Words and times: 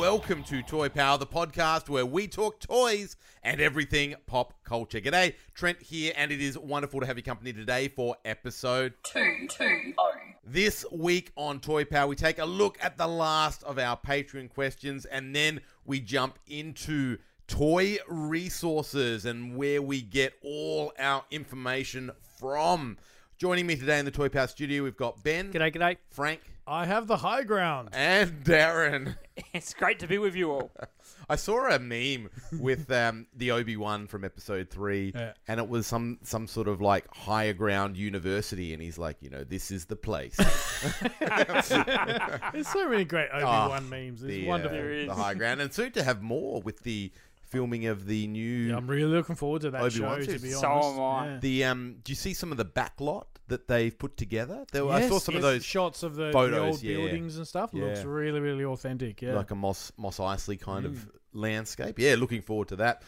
Welcome 0.00 0.42
to 0.42 0.62
Toy 0.62 0.88
Power, 0.88 1.18
the 1.18 1.26
podcast 1.26 1.90
where 1.90 2.06
we 2.06 2.26
talk 2.26 2.58
toys 2.58 3.16
and 3.42 3.60
everything 3.60 4.14
pop 4.26 4.54
culture. 4.64 4.98
G'day, 4.98 5.34
Trent 5.52 5.82
here, 5.82 6.14
and 6.16 6.32
it 6.32 6.40
is 6.40 6.56
wonderful 6.56 7.00
to 7.00 7.06
have 7.06 7.18
your 7.18 7.22
company 7.22 7.52
today 7.52 7.88
for 7.88 8.16
episode 8.24 8.94
two, 9.02 9.46
two, 9.50 9.92
oh. 9.98 10.12
This 10.42 10.86
week 10.90 11.32
on 11.36 11.60
Toy 11.60 11.84
Power, 11.84 12.06
we 12.06 12.16
take 12.16 12.38
a 12.38 12.46
look 12.46 12.78
at 12.80 12.96
the 12.96 13.06
last 13.06 13.62
of 13.64 13.78
our 13.78 13.94
Patreon 13.94 14.48
questions 14.48 15.04
and 15.04 15.36
then 15.36 15.60
we 15.84 16.00
jump 16.00 16.38
into 16.46 17.18
toy 17.46 17.98
resources 18.08 19.26
and 19.26 19.54
where 19.54 19.82
we 19.82 20.00
get 20.00 20.32
all 20.42 20.94
our 20.98 21.26
information 21.30 22.10
from. 22.38 22.96
Joining 23.36 23.66
me 23.66 23.76
today 23.76 23.98
in 23.98 24.06
the 24.06 24.10
Toy 24.10 24.30
Power 24.30 24.46
studio, 24.46 24.82
we've 24.82 24.96
got 24.96 25.22
Ben, 25.22 25.52
G'day, 25.52 25.74
g'day. 25.76 25.96
Frank, 26.08 26.40
I 26.70 26.86
have 26.86 27.08
the 27.08 27.16
high 27.16 27.42
ground. 27.42 27.88
and 27.92 28.44
Darren. 28.44 29.16
It's 29.54 29.72
great 29.72 29.98
to 30.00 30.06
be 30.06 30.18
with 30.18 30.34
you 30.36 30.50
all. 30.52 30.70
I 31.30 31.36
saw 31.36 31.66
a 31.70 31.78
meme 31.78 32.28
with 32.60 32.92
um, 32.92 33.26
the 33.34 33.52
Obi 33.52 33.74
Wan 33.74 34.06
from 34.06 34.22
Episode 34.22 34.68
Three, 34.68 35.12
Yeah. 35.14 35.32
and 35.48 35.58
it 35.58 35.66
was 35.66 35.86
some 35.86 36.18
some 36.22 36.46
sort 36.46 36.68
of 36.68 36.82
like 36.82 37.06
higher 37.14 37.54
ground 37.54 37.96
university, 37.96 38.74
and 38.74 38.82
he's 38.82 38.98
like, 38.98 39.16
you 39.22 39.30
know, 39.30 39.42
this 39.42 39.70
is 39.70 39.86
the 39.86 39.96
place. 39.96 40.36
There's 41.20 42.68
so 42.68 42.86
many 42.88 43.04
great 43.04 43.28
Obi 43.32 43.44
Wan 43.44 43.88
memes. 43.88 44.22
It's 44.22 44.28
the, 44.30 44.44
uh, 44.46 44.48
wonderful. 44.50 44.76
the 44.78 45.14
high 45.14 45.32
ground, 45.34 45.62
and 45.62 45.72
soon 45.72 45.90
to 45.92 46.02
have 46.02 46.20
more 46.20 46.60
with 46.60 46.82
the 46.82 47.10
filming 47.50 47.86
of 47.86 48.06
the 48.06 48.26
new. 48.26 48.68
Yeah, 48.70 48.76
I'm 48.76 48.86
really 48.86 49.04
looking 49.14 49.36
forward 49.36 49.62
to 49.62 49.70
that 49.72 49.82
Obi-Wan 49.82 50.20
show. 50.20 50.26
too. 50.26 50.32
To 50.38 50.42
be 50.42 50.50
So 50.50 50.66
honest, 50.68 50.88
am 50.94 51.00
I. 51.00 51.26
Yeah. 51.34 51.38
the 51.40 51.64
um, 51.64 51.96
do 52.02 52.12
you 52.12 52.16
see 52.16 52.32
some 52.34 52.50
of 52.52 52.58
the 52.58 52.64
backlot 52.64 53.24
that 53.48 53.68
they've 53.68 53.96
put 53.96 54.16
together? 54.16 54.64
There, 54.72 54.88
I 54.88 55.06
saw 55.08 55.14
Yes, 55.14 55.24
some 55.24 55.36
of 55.36 55.42
those 55.42 55.64
shots 55.64 56.02
of 56.02 56.14
the, 56.16 56.30
the 56.30 56.58
old 56.60 56.82
yeah. 56.82 56.96
buildings 56.96 57.36
and 57.36 57.46
stuff. 57.46 57.74
Looks 57.74 58.04
really, 58.04 58.40
really 58.40 58.64
authentic. 58.64 59.20
Yeah. 59.20 59.34
like 59.34 59.50
a 59.50 59.54
Mos 59.56 59.92
Mos 59.96 60.18
Eisley 60.18 60.58
kind 60.60 60.86
of 60.86 60.92
Mm. 60.92 61.08
landscape. 61.32 61.98
Yeah, 61.98 62.14
looking 62.16 62.42
forward 62.42 62.68
to 62.68 62.76
that. 62.76 63.02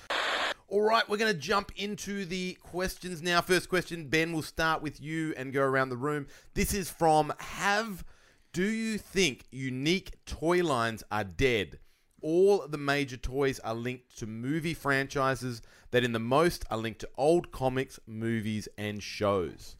All 0.68 0.80
right, 0.80 1.06
we're 1.08 1.18
going 1.18 1.32
to 1.32 1.38
jump 1.38 1.70
into 1.76 2.24
the 2.24 2.54
questions 2.62 3.20
now. 3.20 3.42
First 3.42 3.68
question, 3.68 4.06
Ben, 4.08 4.32
we'll 4.32 4.40
start 4.42 4.80
with 4.80 5.00
you 5.02 5.34
and 5.36 5.52
go 5.52 5.60
around 5.62 5.90
the 5.90 5.96
room. 5.98 6.26
This 6.54 6.72
is 6.72 6.88
from 6.88 7.32
Have. 7.38 8.04
Do 8.54 8.64
you 8.64 8.96
think 8.98 9.44
unique 9.50 10.12
toy 10.24 10.62
lines 10.62 11.02
are 11.10 11.24
dead? 11.24 11.78
All 12.22 12.66
the 12.68 12.78
major 12.78 13.16
toys 13.16 13.58
are 13.60 13.74
linked 13.74 14.18
to 14.18 14.26
movie 14.26 14.74
franchises 14.74 15.60
that, 15.90 16.04
in 16.04 16.12
the 16.12 16.18
most, 16.20 16.64
are 16.70 16.78
linked 16.78 17.00
to 17.00 17.08
old 17.16 17.52
comics, 17.52 17.98
movies, 18.06 18.68
and 18.78 19.02
shows. 19.02 19.76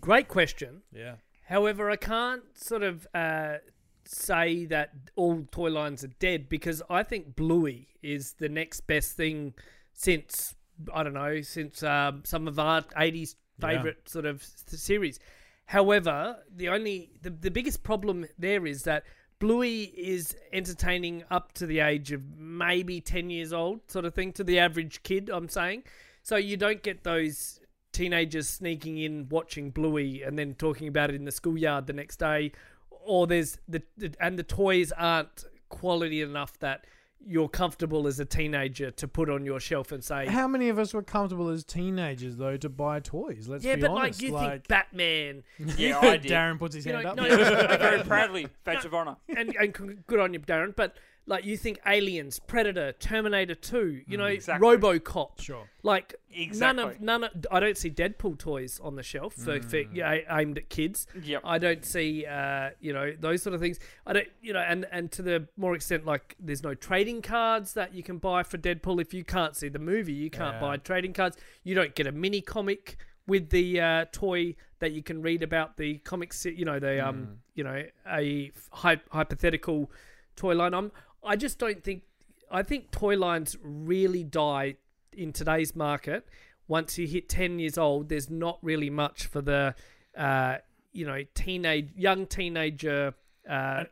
Great 0.00 0.28
question. 0.28 0.82
yeah. 0.92 1.14
However, 1.46 1.90
I 1.90 1.96
can't 1.96 2.44
sort 2.56 2.84
of 2.84 3.08
uh, 3.12 3.56
say 4.04 4.66
that 4.66 4.92
all 5.16 5.44
toy 5.50 5.70
lines 5.70 6.04
are 6.04 6.12
dead 6.20 6.48
because 6.48 6.80
I 6.88 7.02
think 7.02 7.34
Bluey 7.34 7.88
is 8.02 8.34
the 8.34 8.48
next 8.48 8.82
best 8.82 9.16
thing 9.16 9.54
since 9.92 10.54
I 10.94 11.02
don't 11.02 11.12
know 11.14 11.40
since 11.40 11.82
um, 11.82 12.22
some 12.24 12.46
of 12.46 12.58
our 12.60 12.82
'80s 12.82 13.34
favorite 13.60 14.08
sort 14.08 14.26
of 14.26 14.42
s- 14.42 14.62
series. 14.80 15.18
However, 15.66 16.38
the 16.54 16.68
only 16.68 17.10
the, 17.20 17.30
the 17.30 17.50
biggest 17.50 17.82
problem 17.82 18.26
there 18.38 18.64
is 18.64 18.84
that 18.84 19.02
Bluey 19.40 19.84
is 19.96 20.36
entertaining 20.52 21.24
up 21.30 21.52
to 21.54 21.66
the 21.66 21.80
age 21.80 22.12
of 22.12 22.22
maybe 22.36 23.00
10 23.00 23.30
years 23.30 23.52
old, 23.52 23.80
sort 23.90 24.04
of 24.04 24.14
thing, 24.14 24.32
to 24.34 24.44
the 24.44 24.58
average 24.58 25.02
kid, 25.02 25.30
I'm 25.32 25.48
saying. 25.48 25.82
So 26.22 26.36
you 26.36 26.56
don't 26.56 26.82
get 26.82 27.02
those 27.02 27.58
teenagers 27.92 28.48
sneaking 28.48 28.98
in 28.98 29.28
watching 29.30 29.70
Bluey 29.70 30.22
and 30.22 30.38
then 30.38 30.54
talking 30.54 30.86
about 30.86 31.10
it 31.10 31.16
in 31.16 31.24
the 31.24 31.32
schoolyard 31.32 31.86
the 31.86 31.94
next 31.94 32.18
day. 32.18 32.52
Or 32.90 33.26
there's 33.26 33.58
the, 33.66 33.82
and 34.20 34.38
the 34.38 34.42
toys 34.42 34.92
aren't 34.92 35.44
quality 35.70 36.20
enough 36.20 36.58
that 36.58 36.84
you're 37.26 37.48
comfortable 37.48 38.06
as 38.06 38.18
a 38.18 38.24
teenager 38.24 38.90
to 38.90 39.06
put 39.08 39.28
on 39.28 39.44
your 39.44 39.60
shelf 39.60 39.92
and 39.92 40.02
say, 40.02 40.26
How 40.26 40.48
many 40.48 40.68
of 40.68 40.78
us 40.78 40.94
were 40.94 41.02
comfortable 41.02 41.48
as 41.48 41.64
teenagers 41.64 42.36
though 42.36 42.56
to 42.56 42.68
buy 42.68 43.00
toys? 43.00 43.46
Let's 43.48 43.64
yeah, 43.64 43.74
be 43.76 43.82
but 43.82 43.90
honest. 43.90 44.22
like 44.22 44.30
you 44.30 44.38
think 44.38 44.68
Batman 44.68 45.42
Yeah, 45.76 45.98
I 46.02 46.16
did. 46.16 46.30
Darren 46.32 46.58
puts 46.58 46.74
his 46.74 46.86
You 46.86 46.92
hand 46.94 47.04
know, 47.04 47.10
up. 47.10 47.16
no, 47.16 47.28
Very 47.78 48.02
proudly, 48.04 48.48
badge 48.64 48.84
of 48.84 48.94
honor. 48.94 49.16
and, 49.36 49.54
and 49.54 50.04
good 50.06 50.18
on 50.18 50.32
you, 50.32 50.40
Darren. 50.40 50.74
But 50.74 50.96
like 51.30 51.44
you 51.44 51.56
think 51.56 51.78
Aliens, 51.86 52.40
Predator, 52.40 52.92
Terminator 52.92 53.54
Two, 53.54 54.02
you 54.06 54.18
know, 54.18 54.26
Exactly. 54.26 54.66
RoboCop. 54.68 55.40
Sure. 55.40 55.64
Like 55.82 56.16
none 56.54 56.78
of 56.80 57.00
none 57.00 57.24
of 57.24 57.30
I 57.50 57.60
don't 57.60 57.76
see 57.76 57.88
Deadpool 57.88 58.36
toys 58.38 58.80
on 58.82 58.96
the 58.96 59.02
shelf 59.02 59.34
for, 59.34 59.62
for 59.62 59.78
yeah, 59.78 60.18
aimed 60.30 60.58
at 60.58 60.68
kids. 60.68 61.06
Yep. 61.22 61.42
I 61.44 61.58
don't 61.58 61.84
see 61.84 62.26
uh, 62.26 62.70
you 62.80 62.92
know 62.92 63.14
those 63.18 63.42
sort 63.42 63.54
of 63.54 63.60
things. 63.60 63.78
I 64.06 64.12
don't 64.12 64.28
you 64.42 64.52
know 64.52 64.60
and 64.60 64.86
and 64.90 65.10
to 65.12 65.22
the 65.22 65.46
more 65.56 65.74
extent 65.74 66.04
like 66.04 66.36
there's 66.40 66.62
no 66.62 66.74
trading 66.74 67.22
cards 67.22 67.72
that 67.74 67.94
you 67.94 68.02
can 68.02 68.18
buy 68.18 68.42
for 68.42 68.58
Deadpool 68.58 69.00
if 69.00 69.14
you 69.14 69.24
can't 69.24 69.54
see 69.56 69.68
the 69.68 69.78
movie. 69.78 70.12
You 70.12 70.30
can't 70.30 70.56
Yeah. 70.56 70.60
buy 70.60 70.76
trading 70.78 71.12
cards. 71.12 71.36
You 71.62 71.74
don't 71.76 71.94
get 71.94 72.06
a 72.06 72.12
mini 72.12 72.40
comic 72.40 72.96
with 73.26 73.50
the 73.50 73.80
uh, 73.80 74.04
toy 74.10 74.56
that 74.80 74.90
you 74.92 75.02
can 75.04 75.22
read 75.22 75.42
about 75.44 75.76
the 75.76 75.98
comics. 75.98 76.44
You 76.44 76.64
know 76.64 76.78
the 76.80 77.06
um 77.06 77.38
you 77.54 77.62
know 77.64 77.84
a 78.10 78.50
hy- 78.72 79.00
hypothetical 79.12 79.90
toy 80.36 80.54
line. 80.54 80.74
I'm 80.74 80.90
I 81.24 81.36
just 81.36 81.58
don't 81.58 81.82
think 81.82 82.02
I 82.50 82.62
think 82.62 82.90
toy 82.90 83.16
lines 83.16 83.56
really 83.62 84.24
die 84.24 84.76
in 85.12 85.32
today's 85.32 85.76
market. 85.76 86.26
Once 86.68 86.98
you 86.98 87.06
hit 87.06 87.28
ten 87.28 87.58
years 87.58 87.78
old, 87.78 88.08
there's 88.08 88.30
not 88.30 88.58
really 88.62 88.90
much 88.90 89.26
for 89.26 89.40
the 89.40 89.74
uh, 90.16 90.56
you 90.92 91.06
know 91.06 91.22
teenage 91.34 91.90
young 91.96 92.26
teenager 92.26 93.14
uh, 93.48 93.84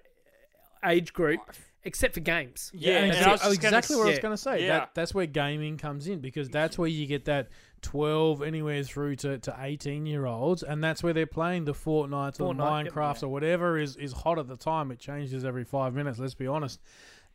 age 0.85 1.13
group, 1.13 1.41
except 1.83 2.15
for 2.15 2.21
games. 2.21 2.71
Yeah, 2.75 2.99
and 2.99 3.13
and 3.13 3.17
see, 3.17 3.23
I 3.23 3.37
gonna 3.37 3.53
exactly 3.53 3.97
what 3.97 4.07
I 4.07 4.11
was 4.11 4.19
going 4.19 4.35
to 4.35 4.43
say. 4.43 4.63
Yeah. 4.63 4.79
That 4.79 4.91
that's 4.95 5.15
where 5.15 5.27
gaming 5.27 5.77
comes 5.77 6.07
in 6.07 6.21
because 6.21 6.49
that's 6.49 6.79
where 6.79 6.89
you 6.89 7.07
get 7.07 7.25
that 7.27 7.49
12 7.83 8.43
anywhere 8.43 8.83
through 8.83 9.17
to, 9.17 9.39
to 9.39 9.57
18 9.59 10.07
year 10.07 10.27
olds 10.27 10.63
and 10.63 10.83
that's 10.83 11.03
where 11.03 11.13
they're 11.13 11.27
playing 11.27 11.65
the 11.65 11.73
Fortnites 11.73 12.41
or 12.41 12.55
the 12.55 12.63
Fortnite, 12.63 12.85
yep. 12.85 12.93
Minecrafts 12.93 13.23
or 13.23 13.29
whatever 13.29 13.79
is, 13.79 13.97
is 13.97 14.13
hot 14.13 14.39
at 14.39 14.49
the 14.49 14.57
time. 14.57 14.91
It 14.91 14.99
changes 14.99 15.45
every 15.45 15.65
five 15.65 15.95
minutes, 15.95 16.19
let's 16.19 16.35
be 16.35 16.47
honest. 16.47 16.81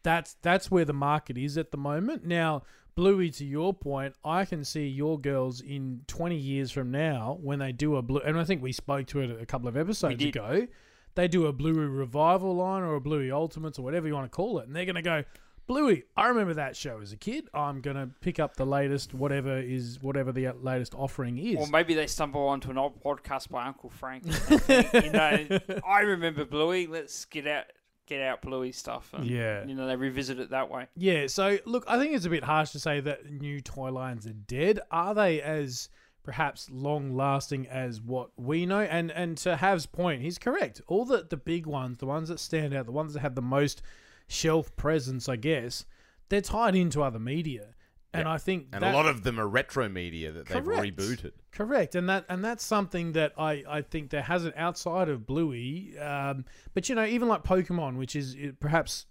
That's 0.03 0.35
that's 0.41 0.69
where 0.69 0.85
the 0.85 0.93
market 0.93 1.37
is 1.37 1.57
at 1.57 1.71
the 1.71 1.77
moment. 1.77 2.25
Now, 2.25 2.63
Bluey, 2.95 3.31
to 3.31 3.45
your 3.45 3.73
point, 3.73 4.13
I 4.23 4.45
can 4.45 4.63
see 4.63 4.87
your 4.87 5.19
girls 5.19 5.61
in 5.61 6.01
20 6.07 6.35
years 6.35 6.71
from 6.71 6.91
now 6.91 7.39
when 7.41 7.59
they 7.59 7.71
do 7.71 7.95
a 7.95 8.01
blue, 8.01 8.19
and 8.19 8.39
I 8.39 8.43
think 8.43 8.61
we 8.61 8.71
spoke 8.71 9.07
to 9.07 9.21
it 9.21 9.41
a 9.41 9.45
couple 9.45 9.67
of 9.67 9.75
episodes 9.75 10.23
ago. 10.23 10.67
They 11.15 11.27
do 11.27 11.45
a 11.45 11.53
Bluey 11.53 11.85
revival 11.85 12.55
line 12.55 12.83
or 12.83 12.95
a 12.95 13.01
Bluey 13.01 13.31
Ultimates 13.31 13.77
or 13.77 13.83
whatever 13.83 14.07
you 14.07 14.13
want 14.13 14.31
to 14.31 14.35
call 14.35 14.59
it, 14.59 14.67
and 14.67 14.75
they're 14.75 14.85
going 14.85 14.95
to 14.95 15.01
go, 15.01 15.23
Bluey, 15.65 16.03
I 16.17 16.27
remember 16.27 16.55
that 16.55 16.75
show 16.75 16.99
as 17.01 17.13
a 17.13 17.17
kid. 17.17 17.47
I'm 17.53 17.79
going 17.79 17.95
to 17.95 18.09
pick 18.19 18.37
up 18.37 18.57
the 18.57 18.65
latest, 18.65 19.13
whatever 19.13 19.57
is 19.57 19.97
whatever 20.01 20.33
the 20.33 20.47
uh, 20.47 20.53
latest 20.61 20.93
offering 20.93 21.37
is. 21.37 21.55
Or 21.57 21.67
maybe 21.67 21.93
they 21.93 22.07
stumble 22.07 22.45
onto 22.47 22.69
an 22.69 22.77
old 22.77 23.01
podcast 23.01 23.49
by 23.49 23.65
Uncle 23.65 23.89
Frank. 23.89 24.25
think, 24.25 24.93
you 25.05 25.11
know, 25.11 25.59
I 25.87 26.01
remember 26.01 26.43
Bluey. 26.43 26.87
Let's 26.87 27.23
get 27.25 27.47
out, 27.47 27.65
get 28.05 28.21
out 28.21 28.41
Bluey 28.41 28.71
stuff. 28.71 29.09
And, 29.13 29.25
Yeah. 29.25 29.65
You 29.65 29.75
know, 29.75 29.87
they 29.87 29.95
revisit 29.95 30.39
it 30.39 30.49
that 30.51 30.69
way. 30.69 30.87
Yeah, 30.95 31.27
so 31.27 31.57
look, 31.65 31.83
I 31.87 31.97
think 31.97 32.13
it's 32.13 32.25
a 32.25 32.29
bit 32.29 32.43
harsh 32.43 32.71
to 32.71 32.79
say 32.79 32.99
that 33.01 33.29
new 33.31 33.61
toy 33.61 33.91
lines 33.91 34.27
are 34.27 34.33
dead. 34.33 34.79
Are 34.91 35.13
they 35.13 35.41
as 35.41 35.89
perhaps 36.23 36.69
long 36.69 37.15
lasting 37.15 37.67
as 37.67 38.01
what 38.01 38.29
we 38.37 38.65
know? 38.65 38.81
And 38.81 39.11
and 39.11 39.37
to 39.39 39.57
Hav's 39.57 39.85
point, 39.85 40.21
he's 40.21 40.37
correct. 40.37 40.81
All 40.87 41.05
the 41.05 41.25
the 41.29 41.37
big 41.37 41.65
ones, 41.65 41.97
the 41.97 42.05
ones 42.05 42.29
that 42.29 42.39
stand 42.39 42.73
out, 42.73 42.85
the 42.85 42.91
ones 42.91 43.13
that 43.13 43.19
have 43.21 43.35
the 43.35 43.41
most 43.41 43.81
shelf 44.27 44.75
presence, 44.75 45.27
I 45.27 45.35
guess, 45.35 45.85
they're 46.29 46.41
tied 46.41 46.75
into 46.75 47.03
other 47.03 47.19
media. 47.19 47.75
And 48.13 48.27
I 48.27 48.37
think 48.37 48.67
And 48.71 48.83
that- 48.83 48.93
a 48.93 48.95
lot 48.97 49.07
of 49.07 49.23
them 49.23 49.39
are 49.39 49.47
retro 49.47 49.89
media 49.89 50.31
that 50.31 50.47
they've 50.47 50.63
rebooted. 50.63 51.31
Correct, 51.51 51.95
and 51.95 52.07
that 52.09 52.25
and 52.29 52.43
that's 52.43 52.63
something 52.63 53.13
that 53.13 53.33
I, 53.37 53.63
I 53.67 53.81
think 53.81 54.09
there 54.09 54.21
hasn't 54.21 54.55
outside 54.57 55.09
of 55.09 55.25
Bluey. 55.25 55.97
Um, 55.97 56.45
but 56.73 56.89
you 56.89 56.95
know, 56.95 57.05
even 57.05 57.27
like 57.27 57.43
Pokemon, 57.43 57.97
which 57.97 58.15
is 58.15 58.35
perhaps 58.59 59.05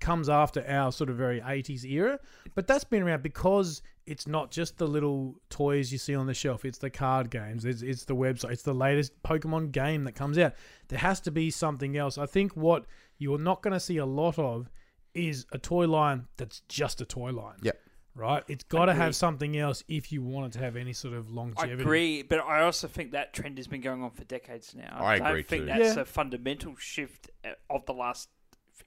comes 0.00 0.28
after 0.28 0.64
our 0.68 0.92
sort 0.92 1.10
of 1.10 1.16
very 1.16 1.40
80s 1.40 1.84
era, 1.84 2.20
but 2.54 2.66
that's 2.66 2.84
been 2.84 3.02
around 3.02 3.22
because 3.22 3.82
it's 4.06 4.26
not 4.26 4.50
just 4.50 4.78
the 4.78 4.86
little 4.86 5.34
toys 5.50 5.90
you 5.92 5.98
see 5.98 6.14
on 6.14 6.26
the 6.26 6.34
shelf. 6.34 6.64
It's 6.64 6.78
the 6.78 6.90
card 6.90 7.30
games. 7.30 7.64
It's, 7.64 7.82
it's 7.82 8.04
the 8.04 8.14
website. 8.14 8.52
It's 8.52 8.62
the 8.62 8.72
latest 8.74 9.20
Pokemon 9.22 9.72
game 9.72 10.04
that 10.04 10.12
comes 10.12 10.38
out. 10.38 10.54
There 10.88 10.98
has 10.98 11.20
to 11.22 11.30
be 11.30 11.50
something 11.50 11.96
else. 11.96 12.16
I 12.18 12.26
think 12.26 12.56
what 12.56 12.86
you're 13.18 13.38
not 13.38 13.62
going 13.62 13.72
to 13.74 13.80
see 13.80 13.96
a 13.98 14.06
lot 14.06 14.38
of 14.38 14.70
is 15.14 15.44
a 15.52 15.58
toy 15.58 15.86
line 15.88 16.26
that's 16.36 16.60
just 16.68 17.00
a 17.00 17.04
toy 17.04 17.30
line. 17.32 17.58
Yep. 17.62 17.80
Right? 18.18 18.42
It's 18.48 18.64
got 18.64 18.86
to 18.86 18.94
have 18.94 19.14
something 19.14 19.56
else 19.56 19.84
if 19.86 20.10
you 20.10 20.22
want 20.22 20.46
it 20.54 20.58
to 20.58 20.64
have 20.64 20.74
any 20.76 20.92
sort 20.92 21.14
of 21.14 21.30
longevity. 21.30 21.70
I 21.70 21.74
agree, 21.82 22.22
but 22.22 22.40
I 22.40 22.62
also 22.62 22.88
think 22.88 23.12
that 23.12 23.32
trend 23.32 23.56
has 23.58 23.68
been 23.68 23.80
going 23.80 24.02
on 24.02 24.10
for 24.10 24.24
decades 24.24 24.74
now. 24.74 24.98
I 25.00 25.18
don't 25.18 25.26
agree 25.28 25.42
think 25.44 25.62
too. 25.62 25.66
that's 25.66 25.94
Yeah. 25.96 26.02
a 26.02 26.04
fundamental 26.04 26.74
shift 26.76 27.30
uh, 27.44 27.50
of 27.70 27.86
the 27.86 27.94
last 27.94 28.28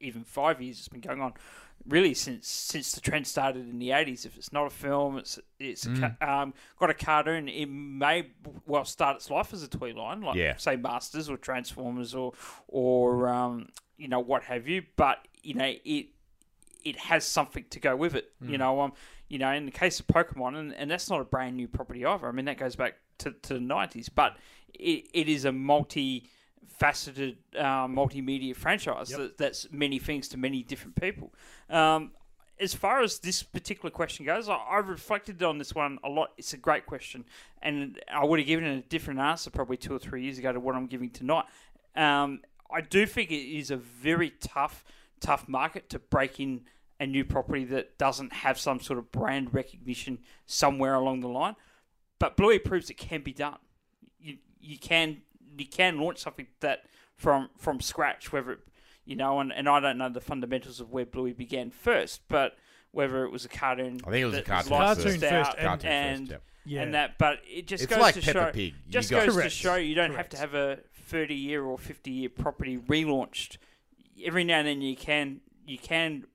even 0.02 0.24
five 0.26 0.62
years. 0.62 0.80
It's 0.80 0.90
been 0.90 1.00
going 1.00 1.22
on 1.22 1.34
really 1.88 2.14
since 2.14 2.48
since 2.48 2.92
the 2.92 3.00
trend 3.02 3.26
started 3.26 3.70
in 3.70 3.80
the 3.80 3.92
eighties. 3.92 4.26
If 4.26 4.36
it's 4.36 4.52
not 4.52 4.66
a 4.68 4.70
film, 4.70 5.18
it's 5.18 5.40
it's 5.60 5.86
a 5.86 5.90
Mm. 5.90 6.20
ca- 6.20 6.42
um, 6.42 6.54
got 6.78 6.90
a 6.90 6.94
cartoon. 6.94 7.48
It 7.48 7.68
may 7.68 8.32
well 8.66 8.84
start 8.86 9.16
its 9.16 9.30
life 9.30 9.54
as 9.54 9.64
a 9.64 9.68
toy 9.70 9.94
line, 9.94 10.22
like 10.22 10.36
Yeah. 10.36 10.58
say 10.58 10.76
Masters 10.76 11.30
or 11.30 11.38
Transformers 11.38 12.14
or 12.14 12.34
or 12.68 13.30
um, 13.30 13.70
you 13.98 14.08
know 14.10 14.20
what 14.20 14.44
have 14.44 14.68
you. 14.68 14.84
But 14.98 15.26
you 15.42 15.54
know 15.54 15.74
it 15.86 16.08
it 16.84 16.98
has 16.98 17.24
something 17.26 17.64
to 17.70 17.80
go 17.80 17.96
with 17.96 18.16
it. 18.16 18.32
You 18.42 18.58
know, 18.58 18.82
um, 18.82 18.94
you 19.32 19.40
know, 19.40 19.52
in 19.54 19.66
the 19.66 19.72
case 19.72 20.00
of 20.02 20.08
Pokemon, 20.08 20.58
and, 20.58 20.74
and 20.76 20.92
that's 20.92 21.10
not 21.10 21.22
a 21.22 21.24
brand 21.24 21.56
new 21.56 21.68
property 21.68 22.06
either. 22.06 22.28
I 22.28 22.32
mean, 22.34 22.46
that 22.46 22.58
goes 22.58 22.76
back 22.76 22.96
to, 23.20 23.32
to 23.32 23.54
the 23.54 23.60
nineties, 23.62 24.10
but 24.10 24.36
it, 24.74 25.08
it 25.14 25.30
is 25.30 25.46
a 25.46 25.52
multi-faceted, 25.52 27.38
uh, 27.58 27.88
multimedia 27.88 28.54
franchise 28.54 29.08
that, 29.10 29.38
that's 29.38 29.68
many 29.72 30.00
things 30.00 30.28
to 30.30 30.38
many 30.38 30.64
different 30.64 30.96
people. 31.00 31.34
Um, 31.70 32.12
as 32.60 32.74
far 32.74 33.02
as 33.02 33.20
this 33.20 33.42
particular 33.42 33.90
question 33.90 34.26
goes, 34.26 34.50
I, 34.50 34.58
I've 34.70 34.90
reflected 34.90 35.42
on 35.44 35.58
this 35.58 35.74
one 35.74 35.98
a 36.04 36.10
lot. 36.10 36.32
It's 36.38 36.54
a 36.54 36.58
great 36.58 36.86
question, 36.86 37.24
and 37.62 38.02
I 38.12 38.26
would 38.26 38.40
have 38.40 38.48
given 38.48 38.66
it 38.66 38.78
a 38.86 38.90
different 38.90 39.22
answer 39.22 39.50
probably 39.50 39.78
two 39.78 39.96
or 39.96 40.00
three 40.00 40.24
years 40.24 40.40
ago 40.40 40.52
to 40.52 40.60
what 40.60 40.76
I'm 40.76 40.88
giving 40.88 41.10
tonight. 41.10 41.46
Um, 41.96 42.42
I 42.70 42.82
do 42.82 43.06
think 43.06 43.32
it 43.32 43.58
is 43.60 43.72
a 43.72 43.78
very 43.78 44.32
tough, 44.42 44.84
tough 45.22 45.48
market 45.48 45.90
to 45.90 46.00
break 46.00 46.40
in 46.40 46.62
a 47.02 47.08
new 47.08 47.26
property 47.26 47.66
that 47.66 47.98
doesn't 47.98 48.32
have 48.32 48.60
some 48.60 48.80
sort 48.80 49.00
of 49.00 49.12
brand 49.12 49.54
recognition 49.56 50.20
somewhere 50.46 50.94
along 50.94 51.20
the 51.22 51.28
line. 51.28 51.56
But 52.20 52.38
Bluey 52.38 52.60
proves 52.60 52.92
it 52.92 52.94
can 52.98 53.22
be 53.24 53.34
done. 53.34 53.58
You 54.20 54.38
you 54.62 54.78
can 54.78 55.24
you 55.58 55.66
can 55.66 56.00
launch 56.00 56.20
something 56.20 56.46
that 56.60 56.84
from 57.18 57.50
from 57.58 57.82
scratch, 57.82 58.32
whether 58.32 58.52
it, 58.52 58.60
you 59.04 59.16
know, 59.16 59.40
and, 59.40 59.52
and 59.52 59.68
I 59.68 59.80
don't 59.80 59.98
know 59.98 60.10
the 60.10 60.22
fundamentals 60.22 60.80
of 60.80 60.92
where 60.92 61.06
Bluey 61.06 61.34
began 61.34 61.72
first, 61.72 62.22
but 62.28 62.56
whether 62.92 63.26
it 63.26 63.32
was 63.32 63.46
a 63.46 63.50
cartoon, 63.50 64.00
I 64.06 64.12
think 64.12 64.22
it 64.22 64.26
was 64.26 64.34
a 64.36 64.38
that 64.38 64.46
cartoon 64.46 64.70
Cartoon 64.78 65.20
first, 65.20 65.24
out 65.32 65.58
and- 65.58 65.68
Cartoon 65.68 65.92
and, 65.92 66.20
first, 66.20 66.32
yep. 66.32 66.44
Yeah. 66.64 66.82
and 66.84 66.94
that, 66.94 67.18
but 67.18 67.40
it 67.50 67.66
just 67.66 67.86
It's 67.86 67.90
goes 67.92 68.00
like 68.00 68.14
to 68.14 68.22
Peppa 68.22 68.40
show, 68.40 68.52
Pig. 68.52 68.76
You 68.86 68.92
just 68.92 69.10
goes 69.10 69.34
Correct. 69.34 69.50
to 69.50 69.50
show 69.50 69.76
you 69.76 69.96
don't 69.96 70.14
have 70.14 70.30
to 70.30 70.38
have 70.38 70.54
a 70.54 70.78
thirty 70.94 71.34
year 71.34 71.64
or 71.64 71.80
fifty 71.80 72.12
year 72.12 72.30
property 72.30 72.78
relaunched. 72.78 73.58
Every 74.24 74.44
now 74.44 74.60
and 74.60 74.68
then 74.68 74.82
you 74.84 74.96
can 74.96 75.42
you 75.66 75.80
can 75.80 76.26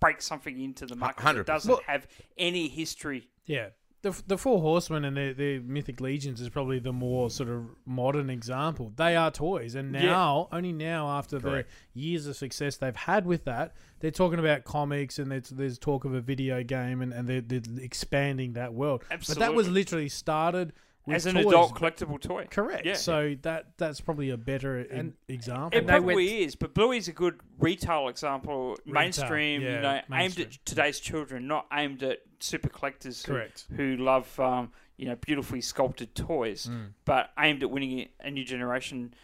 break 0.00 0.20
something 0.22 0.60
into 0.60 0.86
the 0.86 0.96
market 0.96 1.22
that 1.22 1.36
100%. 1.36 1.46
doesn't 1.46 1.70
Well- 1.70 1.80
have 1.86 2.06
any 2.38 2.68
history. 2.68 3.28
Yeah. 3.46 3.68
The, 4.02 4.18
the 4.26 4.38
Four 4.38 4.62
Horsemen 4.62 5.04
and 5.04 5.14
their, 5.14 5.34
their 5.34 5.60
Mythic 5.60 6.00
Legions 6.00 6.40
is 6.40 6.48
probably 6.48 6.78
the 6.78 6.90
more 6.92 7.28
sort 7.28 7.50
of 7.50 7.66
modern 7.84 8.30
example. 8.30 8.94
They 8.96 9.14
are 9.14 9.30
toys, 9.30 9.74
and 9.74 9.92
Yeah. 9.94 10.06
now, 10.06 10.48
only 10.50 10.72
now, 10.72 11.10
after 11.10 11.38
Correct. 11.38 11.68
the 11.92 12.00
years 12.00 12.26
of 12.26 12.34
success 12.34 12.78
they've 12.78 12.96
had 12.96 13.26
with 13.26 13.44
that, 13.44 13.74
they're 13.98 14.10
talking 14.10 14.38
about 14.38 14.64
comics 14.64 15.18
and 15.18 15.30
there's, 15.30 15.50
there's 15.50 15.78
talk 15.78 16.06
of 16.06 16.14
a 16.14 16.22
video 16.22 16.62
game 16.62 17.02
and, 17.02 17.12
and 17.12 17.28
they're, 17.28 17.42
they're 17.42 17.60
expanding 17.84 18.54
that 18.54 18.72
world. 18.72 19.04
Absolutely. 19.10 19.38
But 19.42 19.46
that 19.50 19.54
was 19.54 19.68
literally 19.68 20.08
started 20.08 20.68
with 20.68 20.74
As 21.08 21.26
an 21.26 21.34
toys. 21.34 21.46
adult 21.46 21.74
collectible 21.74 22.20
toy. 22.20 22.46
Correct. 22.50 22.84
Yeah. 22.86 22.94
So 22.94 23.34
that 23.42 23.76
that's 23.78 24.00
probably 24.00 24.30
a 24.30 24.36
better 24.36 24.78
And- 24.78 25.14
example. 25.28 25.76
It 25.78 25.86
probably 25.86 26.14
went- 26.14 26.28
is, 26.28 26.54
but 26.54 26.74
Bluey's 26.74 27.08
a 27.08 27.12
good 27.12 27.40
retail 27.58 28.08
example, 28.08 28.78
mainstream, 28.86 29.62
yeah, 29.62 29.76
you 29.76 29.80
know, 29.80 30.00
mainstream. 30.08 30.20
aimed 30.46 30.54
at 30.54 30.64
today's 30.66 31.00
children, 31.00 31.46
not 31.48 31.66
aimed 31.72 32.02
at 32.02 32.20
super 32.38 32.68
collectors 32.68 33.24
who, 33.24 33.32
Correct. 33.32 33.66
who 33.76 33.96
love, 33.96 34.38
um, 34.38 34.72
you 34.98 35.06
know, 35.06 35.16
beautifully 35.16 35.60
sculpted 35.62 36.14
toys, 36.14 36.66
Mm. 36.66 36.92
but 37.06 37.32
aimed 37.38 37.62
at 37.62 37.70
winning 37.70 38.08
a 38.20 38.30
new 38.30 38.44
generation. 38.44 39.14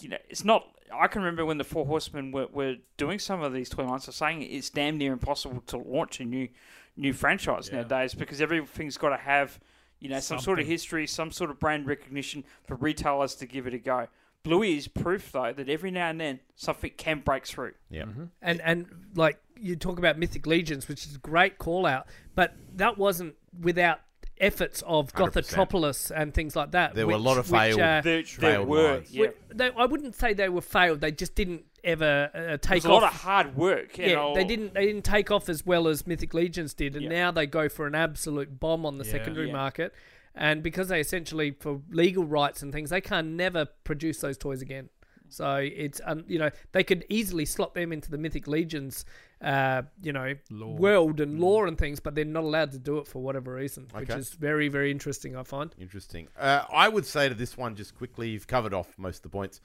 You 0.00 0.10
know, 0.10 0.18
it's 0.28 0.44
not. 0.44 0.68
I 0.92 1.06
can 1.08 1.22
remember 1.22 1.44
when 1.44 1.58
the 1.58 1.64
Four 1.64 1.86
Horsemen 1.86 2.30
were, 2.30 2.46
were 2.46 2.76
doing 2.96 3.18
some 3.18 3.42
of 3.42 3.52
these 3.52 3.68
toy 3.68 3.84
lines. 3.84 4.06
I 4.06 4.10
was 4.10 4.16
saying 4.16 4.42
it's 4.42 4.70
damn 4.70 4.96
near 4.98 5.12
impossible 5.12 5.60
to 5.66 5.76
launch 5.76 6.20
a 6.20 6.24
new 6.24 6.48
new 6.96 7.12
franchise 7.12 7.68
Yeah. 7.68 7.78
nowadays 7.80 8.14
because 8.14 8.40
everything's 8.40 8.96
got 8.96 9.08
to 9.10 9.16
have, 9.16 9.58
you 10.04 10.10
know, 10.10 10.20
some 10.20 10.38
sort 10.38 10.60
of 10.60 10.66
history, 10.66 11.06
some 11.06 11.30
sort 11.32 11.48
of 11.50 11.58
brand 11.58 11.86
recognition 11.86 12.44
for 12.66 12.74
retailers 12.74 13.34
to 13.36 13.46
give 13.46 13.66
it 13.66 13.72
a 13.72 13.78
go. 13.78 14.06
Bluey 14.42 14.76
is 14.76 14.86
proof, 14.86 15.32
though, 15.32 15.54
that 15.54 15.70
every 15.70 15.90
now 15.90 16.10
and 16.10 16.20
then 16.20 16.40
something 16.56 16.90
can 16.98 17.20
break 17.20 17.46
through. 17.46 17.72
Yeah. 17.88 18.04
And 18.42 18.60
and 18.60 18.86
like 19.14 19.38
you 19.58 19.76
talk 19.76 19.98
about 19.98 20.18
Mythic 20.18 20.46
Legions, 20.46 20.88
which 20.88 21.06
is 21.06 21.14
a 21.14 21.18
great 21.18 21.56
call 21.56 21.86
out, 21.86 22.06
but 22.34 22.52
that 22.76 22.98
wasn't 22.98 23.34
without 23.58 24.00
efforts 24.38 24.82
of 24.86 25.10
100%. 25.14 25.32
Gothitropolis 25.32 26.12
and 26.14 26.34
things 26.34 26.54
like 26.54 26.72
that. 26.72 26.94
There 26.94 27.06
were 27.06 27.14
a 27.14 27.16
lot 27.16 27.38
of 27.38 27.50
which, 27.50 27.78
uh, 27.78 28.02
There, 28.02 28.22
there 28.40 28.62
were, 28.62 28.94
lines. 28.96 29.10
yeah. 29.10 29.28
they, 29.54 29.70
I 29.70 29.86
wouldn't 29.86 30.14
say 30.16 30.34
they 30.34 30.50
were 30.50 30.60
failed. 30.60 31.00
They 31.00 31.12
just 31.12 31.34
didn't 31.34 31.64
ever 31.84 32.30
uh, 32.34 32.38
It 32.54 32.62
take 32.62 32.84
off. 32.84 32.90
a 32.90 32.92
lot 32.94 33.02
of 33.04 33.12
hard 33.20 33.56
work. 33.56 33.96
you 33.98 34.06
yeah, 34.06 34.14
know. 34.14 34.34
they 34.34 34.44
didn't. 34.44 34.74
They 34.74 34.86
didn't 34.86 35.04
take 35.04 35.30
off 35.30 35.48
as 35.48 35.64
well 35.64 35.86
as 35.88 36.06
Mythic 36.06 36.34
Legions 36.34 36.74
did, 36.74 36.94
and 36.94 37.04
Yeah. 37.04 37.08
now 37.10 37.30
they 37.30 37.46
go 37.46 37.68
for 37.68 37.86
an 37.86 37.94
absolute 37.94 38.58
bomb 38.58 38.84
on 38.86 38.98
the 38.98 39.04
Yeah. 39.04 39.12
secondary 39.12 39.46
Yeah. 39.48 39.52
market. 39.52 39.94
And 40.34 40.62
because 40.64 40.88
they 40.88 40.98
essentially, 40.98 41.52
for 41.52 41.80
legal 41.90 42.24
rights 42.24 42.60
and 42.62 42.72
things, 42.72 42.90
they 42.90 43.00
can 43.00 43.36
never 43.36 43.66
produce 43.84 44.18
those 44.20 44.36
toys 44.36 44.62
again. 44.62 44.88
So 45.28 45.56
it's 45.56 46.00
um, 46.04 46.24
you 46.28 46.38
know 46.38 46.50
they 46.72 46.84
could 46.84 47.04
easily 47.08 47.44
slot 47.44 47.74
them 47.74 47.92
into 47.92 48.10
the 48.10 48.18
Mythic 48.18 48.46
Legions, 48.46 49.04
uh, 49.40 49.82
you 50.02 50.12
know, 50.12 50.34
Lore. 50.50 50.76
world 50.76 51.20
and 51.20 51.40
lore 51.40 51.66
and 51.66 51.78
things, 51.78 51.98
but 51.98 52.14
they're 52.14 52.24
not 52.24 52.44
allowed 52.44 52.72
to 52.72 52.78
do 52.78 52.98
it 52.98 53.06
for 53.08 53.20
whatever 53.22 53.54
reason, 53.54 53.88
which 53.94 54.10
is 54.10 54.30
very 54.34 54.68
very 54.68 54.90
interesting. 54.90 55.34
I 55.36 55.42
find. 55.42 55.74
Interesting. 55.78 56.28
Uh, 56.38 56.64
I 56.72 56.88
would 56.88 57.06
say 57.06 57.28
to 57.28 57.34
this 57.34 57.56
one, 57.56 57.74
just 57.74 57.96
quickly, 57.96 58.28
you've 58.30 58.46
covered 58.46 58.74
off 58.74 58.96
most 58.98 59.18
of 59.18 59.22
the 59.22 59.28
points. 59.30 59.60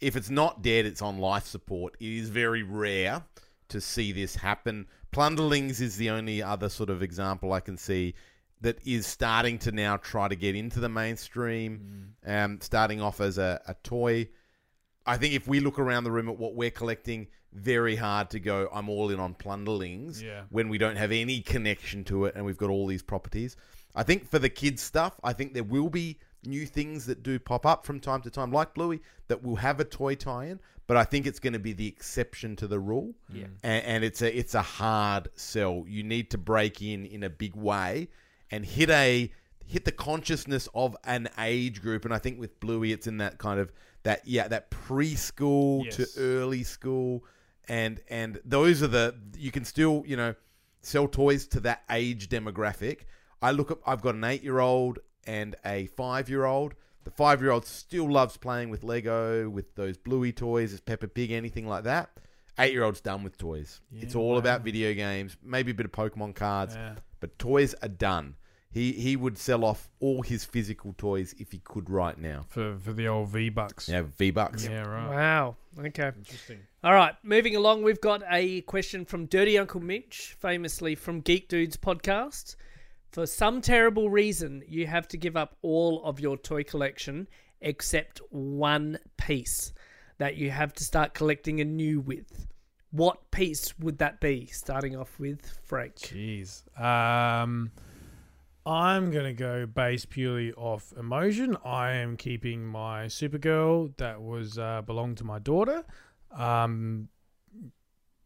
If 0.00 0.16
it's 0.16 0.30
not 0.30 0.62
dead, 0.62 0.86
it's 0.86 1.02
on 1.02 1.18
life 1.18 1.46
support. 1.46 1.96
It 2.00 2.08
is 2.08 2.28
very 2.28 2.62
rare 2.62 3.22
to 3.68 3.80
see 3.80 4.12
this 4.12 4.36
happen. 4.36 4.86
Plunderlings 5.12 5.80
is 5.80 5.96
the 5.96 6.10
only 6.10 6.42
other 6.42 6.68
sort 6.68 6.90
of 6.90 7.02
example 7.02 7.52
I 7.52 7.60
can 7.60 7.76
see 7.76 8.14
that 8.60 8.78
is 8.86 9.06
starting 9.06 9.58
to 9.58 9.72
now 9.72 9.96
try 9.96 10.28
to 10.28 10.36
get 10.36 10.54
into 10.54 10.80
the 10.80 10.88
mainstream, 10.88 12.14
um, 12.26 12.58
starting 12.60 13.00
off 13.00 13.20
as 13.20 13.38
a, 13.38 13.60
a 13.66 13.74
toy. 13.82 14.28
I 15.06 15.16
think 15.16 15.34
if 15.34 15.46
we 15.46 15.60
look 15.60 15.78
around 15.78 16.04
the 16.04 16.10
room 16.10 16.28
at 16.28 16.38
what 16.38 16.54
we're 16.54 16.70
collecting, 16.70 17.28
very 17.52 17.94
hard 17.94 18.30
to 18.30 18.40
go, 18.40 18.68
I'm 18.72 18.88
all 18.88 19.10
in 19.10 19.20
on 19.20 19.34
Plunderlings 19.34 20.22
Yeah. 20.22 20.42
when 20.50 20.68
we 20.68 20.78
don't 20.78 20.96
have 20.96 21.12
any 21.12 21.40
connection 21.40 22.04
to 22.04 22.24
it 22.24 22.34
and 22.34 22.44
we've 22.44 22.56
got 22.56 22.70
all 22.70 22.86
these 22.86 23.02
properties. 23.02 23.56
I 23.94 24.02
think 24.02 24.28
for 24.28 24.38
the 24.38 24.48
kids 24.48 24.82
stuff, 24.82 25.20
I 25.22 25.32
think 25.34 25.54
there 25.54 25.62
will 25.62 25.90
be 25.90 26.18
new 26.46 26.66
things 26.66 27.06
that 27.06 27.22
do 27.22 27.38
pop 27.38 27.64
up 27.66 27.84
from 27.86 28.00
time 28.00 28.20
to 28.22 28.30
time, 28.30 28.52
like 28.52 28.74
Bluey, 28.74 29.00
that 29.28 29.42
will 29.42 29.56
have 29.56 29.80
a 29.80 29.84
toy 29.84 30.14
tie-in. 30.14 30.60
But 30.86 30.96
I 30.98 31.04
think 31.04 31.26
it's 31.26 31.38
going 31.38 31.54
to 31.54 31.58
be 31.58 31.72
the 31.72 31.86
exception 31.86 32.56
to 32.56 32.66
the 32.66 32.78
rule, 32.78 33.14
Yeah. 33.32 33.46
and, 33.62 33.84
and 33.86 34.04
it's 34.04 34.20
a 34.20 34.36
it's 34.38 34.54
a 34.54 34.60
hard 34.62 35.28
sell. 35.34 35.84
You 35.88 36.02
need 36.02 36.30
to 36.32 36.38
break 36.38 36.82
in 36.82 37.06
in 37.06 37.22
a 37.22 37.30
big 37.30 37.56
way 37.56 38.08
and 38.50 38.66
hit 38.66 38.90
a 38.90 39.32
hit 39.66 39.86
the 39.86 39.92
consciousness 39.92 40.68
of 40.74 40.94
an 41.04 41.28
age 41.38 41.80
group. 41.80 42.04
And 42.04 42.12
I 42.12 42.18
think 42.18 42.38
with 42.38 42.60
Bluey, 42.60 42.92
it's 42.92 43.06
in 43.06 43.16
that 43.18 43.38
kind 43.38 43.58
of 43.58 43.72
that 44.02 44.26
yeah 44.26 44.46
that 44.48 44.70
preschool 44.70 45.84
Yes. 45.86 45.96
to 45.96 46.06
early 46.20 46.62
school, 46.62 47.24
and 47.66 48.00
and 48.10 48.40
those 48.44 48.82
are 48.82 48.86
the 48.88 49.14
you 49.38 49.50
can 49.50 49.64
still 49.64 50.04
you 50.06 50.16
know 50.16 50.34
sell 50.82 51.08
toys 51.08 51.46
to 51.46 51.60
that 51.60 51.82
age 51.90 52.28
demographic. 52.28 53.00
I 53.40 53.52
look 53.52 53.70
at 53.70 53.78
I've 53.86 54.02
got 54.02 54.14
an 54.16 54.24
eight 54.24 54.42
year 54.42 54.58
old 54.58 54.98
and 55.26 55.56
a 55.64 55.86
five 55.86 56.28
year 56.28 56.44
old. 56.44 56.74
The 57.04 57.10
five 57.10 57.42
year 57.42 57.50
old 57.50 57.66
still 57.66 58.10
loves 58.10 58.36
playing 58.36 58.70
with 58.70 58.82
Lego, 58.82 59.48
with 59.48 59.74
those 59.74 59.96
Bluey 59.98 60.32
toys, 60.32 60.72
as 60.72 60.80
Peppa 60.80 61.08
Pig, 61.08 61.30
anything 61.32 61.66
like 61.66 61.84
that. 61.84 62.10
Eight 62.58 62.72
year 62.72 62.84
old's 62.84 63.00
done 63.00 63.24
with 63.24 63.36
toys. 63.36 63.80
it's 63.92 64.14
all 64.14 64.32
wow. 64.32 64.38
about 64.38 64.62
video 64.62 64.94
games, 64.94 65.36
maybe 65.42 65.72
a 65.72 65.74
bit 65.74 65.86
of 65.86 65.92
Pokemon 65.92 66.34
cards, 66.34 66.74
Yeah. 66.74 66.94
but 67.20 67.38
toys 67.38 67.74
are 67.82 67.88
done. 67.88 68.36
He 68.70 68.92
he 68.92 69.14
would 69.16 69.38
sell 69.38 69.64
off 69.64 69.88
all 70.00 70.22
his 70.22 70.44
physical 70.44 70.94
toys 70.98 71.32
if 71.38 71.52
he 71.52 71.58
could 71.58 71.88
right 71.88 72.18
now. 72.18 72.46
for 72.48 72.76
for 72.78 72.92
the 72.92 73.06
old 73.06 73.28
V 73.28 73.48
Bucks. 73.48 73.88
Yeah, 73.88 74.02
V 74.02 74.30
Bucks. 74.30 74.64
Yeah, 74.64 74.82
right. 74.82 75.10
Wow. 75.10 75.56
Okay. 75.78 76.10
Interesting. 76.16 76.60
All 76.82 76.92
right, 76.92 77.14
moving 77.22 77.56
along, 77.56 77.82
we've 77.82 78.00
got 78.00 78.22
a 78.30 78.60
question 78.62 79.04
from 79.04 79.26
Dirty 79.26 79.56
Uncle 79.58 79.80
Mitch, 79.80 80.36
famously 80.38 80.94
from 80.94 81.20
Geek 81.20 81.48
Dudes 81.48 81.76
podcast. 81.76 82.56
For 83.14 83.26
some 83.26 83.60
terrible 83.60 84.10
reason, 84.10 84.64
you 84.66 84.88
have 84.88 85.06
to 85.06 85.16
give 85.16 85.36
up 85.36 85.56
all 85.62 86.02
of 86.02 86.18
your 86.18 86.36
toy 86.36 86.64
collection 86.64 87.28
except 87.60 88.20
one 88.30 88.98
piece 89.16 89.72
that 90.18 90.34
you 90.34 90.50
have 90.50 90.72
to 90.72 90.82
start 90.82 91.14
collecting 91.14 91.60
anew 91.60 92.00
with. 92.00 92.48
what 92.90 93.30
piece 93.30 93.78
would 93.78 93.98
that 93.98 94.20
be? 94.20 94.46
Starting 94.46 94.96
off 94.96 95.20
with 95.20 95.48
Frank. 95.62 95.94
Jeez. 95.94 96.64
Um, 96.76 97.70
I'm 98.66 99.12
gonna 99.12 99.32
go 99.32 99.64
based 99.64 100.10
purely 100.10 100.52
off 100.54 100.92
emotion. 100.98 101.56
I 101.64 101.92
am 101.92 102.16
keeping 102.16 102.66
my 102.66 103.04
Supergirl 103.04 103.96
that 103.98 104.22
was 104.22 104.58
uh, 104.58 104.82
belonged 104.82 105.18
to 105.18 105.24
my 105.24 105.38
daughter. 105.38 105.84
Um, 106.36 107.08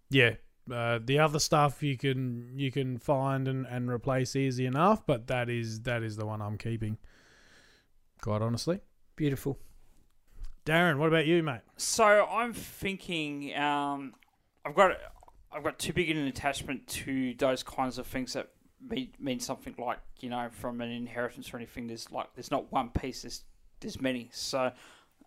yeah. 0.08 0.36
Uh, 0.70 0.98
the 1.02 1.18
other 1.18 1.38
stuff 1.38 1.82
you 1.82 1.96
can 1.96 2.52
you 2.56 2.70
can 2.70 2.98
find 2.98 3.48
and, 3.48 3.66
and 3.66 3.90
replace 3.90 4.36
easy 4.36 4.66
enough, 4.66 5.06
but 5.06 5.26
that 5.28 5.48
is 5.48 5.82
that 5.82 6.02
is 6.02 6.16
the 6.16 6.26
one 6.26 6.42
I'm 6.42 6.58
keeping. 6.58 6.98
Quite 8.20 8.42
honestly, 8.42 8.80
Beautiful. 9.18 9.58
Darren, 10.64 10.98
what 10.98 11.08
about 11.08 11.26
you, 11.26 11.42
mate? 11.42 11.62
So 11.76 12.24
I'm 12.30 12.52
thinking, 12.52 13.52
um, 13.56 14.14
I've 14.64 14.76
got 14.76 14.92
I've 15.50 15.64
got 15.64 15.76
too 15.80 15.92
big 15.92 16.08
an 16.08 16.18
attachment 16.18 16.86
to 16.86 17.34
those 17.34 17.64
kinds 17.64 17.98
of 17.98 18.06
things 18.06 18.34
that 18.34 18.50
mean, 18.88 19.10
mean 19.18 19.40
something 19.40 19.74
like 19.76 19.98
you 20.20 20.30
know 20.30 20.50
from 20.52 20.80
an 20.80 20.92
inheritance 20.92 21.52
or 21.52 21.56
anything. 21.56 21.88
There's 21.88 22.12
like 22.12 22.32
there's 22.36 22.52
not 22.52 22.70
one 22.70 22.90
piece. 22.90 23.22
There's 23.22 23.42
there's 23.80 24.00
many. 24.00 24.28
So 24.32 24.70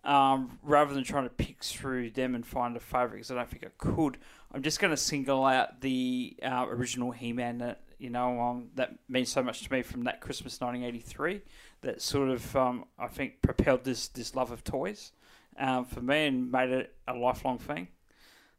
um, 0.04 0.58
rather 0.62 0.94
than 0.94 1.04
trying 1.04 1.24
to 1.24 1.30
pick 1.30 1.62
through 1.62 2.10
them 2.10 2.34
and 2.34 2.46
find 2.46 2.76
a 2.76 2.80
favourite, 2.80 3.14
because 3.14 3.30
I 3.30 3.34
don't 3.36 3.48
think 3.48 3.64
I 3.64 3.70
could, 3.78 4.18
I'm 4.52 4.62
just 4.62 4.80
going 4.80 4.90
to 4.90 4.96
single 4.96 5.44
out 5.44 5.80
the 5.80 6.36
uh, 6.42 6.66
original 6.68 7.10
He-Man 7.10 7.58
that 7.58 7.80
you 7.98 8.10
know 8.10 8.40
um, 8.40 8.68
that 8.74 8.94
means 9.08 9.28
so 9.30 9.42
much 9.42 9.62
to 9.62 9.72
me 9.72 9.82
from 9.82 10.04
that 10.04 10.20
Christmas 10.20 10.60
1983. 10.60 11.42
That 11.82 12.02
sort 12.02 12.28
of 12.28 12.54
um, 12.56 12.84
I 12.98 13.06
think 13.06 13.42
propelled 13.42 13.84
this 13.84 14.08
this 14.08 14.34
love 14.34 14.50
of 14.50 14.62
toys 14.64 15.12
um, 15.58 15.84
for 15.84 16.00
me 16.00 16.26
and 16.26 16.50
made 16.50 16.70
it 16.70 16.94
a 17.08 17.14
lifelong 17.14 17.58
thing. 17.58 17.88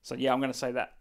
So 0.01 0.15
yeah, 0.15 0.33
I'm 0.33 0.39
going 0.39 0.51
to 0.51 0.57
say 0.57 0.71
that. 0.71 0.93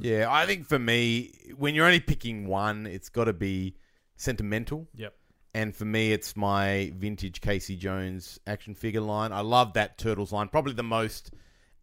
Yeah, 0.00 0.28
I 0.30 0.46
think 0.46 0.66
for 0.66 0.78
me, 0.78 1.32
when 1.56 1.74
you're 1.74 1.84
only 1.84 2.00
picking 2.00 2.46
one, 2.46 2.86
it's 2.86 3.08
got 3.08 3.24
to 3.24 3.32
be 3.32 3.76
sentimental. 4.16 4.88
Yep. 4.94 5.14
And 5.54 5.74
for 5.74 5.84
me, 5.84 6.12
it's 6.12 6.36
my 6.36 6.92
vintage 6.96 7.40
Casey 7.40 7.76
Jones 7.76 8.40
action 8.44 8.74
figure 8.74 9.00
line. 9.00 9.30
I 9.30 9.40
love 9.40 9.74
that 9.74 9.98
Turtles 9.98 10.32
line, 10.32 10.48
probably 10.48 10.72
the 10.72 10.82
most 10.82 11.30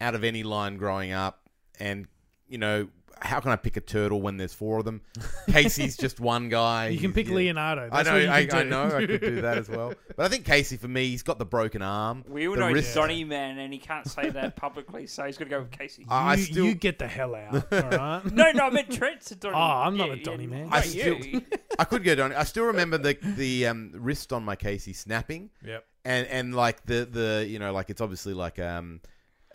out 0.02 0.14
of 0.14 0.26
any 0.26 0.44
line 0.44 0.76
growing 0.76 1.14
up. 1.14 1.50
And, 1.80 2.08
you 2.50 2.58
know, 2.58 2.90
how 3.22 3.40
can 3.40 3.52
I 3.52 3.56
pick 3.56 3.78
a 3.78 3.82
turtle 3.82 4.22
when 4.22 4.38
there's 4.38 4.54
four 4.54 4.80
of 4.80 4.86
them? 4.86 5.02
Casey's 5.50 5.96
just 5.98 6.20
one 6.20 6.50
guy. 6.50 6.88
You 6.90 7.00
can 7.00 7.14
pick 7.14 7.28
Yeah. 7.28 7.36
Leonardo. 7.36 7.90
I 7.92 8.04
That's 8.04 8.08
know, 8.08 8.14
what 8.16 8.22
you 8.24 8.30
I, 8.32 8.46
can 8.46 8.56
I 8.58 8.64
do. 8.64 8.70
know, 8.70 8.84
I 8.98 9.06
could 9.06 9.22
do 9.22 9.42
that 9.42 9.58
as 9.58 9.70
well. 9.70 9.94
But 10.16 10.26
I 10.26 10.30
think 10.30 10.46
Casey, 10.46 10.78
for 10.78 10.88
me, 10.88 11.08
he's 11.10 11.24
got 11.24 11.38
the 11.40 11.46
broken 11.46 11.82
arm. 11.82 12.24
We 12.28 12.48
all 12.48 12.54
the 12.56 12.60
know 12.62 12.68
he's 12.68 12.76
wrist- 12.78 12.96
Donny 12.96 13.24
Man, 13.24 13.58
and 13.60 13.72
he 13.72 13.80
can't 13.80 14.08
say 14.08 14.30
that 14.30 14.56
publicly, 14.56 15.08
so 15.08 15.26
he's 15.26 15.38
got 15.38 15.46
to 15.46 15.50
go 15.52 15.60
with 15.60 15.72
Casey. 15.72 16.06
I, 16.10 16.32
I 16.32 16.34
you, 16.36 16.44
still, 16.44 16.66
you 16.66 16.74
get 16.74 17.00
the 17.00 17.08
hell 17.08 17.36
out. 17.36 17.54
All 17.72 17.82
right. 17.90 18.26
no, 18.34 18.52
no, 18.52 18.66
I 18.66 18.70
meant 18.70 18.92
Trent's 18.92 19.32
a 19.32 19.36
Donny. 19.36 19.56
Oh, 19.56 19.60
I'm 19.60 19.98
not 19.98 20.08
Yeah, 20.10 20.14
a 20.14 20.24
Donny 20.24 20.44
yeah, 20.46 20.50
man. 20.50 20.70
I 20.72 20.82
still- 20.82 21.16
you. 21.18 21.42
I 21.80 21.84
could 21.86 22.04
go 22.04 22.16
down. 22.16 22.34
I 22.34 22.44
still 22.44 22.66
remember 22.66 22.98
the 22.98 23.18
the 23.22 23.68
um, 23.68 23.92
wrist 23.94 24.34
on 24.34 24.44
my 24.44 24.56
Casey 24.56 24.94
snapping. 24.94 25.50
Yep. 25.66 25.86
and 26.06 26.28
and 26.28 26.56
like 26.56 26.84
the 26.86 27.06
the 27.06 27.46
you 27.48 27.60
know 27.60 27.72
like 27.72 27.90
it's 27.90 28.02
obviously 28.02 28.34
like 28.34 28.58
um 28.60 29.00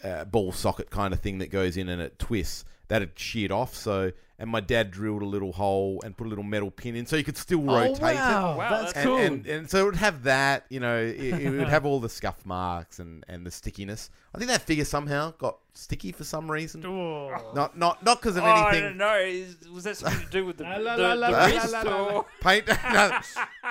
a 0.05 0.25
ball 0.25 0.53
socket 0.53 0.91
kind 0.91 1.13
of 1.15 1.21
thing 1.21 1.39
that 1.39 1.51
goes 1.51 1.77
in 1.77 1.89
and 1.89 2.01
it 2.03 2.19
twists 2.19 2.65
that 2.89 3.03
had 3.03 3.11
sheared 3.19 3.53
off 3.53 3.75
so 3.75 4.13
and 4.39 4.51
my 4.51 4.61
dad 4.61 4.91
drilled 4.91 5.23
a 5.23 5.27
little 5.27 5.53
hole 5.53 5.99
and 6.05 6.15
put 6.17 6.27
a 6.27 6.29
little 6.31 6.45
metal 6.45 6.71
pin 6.71 6.95
in 6.95 7.07
so 7.07 7.17
you 7.17 7.25
could 7.25 7.37
still 7.39 7.63
rotate 7.63 8.01
oh, 8.03 8.05
wow. 8.15 8.59
Wow, 8.59 8.71
That's 8.71 8.93
that's- 8.93 9.05
it 9.05 9.07
cool. 9.07 9.17
and, 9.17 9.47
and 9.47 9.47
and 9.47 9.71
so 9.71 9.81
it 9.81 9.85
would 9.87 9.97
have 9.97 10.23
that 10.25 10.67
you 10.69 10.79
know 10.81 10.99
it, 10.99 11.17
it 11.19 11.51
would 11.51 11.69
have 11.77 11.87
all 11.87 12.01
the 12.01 12.09
scuff 12.09 12.45
marks 12.45 12.99
and 12.99 13.25
and 13.29 13.47
the 13.47 13.51
stickiness 13.51 14.11
i 14.35 14.39
think 14.39 14.51
that 14.51 14.61
figure 14.63 14.85
somehow 14.85 15.33
got 15.39 15.57
sticky 15.73 16.13
for 16.13 16.25
some 16.25 16.51
reason 16.51 16.85
Oh. 16.87 17.31
not 17.55 17.77
not 17.79 18.03
not 18.05 18.21
because 18.21 18.37
of 18.37 18.45
Oh, 18.45 18.47
I 18.47 18.69
anything 18.71 18.83
don't 18.91 18.97
know. 18.99 19.17
Is, 19.19 19.57
was 19.69 19.85
that 19.85 19.97
something 19.99 20.25
to 20.25 20.31
do 20.31 20.47
with 20.47 20.57
the, 20.59 20.65
La, 20.65 20.77
la, 20.77 20.97
the, 20.97 21.15
la, 21.17 21.45
wrist 21.47 21.75
or- 21.87 22.25
paint 22.41 22.67
no, 22.93 23.19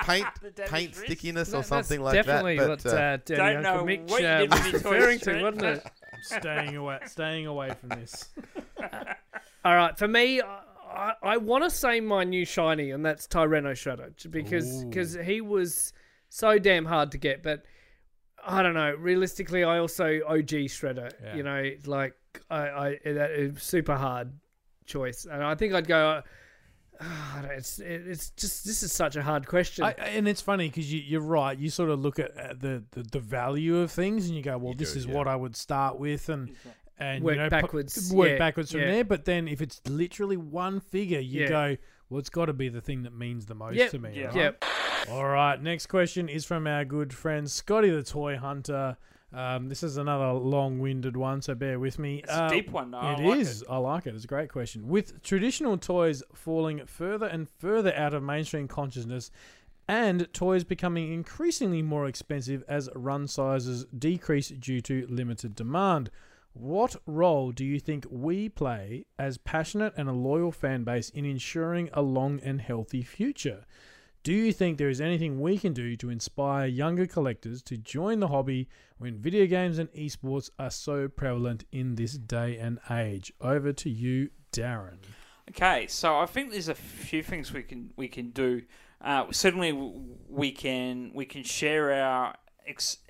paint 0.02 0.26
paint 0.66 0.90
wrist? 0.90 1.04
stickiness 1.04 1.50
That- 1.50 1.56
or 1.58 1.62
something 1.64 2.00
like 2.00 2.14
that's 2.14 2.26
that 2.26 2.32
definitely 2.44 2.58
but, 2.58 2.68
what 2.84 2.86
uh, 2.86 2.96
uh, 2.96 3.16
Dirty 3.24 3.34
Don't 3.36 3.56
Uncle 3.56 3.74
know 3.78 3.84
Mitch 3.84 4.00
what 4.10 4.20
you 4.22 4.28
uh, 4.28 4.46
was 4.50 4.50
with 4.50 4.72
your 4.72 4.80
toys, 4.82 4.92
referring 4.92 5.18
to, 5.20 5.42
wasn't 5.42 5.62
it? 5.64 5.86
staying 6.22 6.76
away, 6.76 6.98
staying 7.06 7.46
away 7.46 7.70
from 7.80 7.88
this. 8.00 8.28
All 9.64 9.74
right, 9.74 9.96
for 9.98 10.06
me, 10.08 10.40
I, 10.40 10.60
I, 10.88 11.12
I 11.22 11.36
want 11.38 11.64
to 11.64 11.70
say 11.70 12.00
my 12.00 12.24
new 12.24 12.44
shiny, 12.44 12.90
and 12.90 13.04
that's 13.04 13.26
Tyranno 13.26 13.72
Shredder, 13.72 14.12
because 14.30 14.84
because 14.84 15.14
he 15.14 15.40
was 15.40 15.92
so 16.28 16.58
damn 16.58 16.84
hard 16.84 17.12
to 17.12 17.18
get. 17.18 17.42
But 17.42 17.64
I 18.46 18.62
don't 18.62 18.74
know. 18.74 18.94
Realistically, 18.94 19.64
I 19.64 19.78
also 19.78 20.20
OG 20.26 20.68
Shredder. 20.70 21.10
Yeah. 21.22 21.36
You 21.36 21.42
know, 21.42 21.70
like 21.86 22.14
I, 22.50 22.58
I 22.68 22.98
that 23.04 23.30
is 23.32 23.62
super 23.62 23.96
hard 23.96 24.32
choice, 24.84 25.26
and 25.30 25.42
I 25.42 25.54
think 25.56 25.74
I'd 25.74 25.88
go. 25.88 26.08
Uh, 26.08 26.22
I 27.00 27.42
don't- 27.42 27.50
it's 27.50 27.78
it's 27.78 28.30
just 28.30 28.64
this 28.64 28.82
is 28.82 28.90
such 28.92 29.16
a 29.16 29.22
hard 29.22 29.46
question. 29.46 29.84
I, 29.84 29.90
and 29.92 30.26
it's 30.26 30.40
funny 30.40 30.68
because 30.68 30.90
you, 30.90 31.00
you're 31.00 31.20
right. 31.20 31.58
You 31.58 31.68
sort 31.68 31.90
of 31.90 32.00
look 32.00 32.18
at 32.18 32.34
uh, 32.38 32.54
the, 32.58 32.84
the, 32.92 33.02
the 33.02 33.20
value 33.20 33.76
of 33.78 33.90
things 33.92 34.28
and 34.28 34.34
you 34.34 34.42
go, 34.42 34.56
well, 34.56 34.72
You 34.72 34.78
this 34.78 34.94
do, 34.94 35.00
is 35.00 35.06
yeah. 35.06 35.12
what 35.14 35.28
I 35.28 35.36
would 35.36 35.56
start 35.56 35.98
with, 35.98 36.30
and 36.30 36.56
and 36.98 37.22
Work 37.24 37.34
you 37.34 37.38
know, 37.42 37.46
pu- 37.46 37.50
backwards, 37.50 38.12
work 38.12 38.28
yeah, 38.30 38.38
backwards 38.38 38.70
from 38.72 38.80
yeah. 38.80 38.90
there. 38.92 39.04
But 39.04 39.24
then 39.24 39.48
if 39.48 39.60
it's 39.60 39.80
literally 39.88 40.36
one 40.36 40.80
figure, 40.80 41.20
you 41.20 41.42
Yeah. 41.42 41.48
go, 41.48 41.76
well, 42.08 42.18
it's 42.20 42.30
got 42.30 42.46
to 42.46 42.52
be 42.52 42.68
the 42.68 42.80
thing 42.80 43.02
that 43.02 43.12
means 43.14 43.46
the 43.46 43.54
most 43.54 43.76
Yep, 43.76 43.90
to 43.90 43.98
me. 43.98 44.10
yeah. 44.14 44.26
right? 44.26 44.34
yep. 44.36 44.64
All 45.10 45.26
right. 45.28 45.60
Next 45.62 45.86
question 45.86 46.28
is 46.28 46.44
from 46.44 46.66
our 46.66 46.84
good 46.84 47.12
friend 47.12 47.50
Scotty 47.50 47.90
the 47.90 48.02
Toy 48.02 48.36
Hunter. 48.36 48.96
Um, 49.32 49.68
this 49.68 49.82
is 49.82 49.96
another 49.98 50.32
long-winded 50.32 51.16
one, 51.16 51.42
so 51.42 51.54
bear 51.54 51.78
with 51.78 51.98
me. 51.98 52.18
It's 52.20 52.32
a 52.32 52.44
Uh, 52.44 52.48
deep 52.48 52.70
one, 52.70 52.92
though. 52.92 52.98
I 52.98 53.16
like 53.16 53.38
is. 53.40 53.64
I 53.68 53.76
like 53.76 54.06
it. 54.06 54.14
It's 54.14 54.24
a 54.24 54.28
great 54.28 54.50
question. 54.50 54.88
With 54.88 55.20
traditional 55.22 55.76
toys 55.76 56.22
falling 56.32 56.86
further 56.86 57.26
and 57.26 57.48
further 57.48 57.92
out 57.94 58.14
of 58.14 58.22
mainstream 58.22 58.68
consciousness 58.68 59.30
and 59.88 60.32
toys 60.32 60.64
becoming 60.64 61.12
increasingly 61.12 61.82
more 61.82 62.06
expensive 62.06 62.64
as 62.68 62.88
run 62.94 63.26
sizes 63.26 63.84
decrease 63.86 64.48
due 64.48 64.80
to 64.82 65.06
limited 65.10 65.54
demand, 65.54 66.10
what 66.58 66.96
role 67.06 67.52
do 67.52 67.64
you 67.64 67.78
think 67.78 68.06
we 68.10 68.48
play 68.48 69.04
as 69.18 69.36
passionate 69.36 69.92
and 69.96 70.08
a 70.08 70.12
loyal 70.12 70.50
fan 70.50 70.84
base 70.84 71.10
in 71.10 71.24
ensuring 71.24 71.90
a 71.92 72.00
long 72.00 72.40
and 72.42 72.60
healthy 72.60 73.02
future? 73.02 73.66
Do 74.22 74.32
you 74.32 74.52
think 74.52 74.78
there 74.78 74.88
is 74.88 75.00
anything 75.00 75.40
we 75.40 75.58
can 75.58 75.72
do 75.72 75.96
to 75.96 76.10
inspire 76.10 76.66
younger 76.66 77.06
collectors 77.06 77.62
to 77.64 77.76
join 77.76 78.20
the 78.20 78.28
hobby 78.28 78.68
when 78.98 79.18
video 79.18 79.46
games 79.46 79.78
and 79.78 79.92
esports 79.92 80.50
are 80.58 80.70
so 80.70 81.08
prevalent 81.08 81.64
in 81.70 81.94
this 81.94 82.14
day 82.14 82.56
and 82.56 82.80
age? 82.90 83.32
Over 83.40 83.72
to 83.74 83.90
you, 83.90 84.30
Darren. 84.50 84.98
Okay, 85.50 85.86
so 85.86 86.18
I 86.18 86.26
think 86.26 86.50
there's 86.50 86.68
a 86.68 86.74
few 86.74 87.22
things 87.22 87.52
we 87.52 87.62
can 87.62 87.92
we 87.96 88.08
can 88.08 88.30
do. 88.30 88.62
Uh, 89.00 89.26
certainly, 89.30 89.72
we 90.28 90.50
can 90.50 91.12
we 91.14 91.24
can 91.24 91.44
share 91.44 91.92
our 91.92 92.34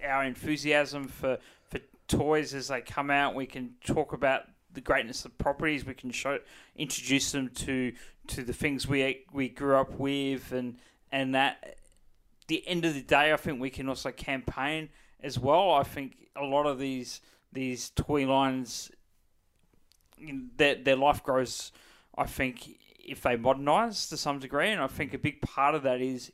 our 0.06 0.24
enthusiasm 0.24 1.08
for 1.08 1.38
for 1.38 1.38
toys 2.08 2.54
as 2.54 2.68
they 2.68 2.80
come 2.80 3.10
out. 3.10 3.34
We 3.34 3.46
can 3.46 3.74
talk 3.84 4.12
about 4.12 4.42
the 4.72 4.80
greatness 4.80 5.24
of 5.24 5.36
properties. 5.38 5.84
We 5.84 5.94
can 5.94 6.10
show 6.10 6.38
introduce 6.76 7.32
them 7.32 7.50
to 7.50 7.92
to 8.28 8.42
the 8.42 8.52
things 8.52 8.86
we 8.86 9.24
we 9.32 9.48
grew 9.48 9.76
up 9.76 9.98
with, 9.98 10.52
and 10.52 10.76
and 11.12 11.34
that. 11.34 11.78
The 12.48 12.66
end 12.68 12.84
of 12.84 12.94
the 12.94 13.02
day, 13.02 13.32
I 13.32 13.36
think 13.36 13.60
we 13.60 13.70
can 13.70 13.88
also 13.88 14.12
campaign 14.12 14.88
as 15.20 15.36
well. 15.36 15.72
I 15.72 15.82
think 15.82 16.28
a 16.36 16.44
lot 16.44 16.66
of 16.66 16.78
these 16.78 17.20
these 17.52 17.90
toy 17.90 18.24
lines, 18.24 18.92
their 20.56 20.76
their 20.76 20.94
life 20.94 21.24
grows 21.24 21.72
I 22.16 22.24
think 22.24 22.78
if 22.98 23.22
they 23.22 23.36
modernise 23.36 24.08
to 24.08 24.16
some 24.16 24.38
degree, 24.38 24.70
and 24.70 24.80
I 24.80 24.86
think 24.86 25.14
a 25.14 25.18
big 25.18 25.40
part 25.40 25.74
of 25.74 25.82
that 25.82 26.00
is, 26.00 26.32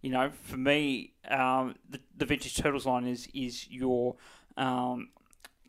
you 0.00 0.10
know, 0.10 0.30
for 0.42 0.56
me, 0.56 1.14
um, 1.28 1.74
the, 1.88 2.00
the 2.16 2.24
vintage 2.24 2.56
turtles 2.56 2.86
line 2.86 3.06
is 3.06 3.28
is 3.34 3.68
your 3.68 4.16
um, 4.56 5.08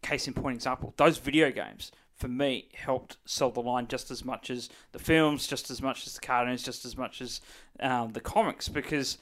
case 0.02 0.28
in 0.28 0.34
point 0.34 0.56
example. 0.56 0.94
Those 0.98 1.18
video 1.18 1.52
games 1.52 1.92
for 2.16 2.28
me 2.28 2.70
helped 2.74 3.18
sell 3.26 3.52
the 3.52 3.62
line 3.62 3.88
just 3.88 4.10
as 4.10 4.24
much 4.24 4.50
as 4.50 4.70
the 4.94 5.00
films, 5.00 5.48
just 5.48 5.70
as 5.70 5.82
much 5.82 6.08
as 6.08 6.14
the 6.14 6.22
cartoons, 6.22 6.64
just 6.64 6.86
as 6.86 6.96
much 6.98 7.22
as 7.22 7.42
um, 7.82 8.14
the 8.14 8.22
comics 8.22 8.70
because 8.70 9.18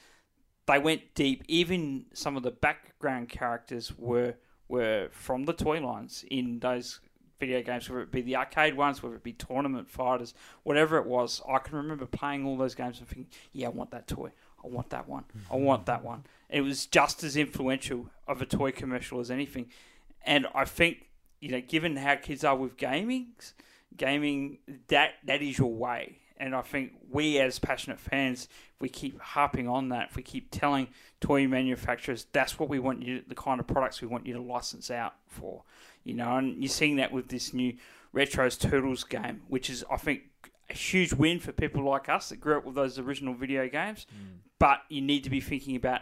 they 0.66 0.78
went 0.78 1.14
deep. 1.14 1.42
Even 1.48 2.06
some 2.12 2.36
of 2.36 2.42
the 2.42 2.50
background 2.50 3.28
characters 3.28 3.92
were 3.98 4.34
were 4.68 5.08
from 5.10 5.44
the 5.44 5.52
toy 5.52 5.80
lines 5.80 6.24
in 6.30 6.58
those 6.60 7.00
video 7.38 7.62
games, 7.62 7.90
whether 7.90 8.02
it 8.02 8.12
be 8.12 8.22
the 8.22 8.36
arcade 8.36 8.74
ones, 8.74 9.02
whether 9.02 9.16
it 9.16 9.22
be 9.22 9.32
tournament 9.32 9.88
fighters, 9.88 10.32
whatever 10.62 10.96
it 10.96 11.06
was. 11.06 11.42
I 11.48 11.58
can 11.58 11.76
remember 11.76 12.06
playing 12.06 12.46
all 12.46 12.56
those 12.56 12.74
games 12.74 12.98
and 12.98 13.08
thinking, 13.08 13.26
"Yeah, 13.52 13.66
I 13.66 13.70
want 13.70 13.90
that 13.90 14.06
toy. 14.06 14.30
I 14.64 14.68
want 14.68 14.90
that 14.90 15.08
one. 15.08 15.24
I 15.50 15.56
want 15.56 15.86
that 15.86 16.04
one." 16.04 16.24
It 16.48 16.62
was 16.62 16.86
just 16.86 17.22
as 17.22 17.36
influential 17.36 18.10
of 18.26 18.40
a 18.40 18.46
toy 18.46 18.72
commercial 18.72 19.20
as 19.20 19.30
anything, 19.30 19.66
and 20.24 20.46
I 20.54 20.64
think 20.64 21.08
you 21.44 21.50
know, 21.50 21.60
given 21.60 21.96
how 21.96 22.16
kids 22.16 22.42
are 22.42 22.56
with 22.56 22.78
gaming, 22.78 23.34
gaming 23.96 24.58
that 24.88 25.16
that 25.24 25.42
is 25.42 25.58
your 25.58 25.72
way. 25.72 26.16
And 26.38 26.54
I 26.54 26.62
think 26.62 26.92
we, 27.10 27.38
as 27.38 27.58
passionate 27.58 28.00
fans, 28.00 28.48
if 28.74 28.80
we 28.80 28.88
keep 28.88 29.20
harping 29.20 29.68
on 29.68 29.90
that, 29.90 30.08
if 30.08 30.16
we 30.16 30.22
keep 30.22 30.50
telling 30.50 30.88
toy 31.20 31.46
manufacturers 31.46 32.26
that's 32.32 32.58
what 32.58 32.70
we 32.70 32.78
want 32.78 33.02
you, 33.02 33.22
the 33.28 33.34
kind 33.34 33.60
of 33.60 33.66
products 33.66 34.00
we 34.00 34.08
want 34.08 34.26
you 34.26 34.32
to 34.32 34.40
license 34.40 34.90
out 34.90 35.14
for, 35.28 35.64
you 36.02 36.14
know, 36.14 36.38
and 36.38 36.62
you're 36.62 36.68
seeing 36.70 36.96
that 36.96 37.12
with 37.12 37.28
this 37.28 37.52
new 37.52 37.74
Retros 38.14 38.58
Turtles 38.58 39.04
game, 39.04 39.42
which 39.48 39.68
is, 39.68 39.84
I 39.90 39.98
think, 39.98 40.22
a 40.70 40.74
huge 40.74 41.12
win 41.12 41.40
for 41.40 41.52
people 41.52 41.84
like 41.84 42.08
us 42.08 42.30
that 42.30 42.40
grew 42.40 42.56
up 42.56 42.64
with 42.64 42.74
those 42.74 42.98
original 42.98 43.34
video 43.34 43.68
games. 43.68 44.06
Mm. 44.10 44.38
But 44.64 44.80
you 44.88 45.02
need 45.02 45.24
to 45.24 45.30
be 45.30 45.42
thinking 45.42 45.76
about, 45.76 46.00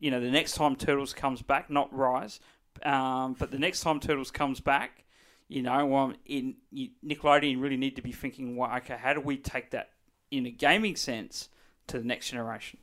you 0.00 0.10
know, 0.10 0.18
the 0.18 0.32
next 0.32 0.56
time 0.56 0.74
Turtles 0.74 1.12
comes 1.12 1.42
back, 1.42 1.70
not 1.70 1.94
Rise, 1.96 2.40
um, 2.82 3.36
but 3.38 3.52
the 3.52 3.58
next 3.60 3.82
time 3.82 4.00
Turtles 4.00 4.32
comes 4.32 4.58
back, 4.58 5.04
you 5.46 5.62
know, 5.62 5.94
um, 5.94 6.16
in 6.24 6.56
you, 6.72 6.88
Nickelodeon 7.06 7.62
really 7.62 7.76
need 7.76 7.94
to 7.94 8.02
be 8.02 8.10
thinking, 8.10 8.56
well, 8.56 8.68
okay, 8.78 8.96
how 9.00 9.14
do 9.14 9.20
we 9.20 9.36
take 9.36 9.70
that 9.70 9.90
in 10.32 10.44
a 10.44 10.50
gaming 10.50 10.96
sense 10.96 11.48
to 11.86 12.00
the 12.00 12.04
next 12.04 12.30
generation? 12.30 12.80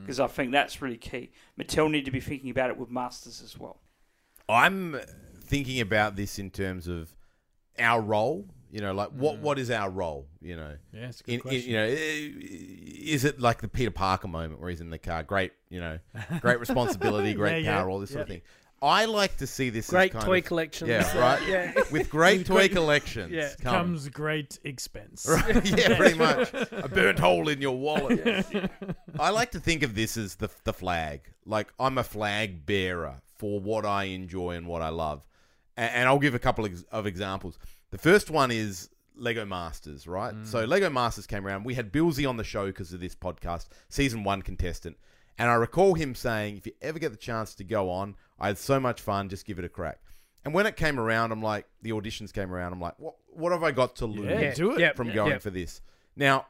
Because 0.00 0.18
I 0.18 0.26
think 0.26 0.50
that's 0.50 0.82
really 0.82 0.96
key. 0.96 1.30
Mattel 1.56 1.88
need 1.88 2.04
to 2.06 2.10
be 2.10 2.18
thinking 2.18 2.50
about 2.50 2.70
it 2.70 2.76
with 2.76 2.90
Masters 2.90 3.40
as 3.44 3.56
well. 3.60 3.78
I'm 4.48 4.98
thinking 5.40 5.80
about 5.80 6.16
this 6.16 6.36
in 6.36 6.50
terms 6.50 6.88
of 6.88 7.14
our 7.78 8.00
role. 8.00 8.46
You 8.70 8.80
know, 8.80 8.92
like 8.94 9.08
what 9.10 9.38
what 9.38 9.58
is 9.58 9.70
our 9.70 9.90
role? 9.90 10.28
You 10.40 10.56
know, 10.56 10.76
Yeah, 10.92 11.08
it's 11.08 11.20
a 11.20 11.24
good 11.24 11.44
in, 11.46 11.52
in, 11.52 11.62
you 11.62 11.76
know, 11.76 11.86
is 11.86 13.24
it 13.24 13.40
like 13.40 13.60
the 13.60 13.68
Peter 13.68 13.90
Parker 13.90 14.28
moment 14.28 14.60
where 14.60 14.70
he's 14.70 14.80
in 14.80 14.90
the 14.90 14.98
car? 14.98 15.22
Great, 15.22 15.52
you 15.70 15.80
know, 15.80 15.98
great 16.40 16.60
responsibility, 16.66 17.34
great 17.34 17.64
Yeah, 17.64 17.70
yeah. 17.72 17.78
power, 17.78 17.90
all 17.90 17.98
this 17.98 18.10
sort 18.10 18.22
of 18.22 18.28
thing. 18.28 18.42
I 18.82 19.04
like 19.04 19.36
to 19.38 19.46
see 19.46 19.68
this 19.68 19.90
Great 19.90 20.10
as 20.10 20.12
kind 20.14 20.24
toy 20.24 20.38
of, 20.38 20.44
collections. 20.46 20.88
Yeah, 20.88 21.12
uh, 21.14 21.20
right. 21.20 21.46
yeah. 21.46 21.72
With 21.92 22.08
great 22.08 22.46
toy 22.54 22.66
collections, 22.68 23.30
Yeah. 23.30 23.50
come. 23.60 23.74
Comes 23.74 24.08
great 24.08 24.58
expense. 24.64 25.26
Right, 25.28 25.62
yeah, 25.78 25.98
pretty 25.98 26.16
much. 26.16 26.50
A 26.72 26.88
burnt 26.88 27.18
hole 27.18 27.48
in 27.50 27.60
your 27.60 27.76
wallet. 27.76 28.46
I 29.18 29.30
like 29.30 29.50
to 29.50 29.60
think 29.60 29.82
of 29.82 29.94
this 29.94 30.16
as 30.16 30.36
the 30.36 30.48
the 30.64 30.72
flag. 30.72 31.20
Like 31.44 31.68
I'm 31.78 31.98
a 31.98 32.02
flag 32.04 32.64
bearer 32.64 33.16
for 33.36 33.60
what 33.60 33.84
I 33.84 34.04
enjoy 34.04 34.52
and 34.52 34.66
what 34.66 34.80
I 34.80 34.88
love. 34.88 35.26
And, 35.76 35.90
and 35.92 36.08
I'll 36.08 36.18
give 36.18 36.34
a 36.34 36.38
couple 36.38 36.64
ex- 36.64 36.84
of 36.90 37.06
examples. 37.06 37.58
The 37.90 37.98
first 37.98 38.30
one 38.30 38.50
is 38.50 38.88
Lego 39.16 39.44
Masters, 39.44 40.06
right? 40.06 40.34
So 40.44 40.64
mm. 40.64 40.68
Lego 40.68 40.90
Masters 40.90 41.26
came 41.26 41.46
around. 41.46 41.64
We 41.64 41.74
had 41.74 41.92
Billsy 41.92 42.28
on 42.28 42.36
the 42.36 42.44
show 42.44 42.66
because 42.66 42.92
of 42.92 43.00
this 43.00 43.14
podcast, 43.14 43.68
season 43.88 44.24
one 44.24 44.42
contestant. 44.42 44.96
And 45.38 45.50
I 45.50 45.54
recall 45.54 45.94
him 45.94 46.14
saying, 46.14 46.58
if 46.58 46.66
you 46.66 46.72
ever 46.82 46.98
get 46.98 47.12
the 47.12 47.16
chance 47.16 47.54
to 47.56 47.64
go 47.64 47.90
on, 47.90 48.14
I 48.38 48.48
had 48.48 48.58
so 48.58 48.78
much 48.78 49.00
fun, 49.00 49.28
just 49.28 49.46
give 49.46 49.58
it 49.58 49.64
a 49.64 49.68
crack. 49.68 50.00
And 50.44 50.54
when 50.54 50.66
it 50.66 50.76
came 50.76 50.98
around, 50.98 51.32
I'm 51.32 51.42
like, 51.42 51.66
the 51.82 51.90
auditions 51.90 52.32
came 52.32 52.52
around, 52.52 52.72
I'm 52.72 52.80
like, 52.80 52.98
what, 52.98 53.16
what 53.28 53.52
have 53.52 53.62
I 53.62 53.72
got 53.72 53.96
to 53.96 54.06
lose? 54.06 54.28
Yeah, 54.28 54.54
do 54.54 54.78
it. 54.78 54.96
From 54.96 55.12
going 55.12 55.32
Yep. 55.32 55.42
for 55.42 55.50
this. 55.50 55.80
Now, 56.16 56.46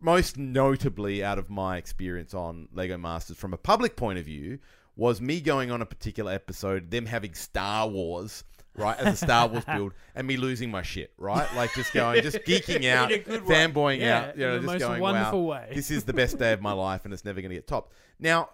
most 0.00 0.36
notably 0.36 1.24
out 1.24 1.38
of 1.38 1.50
my 1.50 1.76
experience 1.76 2.34
on 2.34 2.68
Lego 2.72 2.98
Masters 2.98 3.36
from 3.36 3.52
a 3.52 3.58
public 3.58 3.96
point 3.96 4.18
of 4.18 4.24
view 4.24 4.58
was 4.96 5.20
me 5.20 5.40
going 5.40 5.70
on 5.70 5.82
a 5.82 5.86
particular 5.86 6.32
episode, 6.32 6.90
them 6.90 7.06
having 7.06 7.34
Star 7.34 7.88
Wars, 7.88 8.44
right, 8.76 8.98
as 8.98 9.14
a 9.14 9.24
Star 9.24 9.48
Wars 9.48 9.64
build, 9.64 9.92
and 10.14 10.26
me 10.26 10.36
losing 10.36 10.70
my 10.70 10.82
shit, 10.82 11.12
right? 11.18 11.48
Like 11.54 11.72
just 11.74 11.92
going, 11.92 12.22
just 12.22 12.38
geeking 12.46 12.84
out, 12.90 13.10
In 13.12 13.20
a 13.20 13.22
good 13.22 13.46
way. 13.46 13.54
fanboying 13.54 14.00
Yeah, 14.00 14.18
out, 14.28 14.36
you 14.38 14.46
know, 14.46 14.60
just 14.60 14.78
going, 14.78 15.00
wonderful 15.00 15.44
wow, 15.46 15.52
way. 15.52 15.70
this 15.74 15.90
is 15.90 16.04
the 16.04 16.12
best 16.12 16.38
day 16.38 16.52
of 16.52 16.60
my 16.60 16.72
life 16.72 17.04
and 17.04 17.12
it's 17.14 17.24
never 17.24 17.40
going 17.40 17.50
to 17.50 17.56
get 17.56 17.66
topped. 17.66 17.92
Now, 18.18 18.50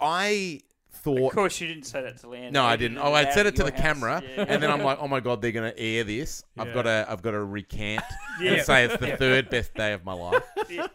I 0.00 0.60
thought 0.92 1.28
Of 1.28 1.32
course, 1.34 1.60
you 1.60 1.66
didn't 1.66 1.84
say 1.84 2.02
that 2.02 2.18
to 2.20 2.26
Leanne. 2.28 2.52
no, 2.52 2.64
I 2.64 2.76
didn't. 2.76 2.98
Oh, 2.98 3.12
I 3.12 3.24
out 3.24 3.32
said 3.32 3.46
it 3.46 3.56
to 3.56 3.64
the 3.64 3.72
house. 3.72 3.80
camera, 3.80 4.22
Yeah. 4.36 4.44
and 4.48 4.62
then 4.62 4.70
I'm 4.70 4.82
like, 4.82 4.98
"Oh 5.02 5.08
my 5.08 5.20
god, 5.20 5.42
they're 5.42 5.52
gonna 5.52 5.74
air 5.76 6.04
this. 6.04 6.44
I've 6.56 6.72
got 6.72 6.82
to, 6.82 7.06
I've 7.08 7.20
got 7.22 7.32
to 7.32 7.42
recant 7.42 8.02
Yeah. 8.40 8.52
and 8.52 8.62
say 8.62 8.84
it's 8.84 8.96
the 8.98 9.16
third 9.16 9.50
best 9.50 9.74
day 9.74 9.92
of 9.92 10.04
my 10.04 10.12
life." 10.12 10.42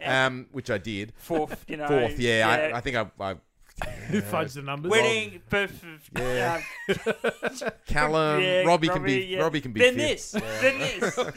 Um, 0.04 0.48
which 0.52 0.70
I 0.72 0.78
did. 0.78 1.14
fourth, 1.18 1.66
you 1.68 1.78
know, 1.78 1.88
Fourth, 1.88 2.18
yeah. 2.20 2.72
I, 2.74 2.78
I 2.78 2.82
think 2.82 2.96
I, 2.96 3.08
I 3.20 3.36
Fudge 4.30 4.54
the 4.54 4.62
numbers. 4.62 4.90
Winning, 4.92 5.42
birth, 5.50 5.84
Yeah. 6.18 6.62
yeah, 6.88 7.70
Callum, 7.86 8.42
yeah, 8.42 8.62
Robbie 8.64 8.88
can 8.90 9.04
be, 9.04 9.26
yeah. 9.26 9.40
Robbie 9.40 9.62
can 9.62 9.72
be. 9.72 9.80
Then 9.82 9.96
fifth. 9.96 10.32
this, 10.32 10.44
then 10.62 10.80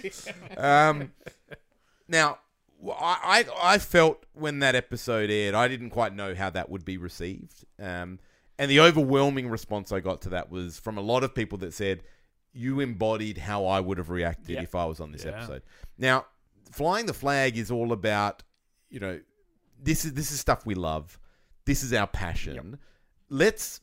this. 0.03 0.29
Um, 0.57 1.13
now, 2.09 2.39
I 3.01 3.79
felt 3.79 4.25
when 4.33 4.59
that 4.61 4.75
episode 4.75 5.31
aired, 5.31 5.55
I 5.55 5.69
didn't 5.69 5.91
quite 5.91 6.15
know 6.15 6.35
how 6.35 6.51
that 6.51 6.69
would 6.71 6.85
be 6.85 6.97
received. 6.97 7.65
Um, 7.81 8.19
and 8.59 8.71
the 8.71 8.81
overwhelming 8.81 9.49
response 9.49 9.93
I 9.93 10.01
got 10.01 10.23
to 10.23 10.31
that 10.31 10.51
was 10.51 10.79
from 10.79 10.99
a 10.99 11.01
lot 11.01 11.23
of 11.25 11.35
people 11.35 11.59
that 11.59 11.73
said, 11.75 12.03
"You 12.53 12.81
embodied 12.81 13.39
how 13.39 13.67
I 13.67 13.81
would 13.81 13.99
have 13.99 14.11
reacted 14.11 14.51
Yeah. 14.57 14.63
if 14.63 14.75
I 14.75 14.85
was 14.85 15.01
on 15.01 15.13
this 15.13 15.25
Yeah. 15.25 15.33
episode." 15.33 15.63
Now, 15.99 16.27
flying 16.71 17.07
the 17.07 17.15
flag 17.15 17.57
is 17.57 17.71
all 17.71 17.93
about, 17.93 18.43
you 18.91 19.01
know, 19.01 19.21
this 19.83 20.05
is 20.05 20.13
this 20.15 20.31
is 20.33 20.41
stuff 20.41 20.67
we 20.67 20.75
love. 20.75 21.19
This 21.65 21.83
is 21.83 21.93
our 21.93 22.07
passion. 22.07 22.79
Let's 23.29 23.81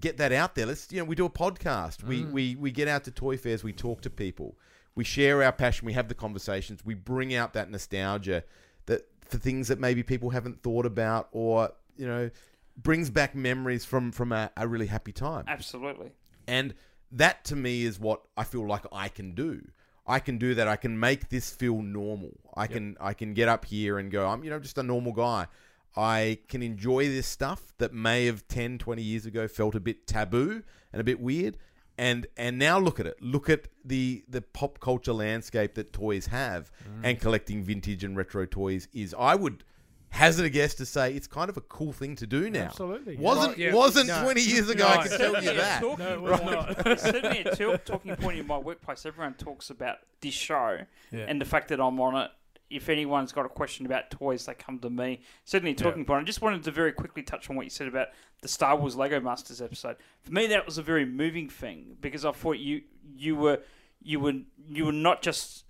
get 0.00 0.16
that 0.18 0.32
out 0.32 0.54
there. 0.54 0.66
Let's 0.66 0.90
you 0.90 0.98
know 0.98 1.04
we 1.04 1.14
do 1.14 1.26
a 1.26 1.30
podcast. 1.30 2.02
We 2.04 2.22
mm. 2.22 2.32
we 2.32 2.56
we 2.56 2.70
get 2.70 2.88
out 2.88 3.04
to 3.04 3.10
toy 3.10 3.36
fairs. 3.36 3.64
We 3.64 3.72
talk 3.72 4.00
to 4.02 4.10
people. 4.10 4.56
We 4.94 5.04
share 5.04 5.42
our 5.42 5.52
passion. 5.52 5.86
We 5.86 5.92
have 5.94 6.08
the 6.08 6.14
conversations. 6.14 6.84
We 6.84 6.94
bring 6.94 7.34
out 7.34 7.52
that 7.54 7.70
nostalgia 7.70 8.44
that 8.86 9.08
for 9.22 9.38
things 9.38 9.68
that 9.68 9.80
maybe 9.80 10.02
people 10.02 10.30
haven't 10.30 10.62
thought 10.62 10.86
about, 10.86 11.28
or 11.32 11.70
you 11.96 12.06
know, 12.06 12.30
brings 12.76 13.10
back 13.10 13.34
memories 13.34 13.84
from 13.84 14.12
from 14.12 14.32
a, 14.32 14.50
a 14.56 14.68
really 14.68 14.86
happy 14.86 15.12
time. 15.12 15.44
Absolutely. 15.48 16.12
And 16.46 16.74
that 17.12 17.44
to 17.46 17.56
me 17.56 17.84
is 17.84 17.98
what 17.98 18.22
I 18.36 18.44
feel 18.44 18.66
like 18.66 18.84
I 18.92 19.08
can 19.08 19.34
do. 19.34 19.62
I 20.06 20.18
can 20.18 20.36
do 20.36 20.54
that. 20.54 20.68
I 20.68 20.76
can 20.76 21.00
make 21.00 21.30
this 21.30 21.50
feel 21.50 21.80
normal. 21.80 22.32
I 22.54 22.66
can 22.66 22.96
I 23.00 23.14
can 23.14 23.32
get 23.32 23.48
up 23.48 23.64
here 23.64 23.98
and 23.98 24.10
go, 24.10 24.26
I'm 24.26 24.44
you 24.44 24.50
know 24.50 24.58
just 24.58 24.78
a 24.78 24.82
normal 24.82 25.12
guy. 25.12 25.46
I 25.96 26.38
can 26.48 26.62
enjoy 26.62 27.08
this 27.08 27.26
stuff 27.26 27.72
that 27.78 27.92
may 27.92 28.26
have 28.26 28.46
10, 28.48 28.78
20 28.78 29.02
years 29.02 29.26
ago 29.26 29.46
felt 29.46 29.74
a 29.74 29.80
bit 29.80 30.06
taboo 30.06 30.62
and 30.92 31.00
a 31.00 31.04
bit 31.04 31.20
weird. 31.20 31.56
And 31.96 32.26
and 32.36 32.58
now 32.58 32.80
look 32.80 32.98
at 32.98 33.06
it. 33.06 33.22
Look 33.22 33.48
at 33.48 33.68
the 33.84 34.24
the 34.28 34.42
pop 34.42 34.80
culture 34.80 35.12
landscape 35.12 35.74
that 35.74 35.92
toys 35.92 36.26
have 36.26 36.72
mm. 36.82 37.00
and 37.04 37.20
collecting 37.20 37.62
vintage 37.62 38.02
and 38.02 38.16
retro 38.16 38.46
toys 38.46 38.88
is 38.92 39.14
I 39.16 39.36
would 39.36 39.62
hazard 40.14 40.44
a 40.44 40.50
guess 40.50 40.74
to 40.74 40.86
say 40.86 41.12
it's 41.12 41.26
kind 41.26 41.48
of 41.50 41.56
a 41.56 41.60
cool 41.60 41.92
thing 41.92 42.16
to 42.16 42.26
do 42.26 42.48
now. 42.50 42.62
Absolutely, 42.64 43.14
yeah. 43.14 43.20
Wasn't 43.20 43.56
Well, 43.56 43.66
yeah. 43.66 43.74
wasn't 43.74 44.08
No. 44.08 44.22
20 44.22 44.40
years 44.40 44.68
ago, 44.68 44.86
I 44.86 44.96
No. 44.96 45.02
can 45.08 45.18
tell 45.18 45.42
you 45.42 45.54
that. 45.54 45.80
talking 45.80 46.04
No, 46.04 46.12
it 46.14 46.20
was 46.20 46.40
point. 46.40 46.86
It's 46.86 47.02
certainly 47.12 47.38
a 47.40 47.54
til- 47.54 47.78
talking 47.78 48.16
point 48.16 48.38
in 48.38 48.46
my 48.46 48.58
workplace. 48.58 49.04
Everyone 49.06 49.34
talks 49.34 49.70
about 49.70 49.98
this 50.20 50.34
show 50.34 50.78
Yeah. 51.10 51.26
and 51.28 51.40
the 51.40 51.44
fact 51.44 51.68
that 51.68 51.80
I'm 51.80 52.00
on 52.00 52.16
it. 52.16 52.30
If 52.70 52.88
anyone's 52.88 53.32
got 53.32 53.46
a 53.46 53.50
question 53.50 53.86
about 53.86 54.10
toys, 54.10 54.46
they 54.46 54.54
come 54.54 54.78
to 54.80 54.90
me. 54.90 55.20
Certainly 55.44 55.74
talking 55.74 56.04
point. 56.04 56.22
I 56.22 56.24
just 56.24 56.42
wanted 56.42 56.64
to 56.64 56.70
very 56.70 56.92
quickly 56.92 57.22
touch 57.22 57.48
on 57.48 57.56
what 57.56 57.64
you 57.64 57.70
said 57.70 57.88
about 57.88 58.08
the 58.42 58.48
Star 58.48 58.76
Wars 58.76 58.96
Lego 58.96 59.20
Masters 59.20 59.60
episode. 59.60 59.96
For 60.22 60.32
me, 60.32 60.46
that 60.48 60.66
was 60.66 60.78
a 60.78 60.82
very 60.82 61.04
moving 61.04 61.48
thing 61.48 61.96
because 62.00 62.24
I 62.24 62.32
thought 62.32 62.58
you 62.58 62.82
you 63.16 63.36
were 63.36 63.60
you 64.02 64.20
were 64.20 64.34
you 64.68 64.86
were 64.86 64.92
not 64.92 65.22
just 65.22 65.64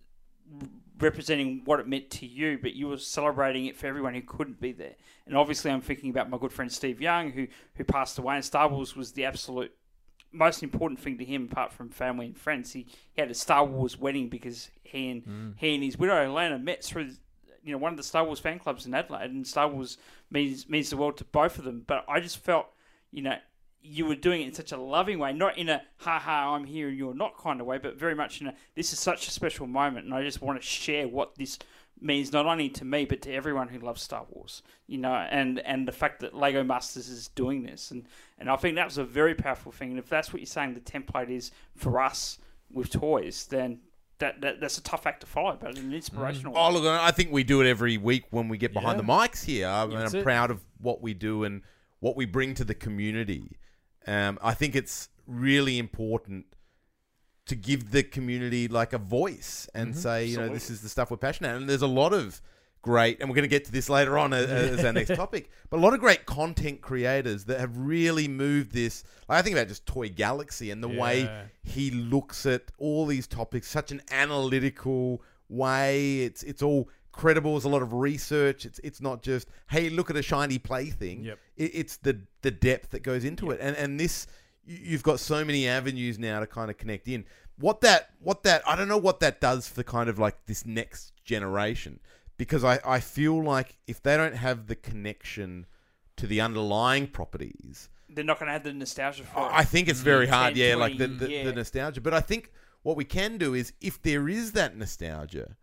representing 0.98 1.62
what 1.64 1.80
it 1.80 1.88
meant 1.88 2.10
to 2.10 2.26
you, 2.26 2.58
but 2.60 2.74
you 2.74 2.88
were 2.88 2.98
celebrating 2.98 3.66
it 3.66 3.76
for 3.76 3.86
everyone 3.86 4.14
who 4.14 4.22
couldn't 4.22 4.60
be 4.60 4.72
there. 4.72 4.94
And 5.26 5.36
obviously, 5.36 5.70
I'm 5.70 5.80
thinking 5.80 6.10
about 6.10 6.30
my 6.30 6.38
good 6.38 6.52
friend 6.52 6.70
Steve 6.70 7.00
Young, 7.00 7.32
who 7.32 7.48
who 7.74 7.84
passed 7.84 8.18
away. 8.18 8.36
And 8.36 8.44
Star 8.44 8.68
Wars 8.68 8.96
was 8.96 9.12
the 9.12 9.24
absolute 9.24 9.72
most 10.34 10.62
important 10.62 11.00
thing 11.00 11.18
to 11.18 11.24
him, 11.24 11.48
apart 11.50 11.72
from 11.72 11.88
family 11.88 12.26
and 12.26 12.36
friends. 12.36 12.72
He, 12.72 12.86
he 13.12 13.20
had 13.20 13.30
a 13.30 13.34
Star 13.34 13.64
Wars 13.64 13.98
wedding 13.98 14.28
because 14.28 14.70
he 14.82 15.10
and 15.10 15.24
mm. 15.24 15.54
he 15.56 15.74
and 15.74 15.82
his 15.82 15.98
widow 15.98 16.16
Elena 16.16 16.58
met 16.58 16.84
through. 16.84 17.10
You 17.62 17.72
know, 17.72 17.78
one 17.78 17.92
of 17.92 17.96
the 17.96 18.02
Star 18.02 18.24
Wars 18.24 18.40
fan 18.40 18.58
clubs 18.58 18.84
in 18.84 18.94
Adelaide, 18.94 19.30
and 19.30 19.46
Star 19.46 19.68
Wars 19.68 19.96
means 20.30 20.68
means 20.68 20.90
the 20.90 20.96
world 20.96 21.16
to 21.18 21.24
both 21.24 21.58
of 21.58 21.64
them. 21.64 21.82
But 21.86 22.04
I 22.08 22.20
just 22.20 22.38
felt, 22.38 22.66
you 23.10 23.22
know, 23.22 23.36
you 23.80 24.06
were 24.06 24.14
doing 24.14 24.42
it 24.42 24.46
in 24.46 24.52
such 24.54 24.72
a 24.72 24.76
loving 24.76 25.18
way, 25.18 25.32
not 25.32 25.58
in 25.58 25.68
a 25.68 25.82
ha 25.98 26.18
ha 26.18 26.54
I'm 26.54 26.64
here 26.64 26.88
and 26.88 26.96
you're 26.96 27.14
not 27.14 27.38
kind 27.38 27.60
of 27.60 27.66
way, 27.66 27.78
but 27.78 27.96
very 27.96 28.14
much 28.14 28.40
in 28.40 28.48
a 28.48 28.54
this 28.74 28.92
is 28.92 28.98
such 28.98 29.28
a 29.28 29.30
special 29.30 29.66
moment, 29.66 30.06
and 30.06 30.14
I 30.14 30.22
just 30.22 30.42
want 30.42 30.60
to 30.60 30.66
share 30.66 31.06
what 31.06 31.36
this 31.36 31.58
means 32.00 32.32
not 32.32 32.46
only 32.46 32.68
to 32.68 32.84
me 32.84 33.04
but 33.04 33.22
to 33.22 33.32
everyone 33.32 33.68
who 33.68 33.78
loves 33.78 34.02
Star 34.02 34.26
Wars. 34.30 34.62
You 34.86 34.98
know, 34.98 35.12
and 35.14 35.58
and 35.60 35.88
the 35.88 35.92
fact 35.92 36.20
that 36.20 36.34
Lego 36.34 36.62
Masters 36.62 37.08
is 37.08 37.28
doing 37.28 37.62
this, 37.62 37.90
and 37.90 38.06
and 38.38 38.50
I 38.50 38.56
think 38.56 38.76
that 38.76 38.84
was 38.86 38.98
a 38.98 39.04
very 39.04 39.34
powerful 39.34 39.72
thing. 39.72 39.90
And 39.90 39.98
if 39.98 40.08
that's 40.08 40.32
what 40.32 40.40
you're 40.40 40.46
saying, 40.46 40.74
the 40.74 40.80
template 40.80 41.30
is 41.30 41.50
for 41.74 42.00
us 42.00 42.38
with 42.72 42.90
toys, 42.90 43.46
then. 43.46 43.80
That, 44.20 44.40
that, 44.42 44.60
that's 44.60 44.78
a 44.78 44.82
tough 44.82 45.08
act 45.08 45.22
to 45.22 45.26
follow, 45.26 45.58
but 45.60 45.76
an 45.76 45.92
inspirational. 45.92 46.56
Oh, 46.56 46.70
look, 46.70 46.84
I 46.86 47.10
think 47.10 47.32
we 47.32 47.42
do 47.42 47.60
it 47.60 47.68
every 47.68 47.98
week 47.98 48.22
when 48.30 48.48
we 48.48 48.56
get 48.56 48.72
behind 48.72 48.96
Yeah. 48.96 49.02
the 49.02 49.12
mics 49.12 49.44
here. 49.44 49.66
I 49.66 49.84
mean, 49.86 49.98
I'm 49.98 50.14
it. 50.14 50.22
proud 50.22 50.52
of 50.52 50.60
what 50.80 51.02
we 51.02 51.14
do 51.14 51.42
and 51.42 51.62
what 51.98 52.16
we 52.16 52.24
bring 52.24 52.54
to 52.54 52.64
the 52.64 52.74
community. 52.74 53.58
Um, 54.06 54.38
I 54.40 54.54
think 54.54 54.76
it's 54.76 55.08
really 55.26 55.78
important 55.80 56.46
to 57.46 57.54
give 57.54 57.90
the 57.90 58.02
community 58.02 58.68
like 58.68 58.92
a 58.92 58.98
voice 58.98 59.68
and 59.74 59.90
mm-hmm. 59.90 60.00
say, 60.00 60.24
you 60.26 60.36
know, 60.38 60.48
this 60.48 60.70
is 60.70 60.80
the 60.80 60.88
stuff 60.88 61.10
we're 61.10 61.16
passionate. 61.16 61.48
about. 61.50 61.60
And 61.60 61.68
there's 61.68 61.82
a 61.82 61.86
lot 61.86 62.12
of 62.12 62.40
great, 62.84 63.20
and 63.20 63.28
we're 63.28 63.34
going 63.34 63.44
to 63.44 63.48
get 63.48 63.64
to 63.64 63.72
this 63.72 63.88
later 63.88 64.16
on 64.18 64.32
as, 64.32 64.46
as 64.46 64.84
our 64.84 64.92
next 64.92 65.08
topic, 65.16 65.50
but 65.70 65.78
a 65.78 65.82
lot 65.82 65.94
of 65.94 66.00
great 66.00 66.26
content 66.26 66.80
creators 66.80 67.44
that 67.44 67.58
have 67.58 67.76
really 67.76 68.28
moved 68.28 68.72
this. 68.72 69.04
Like 69.28 69.38
I 69.38 69.42
think 69.42 69.56
about 69.56 69.68
just 69.68 69.86
Toy 69.86 70.08
Galaxy 70.08 70.70
and 70.70 70.82
the 70.82 70.88
way 70.88 71.28
he 71.62 71.90
looks 71.90 72.46
at 72.46 72.62
all 72.78 73.06
these 73.06 73.26
topics, 73.26 73.68
such 73.68 73.90
an 73.90 74.02
analytical 74.10 75.22
way. 75.48 76.20
It's 76.20 76.42
it's 76.42 76.62
all 76.62 76.88
credible. 77.10 77.52
There's 77.52 77.64
a 77.64 77.70
lot 77.70 77.82
of 77.82 77.92
research. 77.94 78.66
It's 78.66 78.78
it's 78.80 79.00
not 79.00 79.22
just 79.22 79.48
hey, 79.70 79.88
look 79.88 80.10
at 80.10 80.16
a 80.16 80.22
shiny 80.22 80.58
plaything. 80.58 81.24
Yep. 81.24 81.38
It, 81.56 81.70
it's 81.74 81.96
the 81.96 82.20
the 82.42 82.50
depth 82.50 82.90
that 82.90 83.02
goes 83.02 83.24
into 83.24 83.50
it, 83.50 83.60
and 83.60 83.76
and 83.76 83.98
this 83.98 84.26
you've 84.66 85.02
got 85.02 85.20
so 85.20 85.44
many 85.44 85.66
avenues 85.68 86.18
now 86.18 86.40
to 86.40 86.46
kind 86.46 86.70
of 86.70 86.78
connect 86.78 87.08
in. 87.08 87.24
What 87.58 87.80
that 87.82 88.10
what 88.20 88.42
that 88.44 88.62
I 88.66 88.74
don't 88.76 88.88
know 88.88 88.98
what 88.98 89.20
that 89.20 89.40
does 89.40 89.68
for 89.68 89.82
kind 89.82 90.08
of 90.08 90.18
like 90.18 90.46
this 90.46 90.66
next 90.66 91.12
generation 91.24 92.00
because 92.36 92.64
I 92.64 92.80
I 92.84 93.00
feel 93.00 93.42
like 93.42 93.76
if 93.86 94.02
they 94.02 94.16
don't 94.16 94.34
have 94.36 94.66
the 94.66 94.74
connection 94.76 95.66
to 96.16 96.26
the 96.26 96.40
underlying 96.40 97.06
properties, 97.08 97.88
They're 98.08 98.24
not 98.24 98.38
going 98.38 98.46
to 98.48 98.52
have 98.52 98.62
the 98.64 98.72
nostalgia 98.72 99.24
for 99.24 99.46
it. 99.48 99.52
I 99.52 99.64
think 99.64 99.88
it's 99.88 100.00
very 100.00 100.26
Mm, 100.26 100.30
hard, 100.30 100.54
10, 100.54 100.64
yeah, 100.68 100.74
like 100.76 100.96
the, 100.98 101.06
the, 101.08 101.30
yeah. 101.30 101.44
the 101.44 101.52
nostalgia. 101.52 102.00
But 102.00 102.14
I 102.14 102.20
think 102.20 102.52
what 102.82 102.96
we 102.96 103.04
can 103.04 103.36
do 103.38 103.54
is 103.54 103.72
if 103.80 104.00
there 104.02 104.28
is 104.28 104.52
that 104.52 104.76
nostalgia, 104.76 105.56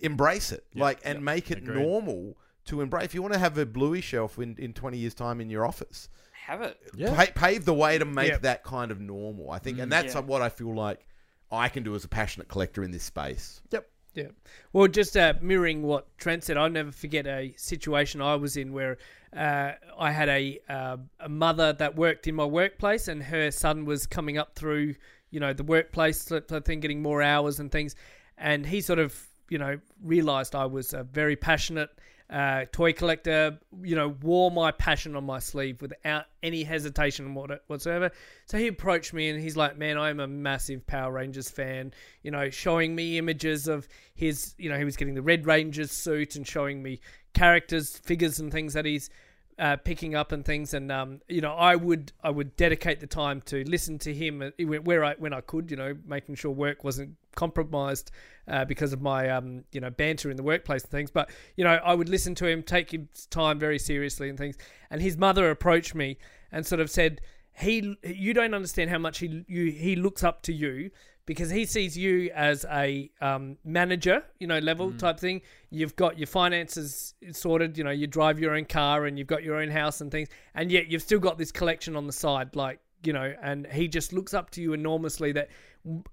embrace 0.00 0.52
it, 0.52 0.64
like, 0.74 1.00
and 1.04 1.24
make 1.24 1.50
it 1.50 1.58
Agreed. 1.58 1.82
normal 1.82 2.36
to 2.66 2.80
embrace. 2.80 3.04
If 3.06 3.14
you 3.14 3.22
want 3.22 3.34
to 3.34 3.40
have 3.40 3.56
a 3.58 3.66
bluey 3.66 4.00
shelf 4.00 4.38
in, 4.38 4.56
in 4.58 4.72
20 4.72 4.98
years' 4.98 5.14
time 5.14 5.40
in 5.40 5.50
your 5.50 5.66
office, 5.66 6.08
have 6.46 6.62
it. 6.62 6.78
Yeah. 6.94 7.14
pa- 7.14 7.32
pave 7.34 7.64
the 7.64 7.74
way 7.74 7.98
to 7.98 8.04
make 8.04 8.28
Yeah. 8.30 8.38
that 8.38 8.62
kind 8.64 8.90
of 8.90 9.00
normal, 9.00 9.50
I 9.50 9.58
think. 9.58 9.78
and 9.78 9.90
that's 9.90 10.14
Yeah. 10.14 10.20
what 10.20 10.42
I 10.42 10.48
feel 10.48 10.74
like 10.74 11.06
I 11.50 11.68
can 11.68 11.82
do 11.82 11.94
as 11.94 12.04
a 12.04 12.08
passionate 12.08 12.48
collector 12.48 12.82
in 12.84 12.90
this 12.92 13.02
space. 13.02 13.60
Yep. 13.70 13.88
Yeah. 14.14 14.28
Well, 14.72 14.88
just 14.88 15.16
uh, 15.16 15.34
mirroring 15.42 15.82
what 15.82 16.06
Trent 16.18 16.42
said, 16.44 16.56
I'll 16.56 16.70
never 16.70 16.90
forget 16.92 17.26
a 17.26 17.52
situation 17.58 18.22
I 18.22 18.36
was 18.36 18.56
in 18.56 18.72
where 18.72 18.96
uh, 19.36 19.72
I 19.98 20.10
had 20.10 20.28
a 20.30 20.58
uh, 20.68 20.96
a 21.20 21.28
mother 21.28 21.72
that 21.74 21.96
worked 21.96 22.26
in 22.26 22.34
my 22.34 22.44
workplace, 22.46 23.08
and 23.08 23.22
her 23.24 23.50
son 23.50 23.84
was 23.84 24.06
coming 24.06 24.38
up 24.38 24.54
through, 24.54 24.94
you 25.30 25.38
know, 25.40 25.52
the 25.52 25.64
workplace. 25.64 26.32
I 26.32 26.40
think 26.60 26.80
getting 26.80 27.02
more 27.02 27.20
hours 27.22 27.60
and 27.60 27.70
things, 27.70 27.94
and 28.38 28.64
he 28.64 28.80
sort 28.80 28.98
of, 28.98 29.14
you 29.50 29.58
know, 29.58 29.78
realised 30.02 30.54
I 30.54 30.64
was 30.64 30.94
a 30.94 31.02
very 31.02 31.36
passionate 31.36 31.90
uh, 32.30 32.64
toy 32.72 32.92
collector. 32.92 33.58
You 33.82 33.96
know, 33.96 34.08
wore 34.22 34.50
my 34.50 34.70
passion 34.72 35.16
on 35.16 35.24
my 35.24 35.38
sleeve 35.38 35.80
without 35.80 36.24
any 36.42 36.64
hesitation 36.64 37.34
what- 37.34 37.62
whatsoever. 37.66 38.10
So 38.46 38.58
he 38.58 38.66
approached 38.66 39.12
me 39.12 39.28
and 39.28 39.40
he's 39.40 39.56
like, 39.56 39.76
"Man, 39.76 39.98
I'm 39.98 40.20
a 40.20 40.26
massive 40.26 40.86
Power 40.86 41.12
Rangers 41.12 41.50
fan." 41.50 41.92
You 42.22 42.30
know, 42.30 42.50
showing 42.50 42.94
me 42.94 43.18
images 43.18 43.68
of 43.68 43.88
his. 44.14 44.54
You 44.58 44.70
know, 44.70 44.78
he 44.78 44.84
was 44.84 44.96
getting 44.96 45.14
the 45.14 45.22
Red 45.22 45.46
Rangers 45.46 45.92
suit 45.92 46.36
and 46.36 46.46
showing 46.46 46.82
me 46.82 47.00
characters, 47.32 47.98
figures, 47.98 48.40
and 48.40 48.50
things 48.50 48.72
that 48.74 48.84
he's 48.84 49.10
uh, 49.58 49.76
picking 49.76 50.14
up 50.14 50.32
and 50.32 50.44
things. 50.44 50.74
And 50.74 50.90
um, 50.92 51.20
you 51.28 51.40
know, 51.40 51.52
I 51.52 51.76
would 51.76 52.12
I 52.22 52.30
would 52.30 52.56
dedicate 52.56 53.00
the 53.00 53.06
time 53.06 53.40
to 53.42 53.64
listen 53.68 53.98
to 54.00 54.12
him 54.12 54.42
uh, 54.42 54.50
where 54.64 55.04
I 55.04 55.14
when 55.14 55.32
I 55.32 55.40
could. 55.40 55.70
You 55.70 55.76
know, 55.76 55.96
making 56.06 56.34
sure 56.34 56.50
work 56.50 56.84
wasn't 56.84 57.16
compromised 57.36 58.10
uh, 58.48 58.64
because 58.64 58.92
of 58.92 59.00
my 59.00 59.30
um, 59.30 59.64
you 59.70 59.80
know 59.80 59.90
banter 59.90 60.30
in 60.30 60.36
the 60.36 60.42
workplace 60.42 60.82
and 60.82 60.90
things. 60.90 61.10
But 61.10 61.30
you 61.56 61.64
know, 61.64 61.78
I 61.84 61.94
would 61.94 62.08
listen 62.08 62.34
to 62.36 62.46
him, 62.46 62.62
take 62.62 62.90
his 62.90 63.26
time 63.30 63.58
very 63.58 63.78
seriously 63.78 64.28
and 64.28 64.36
things. 64.36 64.56
And 64.90 65.00
his 65.00 65.16
mother 65.16 65.50
approached 65.50 65.94
me 65.94 66.18
and 66.50 66.66
sort 66.66 66.80
of 66.80 66.90
said, 66.90 67.20
"He, 67.52 67.96
you 68.02 68.34
don't 68.34 68.54
understand 68.54 68.90
how 68.90 68.98
much 68.98 69.18
he 69.18 69.44
you, 69.46 69.70
he 69.70 69.94
looks 69.94 70.24
up 70.24 70.42
to 70.42 70.52
you." 70.52 70.90
Because 71.26 71.50
he 71.50 71.64
sees 71.64 71.98
you 71.98 72.30
as 72.36 72.64
a 72.70 73.10
um, 73.20 73.56
manager, 73.64 74.22
you 74.38 74.46
know, 74.46 74.60
level 74.60 74.92
type 74.92 75.18
thing. 75.18 75.42
You've 75.70 75.96
got 75.96 76.18
your 76.18 76.28
finances 76.28 77.14
sorted, 77.32 77.76
you 77.76 77.82
know, 77.82 77.90
you 77.90 78.06
drive 78.06 78.38
your 78.38 78.54
own 78.54 78.64
car 78.64 79.06
and 79.06 79.18
you've 79.18 79.26
got 79.26 79.42
your 79.42 79.56
own 79.56 79.68
house 79.68 80.00
and 80.00 80.12
things, 80.12 80.28
and 80.54 80.70
yet 80.70 80.86
you've 80.86 81.02
still 81.02 81.18
got 81.18 81.36
this 81.36 81.50
collection 81.50 81.96
on 81.96 82.06
the 82.06 82.12
side, 82.12 82.54
like 82.54 82.78
you 83.02 83.12
know. 83.12 83.34
And 83.42 83.66
he 83.66 83.88
just 83.88 84.12
looks 84.12 84.34
up 84.34 84.50
to 84.50 84.62
you 84.62 84.72
enormously 84.72 85.32
that 85.32 85.48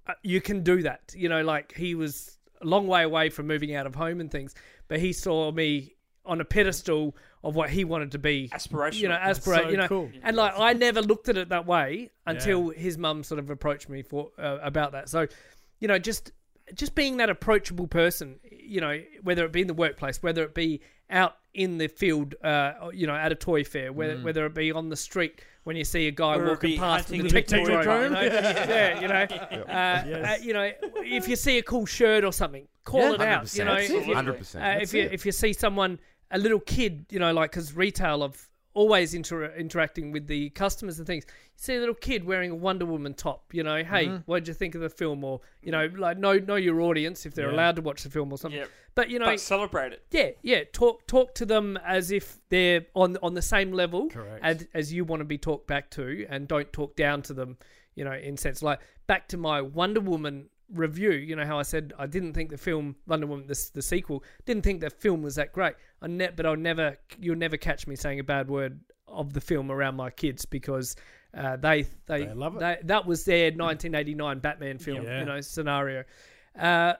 uh, 0.08 0.14
you 0.24 0.42
can 0.42 0.64
do 0.64 0.82
that. 0.84 1.14
You 1.16 1.30
know, 1.30 1.44
like 1.44 1.74
he 1.74 1.96
was 1.96 2.38
a 2.62 2.66
long 2.66 2.88
way 2.88 3.04
away 3.04 3.30
from 3.30 3.48
moving 3.48 3.76
out 3.76 3.86
of 3.86 3.96
home 3.96 4.20
and 4.20 4.32
things, 4.32 4.56
but 4.88 5.00
he 5.00 5.14
saw 5.14 5.52
me 5.52 5.96
on 6.26 6.40
a 6.40 6.46
pedestal 6.46 7.16
of 7.44 7.56
what 7.56 7.70
he 7.70 7.84
wanted 7.84 8.12
to 8.12 8.20
be. 8.20 8.50
Aspirational. 8.54 8.94
You 8.94 9.08
know, 9.10 9.16
aspirate. 9.16 9.64
so 9.64 9.70
you 9.70 9.78
know, 9.78 9.88
cool. 9.88 10.12
and 10.24 10.36
like 10.36 10.54
I 10.58 10.74
never 10.74 11.02
looked 11.02 11.30
at 11.30 11.38
it 11.38 11.50
that 11.50 11.66
way 11.66 12.12
until 12.26 12.70
his 12.70 12.98
mum 12.98 13.24
sort 13.24 13.40
of 13.40 13.50
approached 13.50 13.90
me 13.90 14.02
for 14.02 14.32
uh, 14.38 14.60
about 14.62 14.94
that. 14.94 15.10
So, 15.10 15.28
you 15.80 15.88
know, 15.88 16.00
just 16.00 16.32
just 16.74 16.96
being 16.96 17.18
that 17.18 17.30
approachable 17.30 17.88
person, 17.88 18.40
you 18.50 18.80
know, 18.80 19.02
whether 19.22 19.46
it 19.46 19.52
be 19.52 19.62
in 19.62 19.68
the 19.68 19.74
workplace, 19.74 20.24
whether 20.24 20.44
it 20.44 20.54
be 20.54 20.82
out 21.10 21.36
in 21.54 21.78
the 21.78 21.88
field, 21.88 22.36
uh, 22.44 22.90
you 22.94 23.06
know, 23.06 23.16
at 23.16 23.32
a 23.32 23.36
toy 23.36 23.64
fair, 23.64 23.92
whether 23.92 24.18
whether 24.18 24.46
it 24.46 24.54
be 24.54 24.72
on 24.72 24.90
the 24.90 24.96
street 24.96 25.42
when 25.64 25.76
you 25.76 25.84
see 25.84 26.08
a 26.08 26.12
guy 26.12 26.36
Or 26.36 26.48
walking 26.50 26.78
past 26.78 27.10
with 27.10 27.20
a 27.20 27.24
hunting 27.24 27.44
the 27.44 27.66
drone, 27.66 27.84
drone. 27.84 28.04
you 28.14 28.20
know, 28.20 28.22
yeah, 28.22 29.00
you 29.02 29.08
know, 29.08 29.64
uh, 29.64 30.04
Yes. 30.06 30.40
uh, 30.40 30.44
you 30.44 30.54
know, 30.54 30.72
if 30.98 31.28
you 31.28 31.36
see 31.36 31.58
a 31.58 31.64
cool 31.64 31.86
shirt 31.86 32.24
or 32.24 32.34
something, 32.34 32.68
call 32.84 33.00
Yeah, 33.02 33.14
it 33.14 33.22
out. 33.22 33.54
You 33.56 33.66
know, 33.66 33.76
That's 33.76 33.90
if 33.90 34.08
you, 34.08 34.16
Hundred 34.16 34.38
percent. 34.38 34.64
uh, 34.64 34.82
if 34.82 34.94
you 34.94 35.04
if 35.12 35.26
you 35.26 35.32
see 35.32 35.54
someone, 35.54 36.00
a 36.32 36.38
little 36.38 36.60
kid, 36.60 37.06
you 37.10 37.20
know, 37.20 37.32
like 37.34 37.52
because 37.52 37.74
retail 37.76 38.24
of 38.24 38.50
always 38.74 39.14
inter- 39.14 39.54
interacting 39.56 40.12
with 40.12 40.28
the 40.28 40.50
customers 40.52 40.98
and 40.98 41.06
things. 41.08 41.26
You 41.28 41.34
see 41.58 41.76
a 41.76 41.80
little 41.80 41.96
kid 41.96 42.24
wearing 42.24 42.52
a 42.52 42.56
Wonder 42.56 42.86
Woman 42.86 43.14
top, 43.14 43.54
you 43.54 43.64
know, 43.64 43.84
hey, 43.84 44.08
Mm-hmm. 44.08 44.18
what 44.26 44.40
did 44.40 44.48
you 44.48 44.54
think 44.54 44.76
of 44.76 44.82
the 44.82 44.90
film? 44.90 45.24
Or 45.24 45.42
you 45.62 45.72
know, 45.72 45.90
like 45.98 46.18
know 46.18 46.34
know 46.40 46.56
your 46.56 46.82
audience 46.82 47.26
if 47.26 47.34
they're 47.36 47.50
Yeah. 47.50 47.56
allowed 47.56 47.76
to 47.78 47.82
watch 47.82 48.04
the 48.04 48.10
film 48.10 48.32
or 48.32 48.38
something. 48.38 48.60
Yep. 48.60 48.70
But 48.96 49.10
you 49.10 49.20
know, 49.20 49.26
But 49.26 49.40
celebrate 49.40 49.94
it. 49.94 50.04
yeah, 50.12 50.30
yeah. 50.42 50.64
Talk 50.72 51.06
talk 51.08 51.34
to 51.36 51.46
them 51.46 51.78
as 51.86 52.12
if 52.12 52.38
they're 52.50 52.86
on 52.96 53.18
on 53.24 53.34
the 53.34 53.42
same 53.42 53.72
level 53.72 54.10
Correct. 54.10 54.40
as 54.44 54.68
as 54.74 54.94
you 54.94 55.06
want 55.06 55.20
to 55.22 55.26
be 55.26 55.38
talked 55.38 55.68
back 55.68 55.90
to, 55.92 56.26
and 56.30 56.48
don't 56.48 56.72
talk 56.74 56.96
down 56.96 57.22
to 57.24 57.34
them. 57.34 57.58
You 57.96 58.06
know, 58.06 58.14
in 58.14 58.38
sense 58.38 58.64
like 58.64 58.80
back 59.06 59.28
to 59.30 59.38
my 59.38 59.62
Wonder 59.62 60.00
Woman 60.02 60.50
review. 60.72 61.12
You 61.12 61.36
know 61.36 61.46
how 61.46 61.60
I 61.60 61.64
said 61.64 61.94
I 61.98 62.08
didn't 62.08 62.34
think 62.34 62.50
the 62.50 62.58
film 62.58 62.96
Wonder 63.08 63.28
Woman 63.28 63.48
the, 63.48 63.70
the 63.74 63.82
sequel 63.82 64.24
didn't 64.46 64.64
think 64.64 64.82
the 64.82 64.90
film 64.90 65.22
was 65.22 65.36
that 65.36 65.52
great. 65.54 65.76
I 66.02 66.08
ne- 66.08 66.32
but 66.36 66.46
I'll 66.46 66.56
never 66.56 66.98
you'll 67.20 67.36
never 67.38 67.58
catch 67.58 67.88
me 67.88 67.96
saying 67.96 68.20
a 68.20 68.24
bad 68.24 68.50
word 68.50 68.80
of 69.08 69.34
the 69.34 69.42
film 69.42 69.72
around 69.72 69.96
my 69.96 70.10
kids 70.10 70.46
because. 70.46 70.96
Uh, 71.36 71.56
they, 71.58 71.82
they 72.06 72.26
They 72.26 72.34
love 72.36 72.56
it. 72.58 72.60
they- 72.60 72.78
that 72.84 73.08
was 73.08 73.26
their 73.26 73.46
1989 73.46 74.38
Batman 74.38 74.78
film, 74.78 75.02
Yeah. 75.04 75.18
you 75.22 75.26
know, 75.26 75.42
scenario. 75.42 76.04
Uh, 76.56 76.94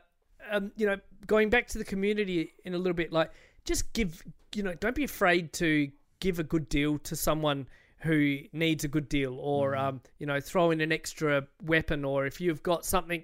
um, 0.50 0.72
you 0.76 0.88
know, 0.88 0.98
going 1.28 1.52
back 1.52 1.68
to 1.68 1.78
the 1.78 1.84
community 1.84 2.54
in 2.66 2.74
a 2.74 2.78
little 2.80 2.96
bit, 2.96 3.14
like 3.14 3.30
just 3.64 3.94
give, 3.94 4.24
you 4.56 4.64
know, 4.64 4.74
don't 4.74 4.96
be 4.96 5.04
afraid 5.04 5.54
to 5.54 5.88
give 6.20 6.40
a 6.40 6.44
good 6.44 6.68
deal 6.68 6.98
to 6.98 7.16
someone 7.16 7.68
who 8.00 8.40
needs 8.54 8.84
a 8.84 8.88
good 8.88 9.08
deal, 9.08 9.38
or 9.40 9.76
um, 9.76 10.02
you 10.18 10.26
know, 10.26 10.40
throw 10.40 10.72
in 10.72 10.82
an 10.82 10.92
extra 10.92 11.46
weapon, 11.64 12.04
or 12.04 12.26
if 12.26 12.42
you've 12.42 12.64
got 12.64 12.84
something, 12.86 13.24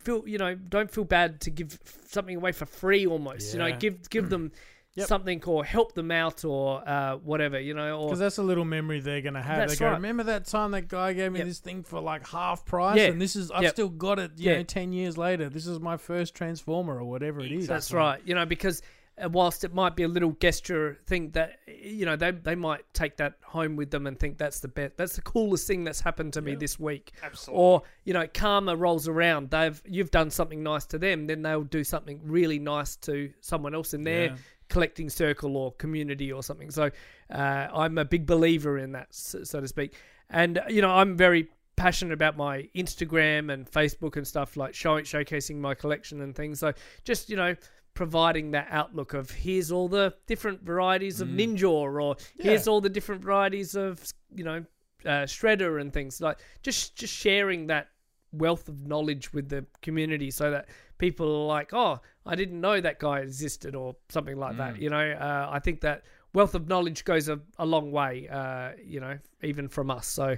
feel, 0.00 0.26
you 0.26 0.38
know, 0.38 0.54
don't 0.54 0.90
feel 0.90 1.04
bad 1.04 1.40
to 1.42 1.50
give 1.50 1.78
something 2.08 2.36
away 2.36 2.52
for 2.52 2.66
free, 2.66 3.06
almost. 3.06 3.52
You 3.52 3.58
know, 3.60 3.76
give 3.76 4.08
give 4.10 4.28
them. 4.30 4.52
Yep. 4.96 5.06
Something 5.06 5.40
or 5.46 5.64
help 5.64 5.94
them 5.94 6.10
out 6.10 6.44
or 6.44 6.82
uh, 6.86 7.14
whatever, 7.18 7.60
you 7.60 7.74
know, 7.74 8.06
Because 8.06 8.18
that's 8.18 8.38
a 8.38 8.42
little 8.42 8.64
memory 8.64 8.98
they're 8.98 9.20
gonna 9.20 9.40
have. 9.40 9.68
They 9.68 9.76
go, 9.76 9.86
right. 9.86 9.92
remember 9.92 10.24
that 10.24 10.46
time 10.46 10.72
that 10.72 10.88
guy 10.88 11.12
gave 11.12 11.30
me 11.30 11.38
Yep. 11.38 11.46
this 11.48 11.60
thing 11.60 11.84
for 11.84 12.00
like 12.00 12.26
half 12.26 12.66
price, 12.66 12.98
Yeah. 12.98 13.04
and 13.04 13.22
this 13.22 13.36
is 13.36 13.52
I've 13.52 13.62
Yep. 13.62 13.72
still 13.72 13.88
got 13.88 14.18
it. 14.18 14.32
You 14.36 14.50
Yeah. 14.50 14.56
know, 14.56 14.62
ten 14.64 14.92
years 14.92 15.16
later, 15.16 15.48
this 15.48 15.64
is 15.68 15.78
my 15.78 15.96
first 15.96 16.34
Transformer 16.34 16.98
or 16.98 17.04
whatever 17.04 17.38
it 17.40 17.52
is. 17.52 17.68
That's 17.68 17.92
right. 17.92 18.20
You 18.24 18.34
know, 18.34 18.44
because 18.44 18.82
uh, 19.22 19.28
whilst 19.28 19.64
it 19.64 19.74
might 19.74 19.96
be 19.96 20.02
a 20.02 20.08
little 20.08 20.32
gesture 20.40 20.98
thing 21.06 21.30
that 21.30 21.58
you 21.66 22.04
know 22.06 22.16
they 22.16 22.30
they 22.30 22.54
might 22.54 22.82
take 22.94 23.16
that 23.18 23.34
home 23.44 23.76
with 23.76 23.90
them 23.90 24.06
and 24.06 24.18
think 24.18 24.38
that's 24.38 24.60
the 24.60 24.68
best, 24.68 24.96
that's 24.96 25.16
the 25.16 25.22
coolest 25.22 25.66
thing 25.66 25.84
that's 25.84 26.00
happened 26.00 26.32
to 26.32 26.42
me 26.42 26.54
this 26.54 26.78
week. 26.78 27.12
Absolutely. 27.22 27.62
Or 27.62 27.82
you 28.04 28.12
know, 28.14 28.26
karma 28.32 28.76
rolls 28.76 29.08
around. 29.08 29.50
They've 29.50 29.80
you've 29.86 30.10
done 30.10 30.30
something 30.30 30.62
nice 30.62 30.86
to 30.86 30.98
them, 30.98 31.26
then 31.26 31.42
they'll 31.42 31.64
do 31.64 31.84
something 31.84 32.20
really 32.24 32.58
nice 32.58 32.96
to 32.96 33.32
someone 33.40 33.74
else 33.74 33.94
in 33.94 34.02
their 34.04 34.24
Yeah. 34.26 34.36
collecting 34.68 35.10
circle 35.10 35.56
or 35.56 35.72
community 35.72 36.32
or 36.32 36.42
something. 36.42 36.70
So 36.70 36.90
uh, 37.30 37.66
I'm 37.72 37.98
a 37.98 38.04
big 38.04 38.26
believer 38.26 38.78
in 38.78 38.92
that, 38.92 39.08
so, 39.14 39.44
so 39.44 39.60
to 39.60 39.68
speak. 39.68 39.94
And 40.28 40.60
you 40.68 40.80
know, 40.82 40.90
I'm 40.90 41.16
very 41.16 41.48
passionate 41.76 42.12
about 42.12 42.36
my 42.36 42.68
Instagram 42.76 43.50
and 43.52 43.70
Facebook 43.70 44.16
and 44.16 44.26
stuff 44.26 44.56
like 44.56 44.74
showing 44.74 45.04
showcasing 45.04 45.56
my 45.56 45.74
collection 45.74 46.20
and 46.20 46.34
things. 46.36 46.60
So 46.60 46.72
just 47.04 47.30
you 47.30 47.36
know. 47.36 47.54
Providing 48.00 48.52
that 48.52 48.68
outlook 48.70 49.12
of 49.12 49.30
here's 49.30 49.70
all 49.70 49.86
the 49.86 50.14
different 50.26 50.62
varieties 50.62 51.20
of 51.20 51.28
Ninja, 51.28 51.70
or 51.70 52.16
here's 52.38 52.66
all 52.66 52.80
the 52.80 52.88
different 52.88 53.20
varieties 53.20 53.74
of 53.74 54.02
you 54.34 54.42
know 54.42 54.64
uh, 55.04 55.26
Shredder 55.26 55.78
and 55.78 55.92
things 55.92 56.18
like 56.18 56.38
just 56.62 56.96
just 56.96 57.12
sharing 57.12 57.66
that 57.66 57.88
wealth 58.32 58.70
of 58.70 58.86
knowledge 58.86 59.34
with 59.34 59.50
the 59.50 59.66
community 59.82 60.30
so 60.30 60.50
that 60.50 60.68
people 60.96 61.26
are 61.42 61.46
like, 61.46 61.74
oh, 61.74 62.00
I 62.24 62.36
didn't 62.36 62.58
know 62.58 62.80
that 62.80 63.00
guy 63.00 63.18
existed 63.20 63.74
or 63.74 63.96
something 64.08 64.38
like 64.38 64.56
that. 64.56 64.80
You 64.80 64.88
know, 64.88 65.12
uh, 65.12 65.48
I 65.50 65.58
think 65.58 65.82
that 65.82 66.04
wealth 66.32 66.54
of 66.54 66.68
knowledge 66.68 67.04
goes 67.04 67.28
a, 67.28 67.38
a 67.58 67.66
long 67.66 67.92
way, 67.92 68.28
uh, 68.28 68.70
you 68.82 69.00
know, 69.00 69.18
even 69.42 69.68
from 69.68 69.90
us. 69.90 70.06
So, 70.06 70.36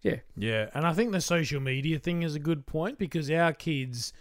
yeah. 0.00 0.16
Yeah, 0.36 0.70
and 0.72 0.86
I 0.86 0.92
think 0.94 1.12
the 1.12 1.20
social 1.20 1.60
media 1.60 1.98
thing 1.98 2.22
is 2.22 2.34
a 2.34 2.38
good 2.40 2.64
point 2.64 2.98
because 2.98 3.30
our 3.30 3.52
kids 3.52 4.12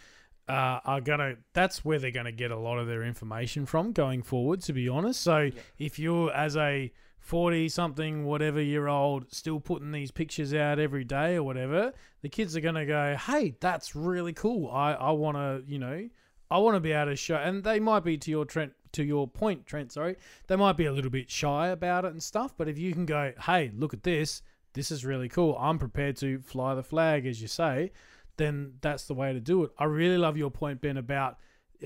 uh, 0.48 0.80
are 0.86 1.02
gonna. 1.02 1.36
That's 1.54 1.86
where 1.86 2.00
they're 2.00 2.12
gonna 2.12 2.32
get 2.32 2.52
a 2.52 2.58
lot 2.58 2.78
of 2.78 2.88
their 2.88 3.04
information 3.04 3.66
from 3.66 3.92
going 3.92 4.22
forward. 4.24 4.62
To 4.64 4.74
be 4.74 4.90
honest, 4.90 5.22
so 5.22 5.50
if 5.78 6.00
you're 6.00 6.32
as 6.34 6.58
a 6.58 6.92
forty 7.20 7.70
something, 7.70 8.26
whatever 8.26 8.62
year 8.62 8.88
old, 8.88 9.34
still 9.34 9.60
putting 9.60 9.92
these 9.92 10.12
pictures 10.12 10.54
out 10.54 10.80
every 10.80 11.04
day 11.04 11.36
or 11.36 11.44
whatever, 11.44 11.94
the 12.22 12.30
kids 12.30 12.56
are 12.56 12.62
gonna 12.62 12.86
go, 12.86 13.16
"Hey, 13.16 13.56
that's 13.60 13.96
really 13.96 14.34
cool. 14.34 14.70
I 14.70 14.94
I 14.94 15.12
want 15.12 15.38
to, 15.38 15.64
you 15.66 15.80
know." 15.80 16.10
I 16.52 16.58
want 16.58 16.76
to 16.76 16.82
be 16.82 16.92
able 16.92 17.12
to 17.12 17.16
show, 17.16 17.38
and 17.38 17.64
they 17.64 17.80
might 17.80 18.04
be 18.04 18.18
to 18.18 18.30
your 18.30 18.44
Trent, 18.44 18.74
to 18.92 19.06
your 19.06 19.26
point, 19.26 19.66
Trent. 19.66 19.94
Sorry, 19.94 20.18
they 20.48 20.58
might 20.58 20.76
be 20.76 20.86
a 20.86 20.92
little 20.92 21.10
bit 21.10 21.32
shy 21.32 21.70
about 21.70 22.04
it 22.04 22.12
and 22.12 22.22
stuff. 22.22 22.54
But 22.58 22.68
if 22.68 22.78
you 22.78 22.92
can 22.92 23.06
go, 23.06 23.32
hey, 23.46 23.72
look 23.74 23.94
at 23.94 24.04
this, 24.04 24.42
this 24.74 24.92
is 24.92 25.06
really 25.06 25.30
cool. 25.30 25.58
I'm 25.58 25.80
prepared 25.80 26.18
to 26.18 26.40
fly 26.40 26.76
the 26.76 26.84
flag, 26.84 27.26
as 27.26 27.42
you 27.42 27.48
say. 27.48 27.92
Then 28.38 28.74
that's 28.82 29.06
the 29.06 29.14
way 29.14 29.34
to 29.34 29.40
do 29.40 29.64
it. 29.64 29.72
I 29.78 29.86
really 29.86 30.18
love 30.18 30.38
your 30.38 30.50
point, 30.52 30.82
Ben, 30.82 30.98
about 30.98 31.38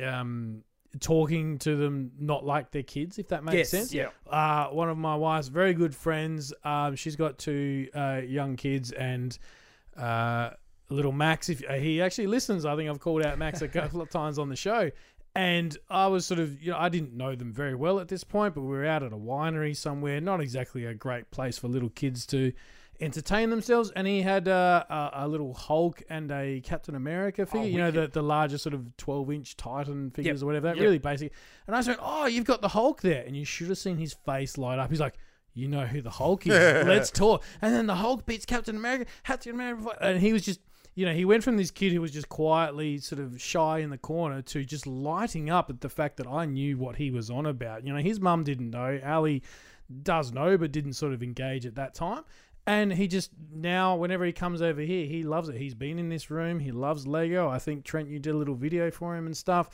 um, 0.01 0.63
talking 0.99 1.58
to 1.60 1.75
them 1.75 2.12
not 2.19 2.45
like 2.45 2.71
their 2.71 2.84
kids, 2.84 3.19
if 3.19 3.27
that 3.29 3.43
makes 3.43 3.55
Yes, 3.55 3.69
sense. 3.69 3.93
yeah. 3.93 4.10
Uh, 4.29 4.67
one 4.67 4.89
of 4.89 4.97
my 4.97 5.15
wife's 5.15 5.47
very 5.47 5.73
good 5.73 5.95
friends. 5.95 6.53
Um, 6.63 6.95
she's 6.95 7.15
got 7.15 7.38
two 7.38 7.89
uh, 7.93 8.21
young 8.25 8.55
kids 8.55 8.91
and 8.91 9.38
uh, 9.97 10.51
little 10.89 11.12
Max. 11.12 11.49
If 11.49 11.63
uh, 11.69 11.73
he 11.73 12.01
actually 12.01 12.27
listens, 12.27 12.65
I 12.65 12.75
think 12.75 12.89
I've 12.89 12.99
called 12.99 13.25
out 13.25 13.38
Max 13.38 13.62
a 13.62 13.67
couple 13.67 14.01
of 14.01 14.10
times 14.10 14.39
on 14.39 14.49
the 14.49 14.55
show. 14.55 14.91
And 15.38 15.77
I 15.89 16.08
was 16.08 16.25
sort 16.25 16.39
of, 16.39 16.62
you 16.62 16.71
know, 16.71 16.77
I 16.77 16.88
didn't 16.88 17.12
know 17.13 17.36
them 17.36 17.51
very 17.51 17.75
well 17.75 17.99
at 17.99 18.08
this 18.08 18.23
point, 18.23 18.55
but 18.55 18.62
we 18.62 18.69
were 18.69 18.86
out 18.86 19.03
at 19.03 19.12
a 19.12 19.17
winery 19.17 19.75
somewhere, 19.75 20.21
not 20.21 20.39
exactly 20.39 20.86
a 20.86 20.93
great 20.93 21.29
place 21.29 21.58
for 21.58 21.67
little 21.67 21.89
kids 21.89 22.25
to 22.27 22.53
entertain 22.99 23.49
themselves. 23.49 23.91
And 23.95 24.08
he 24.08 24.21
had 24.21 24.47
uh, 24.47 24.84
a, 24.89 25.10
a 25.13 25.27
little 25.27 25.53
Hulk 25.53 26.03
and 26.10 26.31
a 26.31 26.62
Captain 26.62 26.95
America 26.95 27.45
figure, 27.45 27.67
you 27.67 27.77
know, 27.77 27.91
the, 27.91 28.08
the 28.08 28.21
larger 28.21 28.58
sort 28.58 28.73
of 28.73 28.95
12 28.97 29.31
inch 29.31 29.58
Titan 29.58 30.12
figures 30.12 30.43
or 30.43 30.47
whatever, 30.47 30.67
that 30.67 30.77
really 30.77 30.99
basic. 30.99 31.34
And 31.67 31.75
I 31.75 31.81
said, 31.81 31.97
Oh, 31.99 32.25
you've 32.25 32.45
got 32.45 32.62
the 32.62 32.69
Hulk 32.69 33.01
there. 33.01 33.23
And 33.23 33.36
you 33.36 33.45
should 33.45 33.67
have 33.69 33.77
seen 33.77 33.97
his 33.97 34.13
face 34.13 34.58
light 34.58 34.79
up. 34.79 34.89
He's 34.89 34.99
like, 34.99 35.15
You 35.53 35.67
know 35.67 35.86
who 35.86 36.01
the 36.01 36.10
Hulk 36.10 36.47
is. 36.47 36.53
Let's 36.88 37.12
talk. 37.12 37.43
And 37.62 37.73
then 37.73 37.88
the 37.88 37.95
Hulk 37.95 38.25
beats 38.25 38.45
Captain 38.45 38.75
America, 38.75 39.05
Captain 39.23 39.53
America. 39.53 39.95
And 40.01 40.19
he 40.19 40.34
was 40.34 40.43
just 40.43 40.60
you 40.95 41.05
know, 41.05 41.13
he 41.13 41.25
went 41.25 41.43
from 41.43 41.58
this 41.58 41.71
kid 41.71 41.91
who 41.91 41.99
was 41.99 42.12
just 42.12 42.29
quietly 42.29 42.97
sort 42.99 43.19
of 43.19 43.39
shy 43.41 43.79
in 43.79 43.89
the 43.89 43.97
corner 43.97 44.41
to 44.41 44.63
just 44.63 44.88
lighting 44.88 45.49
up 45.49 45.69
at 45.69 45.81
the 45.81 45.89
fact 45.89 46.15
that 46.17 46.27
I 46.27 46.45
knew 46.45 46.77
what 46.77 46.95
he 46.95 47.12
was 47.12 47.29
on 47.29 47.45
about. 47.45 47.86
You 47.86 47.93
know, 47.93 47.99
his 47.99 48.21
mum 48.21 48.45
didn't 48.45 48.69
know. 48.69 48.99
Ali 49.05 49.43
does 50.03 50.31
know, 50.31 50.58
but 50.58 50.71
didn't 50.71 50.93
sort 50.93 51.13
of 51.13 51.21
engage 51.21 51.65
at 51.65 51.75
that 51.75 51.93
time. 51.93 52.23
And 52.67 52.91
he 52.91 53.08
just 53.08 53.32
now, 53.54 53.95
whenever 53.95 54.25
he 54.25 54.32
comes 54.32 54.62
over 54.62 54.82
here, 54.82 55.06
he 55.06 55.23
loves 55.23 55.49
it. 55.49 55.58
He's 55.58 55.75
been 55.75 55.99
in 55.99 56.10
this 56.10 56.32
room. 56.32 56.60
He 56.60 56.71
loves 56.71 57.06
Lego. 57.06 57.47
I 57.47 57.60
think 57.60 57.84
Trent, 57.84 58.10
you 58.10 58.19
did 58.19 58.34
a 58.34 58.38
little 58.38 58.56
video 58.56 58.89
for 58.89 59.15
him 59.15 59.28
and 59.28 59.38
stuff. 59.38 59.69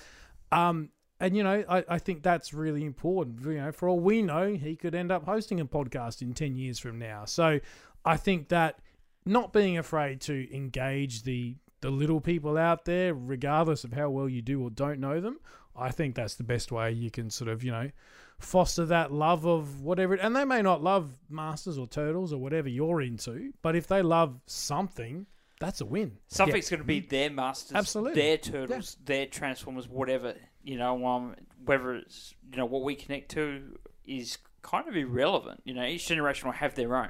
Um, 0.51 0.89
and 1.19 1.37
you 1.37 1.43
know, 1.43 1.63
I, 1.69 1.85
I 1.87 1.99
think 1.99 2.23
that's 2.23 2.53
really 2.53 2.83
important. 2.83 3.45
You 3.45 3.61
know, 3.61 3.71
for 3.71 3.87
all 3.87 3.99
we 3.99 4.21
know, 4.21 4.53
he 4.53 4.75
could 4.75 4.95
end 4.95 5.11
up 5.11 5.23
hosting 5.23 5.61
a 5.61 5.65
podcast 5.65 6.21
in 6.21 6.33
ten 6.33 6.55
years 6.55 6.79
from 6.79 6.99
now. 6.99 7.25
So 7.25 7.59
I 8.03 8.17
think 8.17 8.49
that 8.49 8.79
not 9.25 9.53
being 9.53 9.77
afraid 9.77 10.19
to 10.21 10.53
engage 10.53 11.23
the 11.23 11.55
the 11.81 11.91
little 11.91 12.21
people 12.21 12.57
out 12.57 12.85
there, 12.85 13.13
regardless 13.13 13.83
of 13.83 13.93
how 13.93 14.09
well 14.09 14.27
you 14.27 14.41
do 14.41 14.61
or 14.61 14.69
don't 14.69 14.99
know 14.99 15.19
them, 15.19 15.39
I 15.75 15.91
think 15.91 16.15
that's 16.15 16.35
the 16.35 16.43
best 16.43 16.71
way 16.71 16.91
you 16.91 17.09
can 17.09 17.29
sort 17.29 17.49
of 17.49 17.63
you 17.63 17.71
know 17.71 17.91
foster 18.43 18.85
that 18.85 19.11
love 19.11 19.45
of 19.45 19.81
whatever. 19.81 20.15
And 20.15 20.35
they 20.35 20.45
may 20.45 20.61
not 20.61 20.83
love 20.83 21.13
masters 21.29 21.77
or 21.77 21.87
turtles 21.87 22.33
or 22.33 22.37
whatever 22.37 22.69
you're 22.69 23.01
into, 23.01 23.51
but 23.61 23.75
if 23.75 23.87
they 23.87 24.01
love 24.01 24.39
something, 24.45 25.25
that's 25.59 25.81
a 25.81 25.85
win. 25.85 26.17
Something's 26.27 26.69
going 26.69 26.79
to 26.81 26.85
be 26.85 26.99
their 26.99 27.29
masters, 27.29 27.75
Absolutely. 27.75 28.21
their 28.21 28.37
turtles, 28.37 28.97
their 29.05 29.27
transformers, 29.27 29.87
whatever. 29.87 30.35
You 30.63 30.77
know, 30.77 31.05
um, 31.05 31.35
whether 31.65 31.95
it's 31.95 32.33
you 32.51 32.57
know 32.57 32.65
what 32.65 32.83
we 32.83 32.95
connect 32.95 33.31
to 33.31 33.77
is 34.05 34.37
kind 34.61 34.87
of 34.87 34.95
irrelevant. 34.95 35.61
You 35.63 35.73
know, 35.73 35.85
each 35.85 36.07
generation 36.07 36.47
will 36.47 36.55
have 36.55 36.75
their 36.75 36.95
own. 36.95 37.09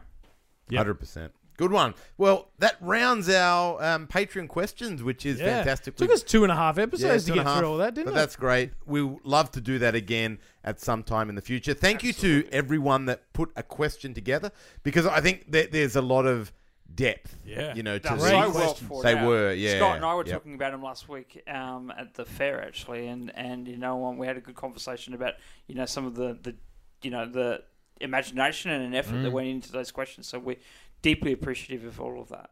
Hundred 0.74 0.96
percent. 0.96 1.34
Good 1.62 1.72
one. 1.72 1.94
Well, 2.18 2.50
that 2.58 2.76
rounds 2.82 3.30
our 3.30 3.80
um, 3.84 4.08
Patreon 4.08 4.48
questions, 4.48 5.04
which 5.04 5.28
is 5.28 5.40
Yeah. 5.40 5.58
fantastic. 5.58 5.96
Took 5.96 6.08
We- 6.10 6.16
us 6.16 6.24
two 6.24 6.42
and 6.42 6.52
a 6.52 6.56
half 6.56 6.80
episodes 6.80 7.26
two 7.26 7.34
to 7.34 7.40
and 7.40 7.48
get 7.48 7.56
a 7.56 7.60
through 7.60 7.68
all 7.70 7.78
that, 7.78 7.94
didn't 7.94 8.06
but 8.08 8.12
it? 8.14 8.16
that's 8.16 8.36
great. 8.36 8.72
We 8.88 9.04
would 9.04 9.24
love 9.24 9.52
to 9.52 9.62
do 9.62 9.78
that 9.78 9.94
again 9.94 10.40
at 10.64 10.80
some 10.80 11.04
time 11.04 11.30
in 11.30 11.36
the 11.36 11.42
future. 11.42 11.76
Thank 11.76 12.04
you 12.04 12.14
to 12.14 12.48
everyone 12.52 13.06
that 13.06 13.32
put 13.34 13.52
a 13.56 13.62
question 13.62 14.16
together 14.16 14.52
because 14.82 15.06
I 15.06 15.22
think 15.22 15.52
that 15.52 15.72
there's 15.72 15.96
a 15.96 16.02
lot 16.02 16.26
of 16.26 16.52
depth. 16.96 17.38
Yeah. 17.46 17.76
you 17.76 17.84
know, 17.84 18.00
to 18.00 18.10
They're 18.10 18.18
so 18.18 18.26
well 18.40 18.52
questions. 18.52 18.90
thought 18.90 19.04
They 19.04 19.16
out. 19.16 19.28
were, 19.28 19.54
yeah. 19.54 19.78
Scott 19.78 19.98
and 19.98 20.04
I 20.06 20.16
were 20.16 20.26
Yep. 20.26 20.34
talking 20.34 20.56
about 20.56 20.72
them 20.72 20.82
last 20.82 21.08
week 21.08 21.44
um, 21.48 21.94
at 21.96 22.16
the 22.16 22.26
fair 22.26 22.60
actually, 22.66 23.06
and 23.08 23.32
and 23.36 23.68
you 23.68 23.78
know 23.78 24.04
um, 24.06 24.18
we 24.18 24.26
had 24.26 24.36
a 24.36 24.42
good 24.42 24.56
conversation 24.56 25.14
about 25.14 25.36
you 25.68 25.76
know 25.76 25.86
some 25.86 26.08
of 26.08 26.16
the 26.16 26.40
the 26.42 26.56
you 27.04 27.12
know 27.12 27.28
the 27.30 27.64
imagination 28.02 28.72
and 28.72 28.84
an 28.84 28.96
effort 28.96 29.14
Mm. 29.14 29.24
that 29.24 29.32
went 29.32 29.48
into 29.48 29.72
those 29.72 29.92
questions. 29.92 30.26
So 30.28 30.40
we're 30.40 30.58
deeply 31.02 31.32
appreciative 31.34 31.86
of 31.86 32.00
all 32.02 32.22
of 32.22 32.30
that. 32.30 32.50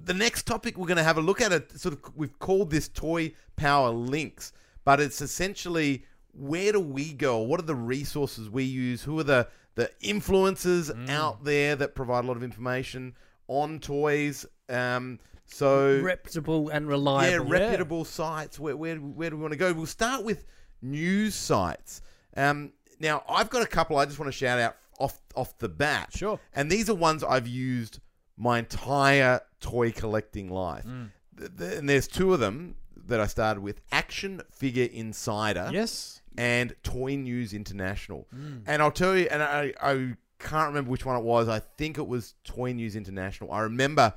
the 0.00 0.14
next 0.14 0.46
topic 0.46 0.76
we're 0.78 0.86
going 0.86 0.96
to 0.96 1.02
have 1.02 1.18
a 1.18 1.22
look 1.22 1.40
at 1.40 1.52
it 1.52 1.78
sort 1.78 1.94
of 1.94 2.00
we've 2.16 2.38
called 2.38 2.70
this 2.70 2.88
toy 2.88 3.32
power 3.56 3.90
links 3.90 4.52
but 4.84 5.00
it's 5.00 5.20
essentially 5.20 6.04
where 6.34 6.72
do 6.72 6.78
we 6.80 7.12
go? 7.12 7.38
What 7.38 7.58
are 7.58 7.64
the 7.64 7.74
resources 7.74 8.48
we 8.48 8.62
use? 8.62 9.02
Who 9.02 9.18
are 9.18 9.24
the 9.24 9.48
the 9.74 9.90
influencers 10.02 11.08
out 11.10 11.42
there 11.44 11.74
that 11.76 11.94
provide 11.94 12.24
a 12.24 12.26
lot 12.28 12.36
of 12.36 12.42
information 12.44 13.14
on 13.48 13.80
toys? 13.80 14.46
Um 14.68 15.18
so 15.46 16.00
reputable 16.00 16.68
and 16.68 16.86
reliable, 16.86 17.30
yeah 17.30 17.36
reliable. 17.36 17.52
reputable 17.66 18.04
sites. 18.04 18.58
Where, 18.60 18.76
where 18.76 18.96
where 18.96 19.30
do 19.30 19.36
we 19.36 19.42
want 19.42 19.52
to 19.52 19.58
go? 19.58 19.72
We'll 19.72 19.86
start 19.86 20.22
with 20.24 20.44
news 20.80 21.34
sites. 21.34 22.02
Um 22.36 22.72
now 23.00 23.22
i've 23.28 23.48
got 23.48 23.62
a 23.62 23.66
couple 23.66 23.96
i 23.96 24.04
just 24.04 24.18
want 24.18 24.26
to 24.26 24.36
shout 24.36 24.58
out 24.58 24.74
off 24.98 25.20
off 25.34 25.56
the 25.58 25.68
bat 25.68 26.10
Sure. 26.14 26.38
and 26.54 26.70
these 26.70 26.88
are 26.90 26.94
ones 26.94 27.22
i've 27.24 27.46
used 27.46 28.00
my 28.36 28.58
entire 28.58 29.40
toy 29.60 29.90
collecting 29.92 30.48
life 30.50 30.84
Mm. 30.84 31.10
Th- 31.38 31.50
th- 31.56 31.78
and 31.78 31.88
there's 31.88 32.08
two 32.08 32.32
of 32.34 32.40
them 32.40 32.74
that 33.06 33.20
i 33.20 33.26
started 33.26 33.60
with 33.62 33.80
action 33.92 34.42
figure 34.50 34.88
insider 34.92 35.70
Yes. 35.72 36.20
and 36.36 36.74
Toy 36.84 37.16
News 37.16 37.52
International. 37.52 38.26
Mm. 38.34 38.62
And 38.66 38.80
I'll 38.82 38.92
tell 38.92 39.16
you, 39.16 39.26
and 39.30 39.42
I, 39.42 39.72
I 39.80 40.14
can't 40.38 40.68
remember 40.68 40.88
which 40.90 41.04
one 41.04 41.16
it 41.16 41.24
was. 41.24 41.48
I 41.48 41.58
think 41.58 41.98
it 41.98 42.06
was 42.06 42.34
Toy 42.44 42.72
News 42.72 42.94
International. 42.94 43.50
I 43.50 43.60
remember 43.62 44.14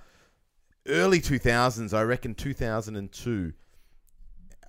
early 0.88 1.20
2000s, 1.20 1.94
I 1.96 2.04
reckon 2.04 2.36
2002, 2.36 3.54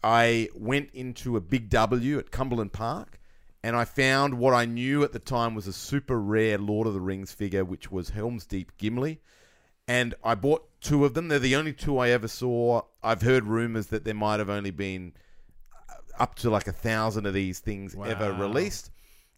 I 0.04 0.48
went 0.54 0.90
into 0.92 1.36
a 1.36 1.40
Big 1.40 1.68
W 1.70 2.18
at 2.18 2.30
Cumberland 2.30 2.72
Park 2.72 3.18
and 3.62 3.76
I 3.76 3.84
found 3.84 4.38
what 4.38 4.54
I 4.54 4.64
knew 4.64 5.04
at 5.04 5.12
the 5.12 5.18
time 5.18 5.54
was 5.54 5.66
a 5.66 5.72
super 5.72 6.18
rare 6.20 6.58
Lord 6.58 6.86
of 6.86 6.94
the 6.94 7.00
Rings 7.00 7.32
figure, 7.32 7.64
which 7.64 7.90
was 7.92 8.10
Helm's 8.10 8.46
Deep 8.46 8.76
Gimli. 8.78 9.20
And 9.88 10.14
I 10.22 10.34
bought 10.34 10.68
two 10.80 11.04
of 11.04 11.14
them. 11.14 11.28
They're 11.28 11.38
the 11.38 11.56
only 11.56 11.72
two 11.72 11.98
I 11.98 12.10
ever 12.10 12.28
saw. 12.28 12.82
I've 13.02 13.22
heard 13.22 13.44
rumors 13.44 13.88
that 13.88 14.04
there 14.04 14.14
might 14.14 14.38
have 14.38 14.50
only 14.50 14.70
been 14.70 15.12
up 16.18 16.34
to 16.36 16.50
like 16.50 16.68
a 16.68 16.72
thousand 16.72 17.26
of 17.26 17.34
these 17.34 17.58
things 17.60 17.94
ever 17.94 18.32
released. 18.32 18.90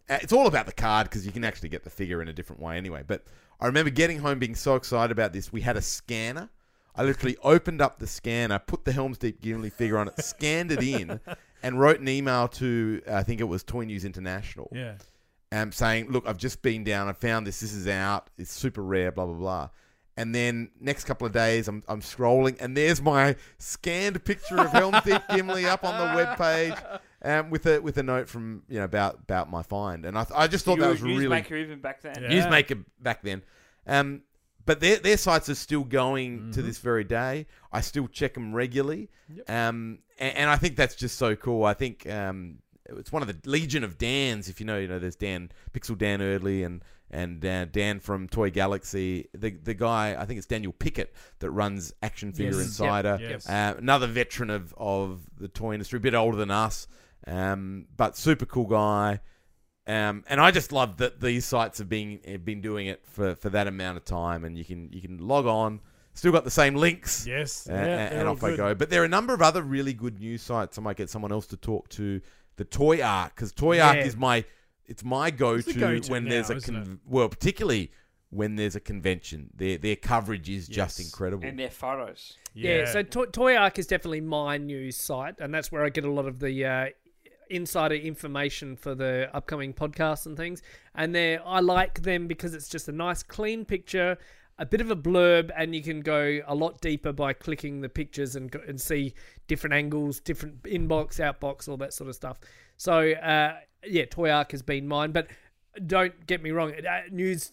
Uh, 0.09 0.19
It's 0.21 0.33
all 0.33 0.47
about 0.47 0.67
the 0.67 0.73
card 0.73 1.09
because 1.09 1.25
you 1.25 1.33
can 1.33 1.45
actually 1.45 1.71
get 1.71 1.85
the 1.85 1.91
figure 1.91 2.21
in 2.21 2.29
a 2.29 2.33
different 2.33 2.61
way 2.61 2.77
anyway. 2.77 3.03
But 3.07 3.25
I 3.61 3.67
remember 3.67 3.91
getting 3.91 4.19
home 4.19 4.39
being 4.39 4.55
so 4.55 4.75
excited 4.75 5.13
about 5.13 5.33
this. 5.33 5.53
We 5.53 5.63
had 5.63 5.77
a 5.77 5.83
scanner. 5.83 6.51
I 6.97 7.05
literally 7.05 7.37
opened 7.43 7.81
up 7.81 7.99
the 7.99 8.07
scanner, 8.07 8.59
put 8.59 8.85
the 8.85 8.93
Helm's 8.93 9.19
Deep 9.19 9.41
Gimli 9.41 9.71
figure 9.71 9.99
on 9.99 10.09
it, 10.09 10.23
scanned 10.23 10.71
it 10.71 10.83
in, 10.83 11.21
and 11.65 11.81
wrote 11.81 11.99
an 11.99 12.09
email 12.09 12.47
to 12.49 13.03
I 13.11 13.23
think 13.25 13.41
it 13.41 13.45
was 13.45 13.65
Toy 13.65 13.85
News 13.85 14.05
International 14.05 14.69
Yeah. 14.73 14.95
um, 15.51 15.73
saying, 15.73 16.11
"Look, 16.11 16.27
I've 16.29 16.39
just 16.39 16.63
been 16.63 16.85
down. 16.85 17.09
I 17.09 17.13
found 17.13 17.47
this. 17.47 17.61
This 17.61 17.73
is 17.73 17.89
out. 17.89 18.31
It's 18.39 18.53
super 18.53 18.83
rare. 18.83 19.11
Blah 19.11 19.27
blah 19.27 19.35
blah." 19.35 19.69
And 20.17 20.33
then 20.33 20.71
next 20.81 21.07
couple 21.07 21.27
of 21.27 21.33
days, 21.33 21.67
I'm, 21.67 21.83
I'm 21.89 22.01
scrolling, 22.01 22.57
and 22.61 22.77
there's 22.77 23.03
my 23.03 23.35
scanned 23.59 24.25
picture 24.25 24.61
of 24.61 24.71
Helm's 24.71 25.03
Deep 25.05 25.21
Gimli 25.29 25.67
up 25.67 25.83
on 25.83 25.99
the 25.99 26.23
webpage, 26.23 27.01
um, 27.23 27.51
with 27.51 27.67
a 27.67 27.81
with 27.81 27.99
a 27.99 28.05
note 28.05 28.29
from 28.29 28.63
you 28.69 28.79
know 28.79 28.85
about 28.85 29.19
about 29.23 29.51
my 29.51 29.65
find. 29.65 30.05
And 30.07 30.17
I, 30.17 30.23
th- 30.23 30.39
I 30.39 30.47
just 30.47 30.65
thought 30.65 30.77
you 30.77 30.83
that 30.83 30.91
was 30.91 31.03
a 31.03 31.05
really 31.05 31.27
newsmaker 31.27 31.61
even 31.61 31.81
back 31.81 32.01
then. 32.03 32.15
Yeah. 32.23 32.29
newsmaker 32.31 32.85
back 33.01 33.23
then. 33.25 33.43
Um, 33.89 34.23
but 34.67 34.81
their 34.81 34.97
their 34.97 35.17
sites 35.17 35.49
are 35.49 35.55
still 35.55 35.85
going 35.85 36.53
to 36.53 36.63
this 36.63 36.79
very 36.79 37.05
day. 37.05 37.47
I 37.73 37.81
still 37.81 38.09
check 38.09 38.35
them 38.35 38.55
regularly. 38.55 39.11
Um, 39.49 39.99
and, 40.19 40.37
and 40.37 40.51
I 40.51 40.57
think 40.57 40.77
that's 40.77 40.95
just 40.95 41.19
so 41.19 41.37
cool. 41.37 41.65
I 41.65 41.75
think 41.75 42.09
um, 42.11 42.59
it's 42.87 43.13
one 43.13 43.23
of 43.23 43.29
the 43.29 43.51
Legion 43.51 43.85
of 43.85 43.99
Dans. 43.99 44.49
If 44.49 44.61
you 44.61 44.67
know, 44.67 44.79
you 44.79 44.89
know, 44.89 44.99
there's 44.99 45.17
Dan 45.17 45.51
Pixel 45.73 45.97
Dan 45.99 46.21
Eardley 46.21 46.63
and 46.63 46.83
and 47.11 47.45
uh, 47.45 47.65
Dan 47.67 48.01
from 48.01 48.29
Toy 48.29 48.51
Galaxy. 48.51 49.29
The 49.35 49.51
the 49.51 49.75
guy, 49.75 50.17
I 50.19 50.25
think 50.25 50.39
it's 50.39 50.47
Daniel 50.47 50.73
Pickett 50.73 51.15
that 51.41 51.51
runs 51.51 51.93
Action 52.03 52.33
Figure 52.33 52.57
Yes. 52.59 52.65
Insider. 52.67 53.19
Yep. 53.21 53.31
Yes. 53.31 53.49
Uh, 53.49 53.75
another 53.79 54.07
veteran 54.07 54.51
of 54.51 54.75
of 54.77 55.21
the 55.39 55.49
toy 55.49 55.75
industry, 55.75 55.99
a 55.99 56.01
bit 56.01 56.15
older 56.15 56.37
than 56.37 56.51
us, 56.51 56.89
um, 57.27 57.87
but 57.97 58.17
super 58.17 58.47
cool 58.47 58.67
guy. 58.67 59.21
Um, 59.87 60.25
and 60.29 60.41
I 60.41 60.51
just 60.51 60.73
love 60.73 60.97
that 60.99 61.21
these 61.21 61.45
sites 61.45 61.79
have 61.79 61.89
been 61.89 62.21
have 62.27 62.45
been 62.45 62.61
doing 62.63 62.87
it 62.87 63.05
for, 63.07 63.35
for 63.35 63.51
that 63.51 63.67
amount 63.67 63.99
of 63.99 64.05
time, 64.05 64.45
and 64.45 64.57
you 64.57 64.65
can 64.65 64.89
you 64.93 65.01
can 65.03 65.19
log 65.19 65.47
on, 65.47 65.81
still 66.15 66.33
got 66.33 66.45
the 66.45 66.51
same 66.51 66.75
links, 66.75 67.27
Yes. 67.27 67.69
uh, 67.69 67.75
yeah, 67.75 67.81
and, 67.85 68.19
they're 68.21 68.29
off 68.29 68.43
I 68.43 68.57
go. 68.57 68.75
But 68.75 68.89
there 68.89 69.03
are 69.03 69.05
a 69.05 69.09
number 69.09 69.35
of 69.35 69.43
other 69.43 69.63
really 69.63 69.93
good 69.93 70.19
news 70.21 70.41
sites. 70.43 70.79
I 70.79 70.81
might 70.83 70.97
get 70.97 71.11
someone 71.11 71.33
else 71.33 71.47
to 71.49 71.57
talk 71.59 71.89
to 71.91 72.21
the 72.57 72.65
Toyark 72.65 73.31
because 73.35 73.53
Toyark 73.53 73.97
Yeah. 73.97 74.05
is 74.05 74.17
my 74.17 74.45
it's 74.87 75.05
my 75.05 75.31
go 75.31 75.61
to 75.61 75.73
go-to 75.73 76.11
when 76.11 76.25
now, 76.25 76.31
there's 76.31 76.51
a 76.51 76.61
con- 76.61 77.01
well, 77.07 77.29
particularly 77.29 77.91
when 78.31 78.57
there's 78.57 78.77
a 78.77 78.81
convention. 78.81 79.51
Their 79.55 79.77
their 79.77 79.97
coverage 79.97 80.49
is 80.49 80.67
just 80.67 80.99
incredible. 80.99 81.45
and 81.47 81.59
their 81.59 81.71
photos. 81.71 82.39
Yeah, 82.55 82.87
so 82.87 83.03
to- 83.03 83.27
Toyark 83.27 83.79
is 83.79 83.87
definitely 83.87 84.21
my 84.23 84.57
news 84.57 84.97
site, 84.97 85.41
and 85.41 85.53
that's 85.53 85.71
where 85.71 85.85
I 85.85 85.91
get 85.91 86.05
a 86.05 86.11
lot 86.11 86.27
of 86.27 86.39
the 86.39 86.65
uh, 86.65 86.87
insider 87.55 87.95
information 87.95 88.77
for 88.77 88.95
the 88.95 89.31
upcoming 89.35 89.73
podcasts 89.73 90.27
and 90.27 90.37
things. 90.37 90.63
And 90.95 91.15
they 91.15 91.39
I 91.39 91.61
like 91.61 92.03
them 92.03 92.27
because 92.27 92.55
it's 92.55 92.69
just 92.69 92.89
a 92.89 92.93
nice, 92.93 93.23
clean 93.23 93.65
picture, 93.65 94.19
a 94.59 94.67
bit 94.67 94.81
of 94.81 94.91
a 94.91 94.97
blurb, 94.97 95.51
and 95.57 95.75
you 95.75 95.83
can 95.83 96.01
go 96.01 96.41
a 96.47 96.55
lot 96.55 96.81
deeper 96.81 97.13
by 97.13 97.33
clicking 97.33 97.81
the 97.81 97.89
pictures 97.89 98.37
and 98.37 98.51
go, 98.51 98.61
and 98.67 98.81
see 98.81 99.15
different 99.47 99.75
angles, 99.75 100.21
different 100.21 100.63
inbox, 100.65 101.19
outbox, 101.21 101.69
all 101.69 101.77
that 101.79 101.93
sort 101.93 102.09
of 102.09 102.15
stuff. 102.15 102.39
So 102.77 103.13
uh, 103.13 103.57
yeah, 103.87 104.05
Toyark 104.05 104.51
has 104.53 104.63
been 104.63 104.87
mine, 104.87 105.13
but 105.13 105.29
don't 105.87 106.27
get 106.27 106.43
me 106.43 106.51
wrong, 106.51 106.73
uh, 106.73 107.01
news. 107.11 107.53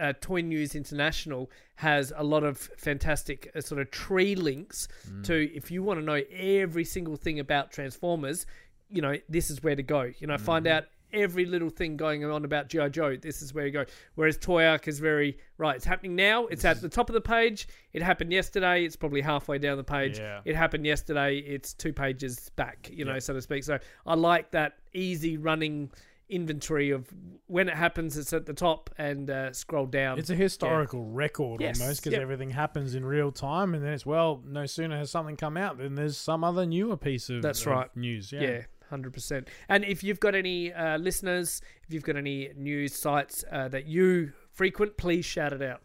Uh, 0.00 0.14
Toy 0.18 0.40
News 0.40 0.74
International 0.74 1.50
has 1.76 2.10
a 2.16 2.24
lot 2.24 2.42
of 2.42 2.56
fantastic 2.56 3.50
uh, 3.54 3.60
sort 3.60 3.82
of 3.82 3.90
tree 3.90 4.34
links 4.34 4.88
to 5.24 5.54
if 5.54 5.70
you 5.70 5.82
want 5.82 6.00
to 6.00 6.04
know 6.04 6.22
every 6.32 6.84
single 6.84 7.16
thing 7.16 7.38
about 7.38 7.70
Transformers, 7.70 8.46
you 8.90 9.02
know, 9.02 9.16
this 9.28 9.50
is 9.50 9.62
where 9.62 9.76
to 9.76 9.82
go. 9.82 10.10
You 10.18 10.26
know, 10.26 10.38
find 10.38 10.66
out 10.66 10.84
every 11.12 11.46
little 11.46 11.70
thing 11.70 11.96
going 11.96 12.24
on 12.24 12.44
about 12.44 12.68
G.I. 12.68 12.88
Joe. 12.90 13.16
This 13.16 13.42
is 13.42 13.54
where 13.54 13.66
you 13.66 13.72
go. 13.72 13.84
Whereas 14.14 14.38
Toyark 14.38 14.88
is 14.88 14.98
very, 15.00 15.38
right, 15.56 15.76
it's 15.76 15.84
happening 15.84 16.16
now. 16.16 16.46
It's 16.46 16.64
at 16.64 16.80
the 16.80 16.88
top 16.88 17.08
of 17.08 17.14
the 17.14 17.20
page. 17.20 17.68
It 17.92 18.02
happened 18.02 18.32
yesterday. 18.32 18.84
It's 18.84 18.96
probably 18.96 19.20
halfway 19.20 19.58
down 19.58 19.76
the 19.76 19.84
page. 19.84 20.18
Yeah. 20.18 20.40
It 20.44 20.56
happened 20.56 20.84
yesterday. 20.84 21.38
It's 21.38 21.72
two 21.72 21.92
pages 21.92 22.50
back, 22.56 22.90
you 22.92 23.04
know, 23.04 23.18
so 23.18 23.32
to 23.32 23.40
speak. 23.40 23.64
So 23.64 23.78
I 24.06 24.14
like 24.14 24.50
that 24.50 24.74
easy 24.92 25.36
running 25.36 25.90
inventory 26.28 26.90
of 26.90 27.08
when 27.46 27.68
it 27.68 27.74
happens, 27.74 28.16
it's 28.16 28.32
at 28.32 28.46
the 28.46 28.52
top 28.52 28.90
and 28.98 29.30
uh, 29.30 29.52
scroll 29.52 29.86
down. 29.86 30.18
It's 30.18 30.30
a 30.30 30.34
historical 30.34 31.04
record 31.04 31.60
Yes, 31.60 31.80
almost 31.80 32.02
because 32.02 32.12
yep. 32.12 32.22
everything 32.22 32.50
happens 32.50 32.94
in 32.94 33.04
real 33.04 33.32
time, 33.32 33.74
and 33.74 33.82
then 33.82 33.92
it's 33.92 34.04
well, 34.04 34.42
no 34.46 34.66
sooner 34.66 34.98
has 34.98 35.10
something 35.10 35.36
come 35.36 35.56
out 35.56 35.78
than 35.78 35.94
there's 35.94 36.18
some 36.18 36.44
other 36.44 36.66
newer 36.66 36.96
piece 36.96 37.30
of 37.30 37.42
That's 37.42 37.62
of 37.62 37.66
right. 37.68 37.96
news. 37.96 38.30
Yeah. 38.30 38.40
Yeah, 38.42 38.62
hundred 38.88 39.12
percent. 39.12 39.48
And 39.68 39.84
if 39.84 40.02
you've 40.02 40.20
got 40.20 40.34
any 40.34 40.72
uh, 40.72 40.98
listeners, 40.98 41.60
if 41.86 41.92
you've 41.92 42.04
got 42.04 42.16
any 42.16 42.50
news 42.56 42.94
sites 42.94 43.44
uh, 43.50 43.68
that 43.68 43.86
you 43.86 44.32
frequent, 44.52 44.96
please 44.96 45.24
shout 45.24 45.52
it 45.52 45.62
out. 45.62 45.80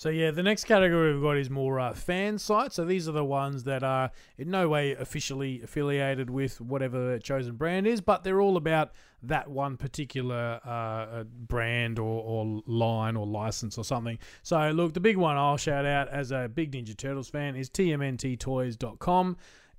So 0.00 0.08
yeah, 0.08 0.30
the 0.30 0.42
next 0.42 0.64
category 0.64 1.12
we've 1.12 1.22
got 1.22 1.36
is 1.36 1.50
more 1.50 1.78
uh, 1.78 1.92
fan 1.92 2.38
sites. 2.38 2.76
So 2.76 2.86
these 2.86 3.06
are 3.06 3.12
the 3.12 3.22
ones 3.22 3.64
that 3.64 3.82
are 3.82 4.10
in 4.38 4.50
no 4.50 4.66
way 4.66 4.92
officially 4.92 5.60
affiliated 5.62 6.30
with 6.30 6.58
whatever 6.58 7.18
chosen 7.18 7.56
brand 7.56 7.86
is, 7.86 8.00
but 8.00 8.24
they're 8.24 8.40
all 8.40 8.56
about 8.56 8.92
that 9.22 9.50
one 9.50 9.76
particular 9.76 10.58
uh, 10.64 10.70
uh, 10.70 11.24
brand 11.24 11.98
or, 11.98 12.22
or 12.22 12.62
line 12.66 13.14
or 13.14 13.26
license 13.26 13.76
or 13.76 13.84
something. 13.84 14.18
So 14.42 14.70
look, 14.70 14.94
the 14.94 15.00
big 15.00 15.18
one 15.18 15.36
I'll 15.36 15.58
shout 15.58 15.84
out 15.84 16.08
as 16.08 16.32
a 16.32 16.48
big 16.48 16.72
Ninja 16.72 16.96
Turtles 16.96 17.28
fan 17.28 17.54
is 17.54 17.68
tmnttoys.com. 17.68 19.36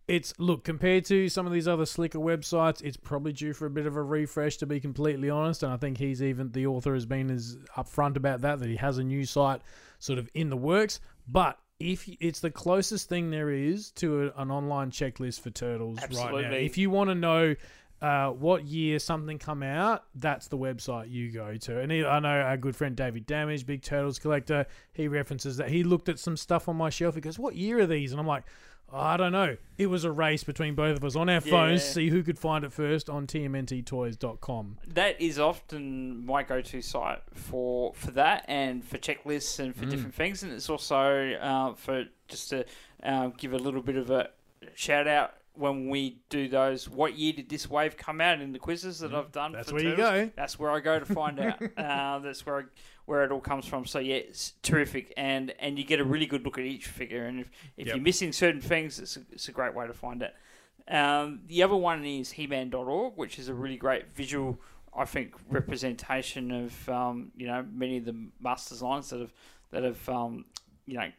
It's 0.08 0.34
look 0.40 0.64
compared 0.64 1.06
to 1.06 1.30
some 1.30 1.48
of 1.48 1.54
these 1.54 1.68
other 1.68 1.86
slicker 1.86 2.20
websites, 2.20 2.82
it's 2.84 2.98
probably 2.98 3.32
due 3.32 3.54
for 3.54 3.66
a 3.66 3.70
bit 3.70 3.86
of 3.86 3.96
a 3.96 4.04
refresh 4.04 4.58
to 4.58 4.66
be 4.66 4.80
completely 4.80 5.30
honest. 5.30 5.64
And 5.64 5.72
I 5.72 5.78
think 5.78 5.98
he's 5.98 6.22
even 6.22 6.52
the 6.52 6.68
author 6.68 6.94
has 6.94 7.06
been 7.06 7.30
as 7.30 7.58
upfront 7.78 8.18
about 8.18 8.42
that 8.42 8.60
that 8.60 8.68
he 8.68 8.76
has 8.76 8.98
a 8.98 9.04
new 9.04 9.26
site 9.26 9.62
sort 10.00 10.20
of 10.20 10.30
in 10.34 10.50
the 10.50 10.58
works. 10.58 11.00
But 11.28 11.60
if 11.80 12.10
it's 12.20 12.42
the 12.42 12.52
closest 12.52 13.10
thing 13.10 13.32
there 13.32 13.52
is 13.52 13.92
to 13.92 14.24
a, 14.36 14.42
an 14.42 14.52
online 14.52 14.92
checklist 14.92 15.42
for 15.42 15.50
turtles 15.50 16.00
right 16.00 16.32
now, 16.42 16.52
if 16.58 16.78
you 16.78 16.90
want 16.90 17.10
to 17.10 17.16
know 17.16 17.56
uh, 18.02 18.30
what 18.32 18.66
year 18.66 19.00
something 19.00 19.38
come 19.38 19.64
out, 19.64 20.04
that's 20.16 20.48
the 20.48 20.58
website 20.58 21.10
you 21.10 21.32
go 21.32 21.56
to. 21.56 21.80
And 21.80 21.92
he, 21.92 22.04
I 22.04 22.20
know 22.20 22.42
our 22.42 22.58
good 22.58 22.76
friend 22.76 22.96
David 22.96 23.28
Damage, 23.28 23.66
big 23.66 23.84
turtles 23.84 24.20
collector, 24.20 24.66
he 24.94 25.08
references 25.08 25.58
that 25.58 25.70
he 25.70 25.84
looked 25.84 26.10
at 26.10 26.20
some 26.20 26.36
stuff 26.36 26.68
on 26.68 26.76
my 26.76 26.90
shelf. 26.90 27.16
He 27.16 27.22
goes, 27.22 27.40
"What 27.40 27.56
year 27.56 27.80
are 27.80 27.88
these?" 27.88 28.12
And 28.12 28.20
I'm 28.20 28.28
like. 28.28 28.44
"Oh, 28.92 29.00
I 29.00 29.18
don't 29.18 29.32
know. 29.32 29.58
It 29.78 29.88
was 29.88 30.04
a 30.04 30.12
race 30.12 30.44
between 30.44 30.76
both 30.76 30.98
of 30.98 31.04
us 31.04 31.16
on 31.16 31.30
our 31.30 31.42
phones, 31.42 31.82
Yeah. 31.86 31.92
see 31.94 32.10
who 32.10 32.24
could 32.24 32.38
find 32.38 32.64
it 32.66 32.72
first 32.74 33.10
on 33.10 33.26
tmnttoys.com. 33.28 34.78
That 34.88 35.20
is 35.22 35.40
often 35.40 36.26
my 36.26 36.44
go-to 36.44 36.82
site 36.82 37.22
for 37.34 37.94
for 37.94 38.12
that 38.12 38.46
and 38.48 38.84
for 38.84 38.98
checklists 38.98 39.60
and 39.60 39.74
Mm. 39.74 39.78
for 39.80 39.86
different 39.86 40.16
things, 40.16 40.44
and 40.44 40.52
it's 40.52 40.70
also 40.70 41.34
uh, 41.34 41.74
for 41.74 42.06
just 42.28 42.50
to 42.50 42.66
uh, 43.04 43.28
give 43.38 43.54
a 43.54 43.58
little 43.58 43.82
bit 43.82 43.96
of 43.96 44.10
a 44.12 44.30
shout 44.76 45.08
out 45.08 45.34
when 45.54 45.90
we 45.90 46.18
do 46.30 46.48
those. 46.48 46.88
What 46.88 47.18
year 47.18 47.34
did 47.34 47.50
this 47.50 47.70
wave 47.70 47.98
come 47.98 48.22
out 48.22 48.40
in 48.40 48.54
the 48.54 48.60
quizzes 48.60 49.00
that 49.00 49.14
I've 49.14 49.32
done? 49.32 49.52
Mm. 49.52 49.56
That's 49.56 49.70
for 49.70 49.76
where 49.76 49.84
you 49.84 49.96
Turtles? 49.96 50.28
go. 50.28 50.32
That's 50.36 50.60
where 50.60 50.72
I 50.72 50.80
go 50.80 51.00
to 51.00 51.06
find 51.06 51.40
out. 51.48 51.62
uh, 51.78 52.20
that's 52.20 52.46
where 52.46 52.60
I, 52.60 52.64
where 53.12 53.26
it 53.26 53.32
all 53.32 53.42
comes 53.42 53.66
from. 53.66 53.86
So 53.86 54.00
yeah, 54.00 54.16
it's 54.16 54.54
terrific, 54.64 55.14
and 55.18 55.54
and 55.60 55.78
you 55.78 55.84
get 55.84 56.00
a 56.00 56.06
really 56.06 56.26
good 56.26 56.46
look 56.46 56.58
at 56.58 56.64
each 56.64 56.88
figure. 56.88 57.26
And 57.26 57.42
if, 57.42 57.52
if 57.76 57.88
Yep. 57.88 57.96
you're 57.98 58.04
missing 58.04 58.32
certain 58.32 58.62
things, 58.62 59.00
it's 59.00 59.18
a, 59.18 59.22
it's 59.34 59.50
a 59.50 59.52
great 59.52 59.76
way 59.76 59.86
to 59.86 59.94
find 59.94 60.24
it. 60.24 60.34
Um, 60.88 61.42
the 61.46 61.62
other 61.62 61.76
one 61.76 62.06
is 62.06 62.32
He-Man.org, 62.32 63.14
which 63.18 63.38
is 63.38 63.50
a 63.50 63.54
really 63.54 63.76
great 63.76 64.16
visual, 64.16 64.58
I 64.98 65.04
think, 65.04 65.36
representation 65.50 66.52
of 66.52 66.90
um, 66.90 67.32
you 67.36 67.48
know 67.48 67.66
many 67.70 67.98
of 67.98 68.06
the 68.06 68.16
masters 68.40 68.82
lines 68.82 69.10
that 69.10 69.20
have 69.20 69.34
that 69.72 69.84
have 69.84 70.08
um, 70.08 70.46
you 70.86 70.98
know 70.98 71.12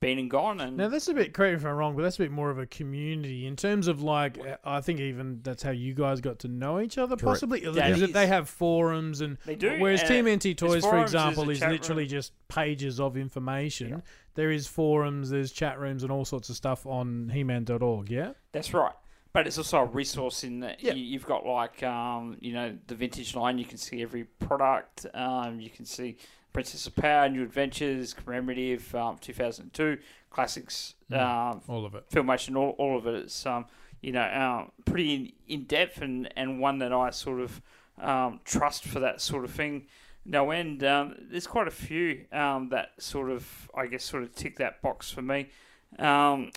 been 0.00 0.18
and 0.18 0.30
gone. 0.30 0.60
And 0.60 0.76
Now 0.76 0.88
that's 0.88 1.08
a 1.08 1.14
bit 1.14 1.32
correct 1.32 1.52
me 1.52 1.56
if 1.56 1.64
I'm 1.64 1.76
wrong, 1.76 1.96
but 1.96 2.02
that's 2.02 2.16
a 2.16 2.22
bit 2.24 2.30
more 2.30 2.50
of 2.50 2.58
a 2.58 2.66
community 2.66 3.46
in 3.46 3.56
terms 3.56 3.88
of 3.88 4.02
like 4.02 4.38
uh, 4.38 4.56
I 4.64 4.80
think 4.80 5.00
even 5.00 5.40
that's 5.42 5.62
how 5.62 5.70
you 5.70 5.94
guys 5.94 6.20
got 6.20 6.40
to 6.40 6.48
know 6.48 6.80
each 6.80 6.98
other, 6.98 7.16
Correct. 7.16 7.24
possibly. 7.24 7.60
That 7.60 7.90
Is 7.92 8.02
it 8.02 8.08
is- 8.10 8.12
they 8.14 8.26
have 8.26 8.48
forums 8.48 9.20
and 9.20 9.38
They 9.46 9.54
do, 9.54 9.76
Whereas 9.78 10.02
and 10.02 10.26
TMNT 10.26 10.42
there's 10.58 10.72
Toys, 10.82 10.84
for 10.84 11.00
example, 11.00 11.46
there's 11.46 11.62
is 11.62 11.68
literally 11.68 12.02
room. 12.04 12.10
just 12.10 12.32
pages 12.48 13.00
of 13.00 13.16
information. 13.16 13.88
Yeah. 13.88 13.96
There 14.34 14.50
is 14.50 14.66
forums, 14.66 15.30
there's 15.30 15.52
chat 15.52 15.78
rooms, 15.78 16.02
and 16.02 16.10
all 16.12 16.24
sorts 16.24 16.48
of 16.50 16.56
stuff 16.56 16.84
on 16.86 17.30
He-Man.org. 17.32 18.10
Yeah. 18.10 18.32
That's 18.52 18.74
right. 18.74 18.92
But 19.32 19.46
it's 19.48 19.58
also 19.58 19.78
a 19.78 19.84
resource 19.86 20.44
in 20.44 20.60
that 20.60 20.82
Yeah. 20.82 20.92
you, 20.94 21.04
you've 21.04 21.26
got 21.26 21.44
like 21.46 21.82
um, 21.82 22.36
you 22.40 22.52
know 22.52 22.76
the 22.86 22.94
vintage 22.94 23.34
line. 23.34 23.58
You 23.58 23.64
can 23.64 23.78
see 23.78 24.02
every 24.02 24.24
product. 24.24 25.06
Um, 25.14 25.58
you 25.60 25.70
can 25.70 25.84
see 25.86 26.16
Princess 26.54 26.86
of 26.86 26.94
Power, 26.96 27.28
New 27.28 27.42
Adventures, 27.42 28.14
commemorative, 28.14 28.94
um, 28.94 29.18
2002 29.20 29.98
classics, 30.30 30.94
um, 31.12 31.60
All 31.68 31.84
of 31.84 31.94
it. 31.94 32.08
filmation, 32.10 32.56
all, 32.56 32.70
all 32.78 32.96
of 32.96 33.06
it. 33.06 33.14
It's 33.16 33.44
um, 33.44 33.66
you 34.00 34.12
know 34.12 34.22
um, 34.22 34.72
pretty 34.86 35.14
in, 35.14 35.32
in 35.48 35.64
depth 35.64 36.00
and, 36.00 36.32
and 36.36 36.60
one 36.60 36.78
that 36.78 36.92
I 36.92 37.10
sort 37.10 37.40
of 37.40 37.60
um, 38.00 38.40
trust 38.44 38.84
for 38.84 39.00
that 39.00 39.20
sort 39.20 39.44
of 39.44 39.50
thing. 39.50 39.86
No 40.24 40.52
end. 40.52 40.82
Um, 40.84 41.16
there's 41.30 41.46
quite 41.46 41.66
a 41.68 41.72
few 41.72 42.24
um, 42.32 42.68
that 42.70 42.92
sort 42.98 43.30
of 43.30 43.70
I 43.76 43.86
guess 43.86 44.04
sort 44.04 44.22
of 44.22 44.34
tick 44.34 44.56
that 44.58 44.80
box 44.80 45.10
for 45.10 45.22
me. 45.22 45.50
Um, 45.98 46.50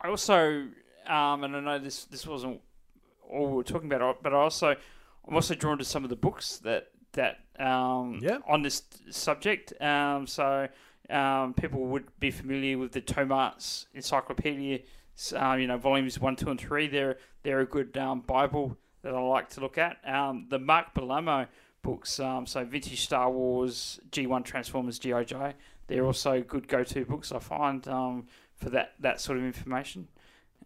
I 0.00 0.08
also 0.08 0.66
um, 1.06 1.44
and 1.44 1.54
I 1.54 1.60
know 1.60 1.78
this 1.78 2.06
this 2.06 2.26
wasn't 2.26 2.60
all 3.30 3.48
we 3.48 3.56
were 3.56 3.62
talking 3.62 3.92
about, 3.92 4.22
but 4.22 4.32
I 4.32 4.36
also 4.38 4.74
I'm 5.28 5.34
also 5.34 5.54
drawn 5.54 5.76
to 5.78 5.84
some 5.84 6.02
of 6.02 6.10
the 6.10 6.16
books 6.16 6.56
that 6.58 6.88
that 7.12 7.40
um, 7.60 8.18
Yeah. 8.22 8.38
on 8.46 8.62
this 8.62 8.82
subject. 9.10 9.72
Um, 9.80 10.26
so 10.26 10.68
um, 11.10 11.54
people 11.54 11.86
would 11.86 12.06
be 12.18 12.30
familiar 12.30 12.78
with 12.78 12.92
the 12.92 13.00
Tomart's 13.00 13.86
Encyclopedia. 13.94 14.80
Uh, 15.34 15.54
you 15.54 15.66
know, 15.66 15.78
volumes 15.78 16.18
one, 16.20 16.36
two, 16.36 16.50
and 16.50 16.60
three. 16.60 16.88
They're 16.88 17.16
they're 17.42 17.60
a 17.60 17.66
good 17.66 17.96
um, 17.96 18.20
Bible 18.20 18.76
that 19.02 19.14
I 19.14 19.20
like 19.20 19.48
to 19.50 19.60
look 19.60 19.78
at. 19.78 19.96
Um, 20.06 20.46
the 20.50 20.58
Mark 20.58 20.94
Bellomo 20.94 21.46
books, 21.82 22.20
um, 22.20 22.44
so 22.44 22.64
vintage 22.64 23.00
Star 23.00 23.30
Wars, 23.30 23.98
G1 24.10 24.44
Transformers, 24.44 24.98
GI 24.98 25.24
Joe. 25.24 25.52
They're 25.86 26.04
also 26.04 26.42
good 26.42 26.68
go-to 26.68 27.04
books 27.06 27.30
I 27.32 27.38
find 27.38 27.86
um, 27.88 28.26
for 28.56 28.68
that 28.70 28.92
that 29.00 29.20
sort 29.20 29.38
of 29.38 29.44
information. 29.44 30.08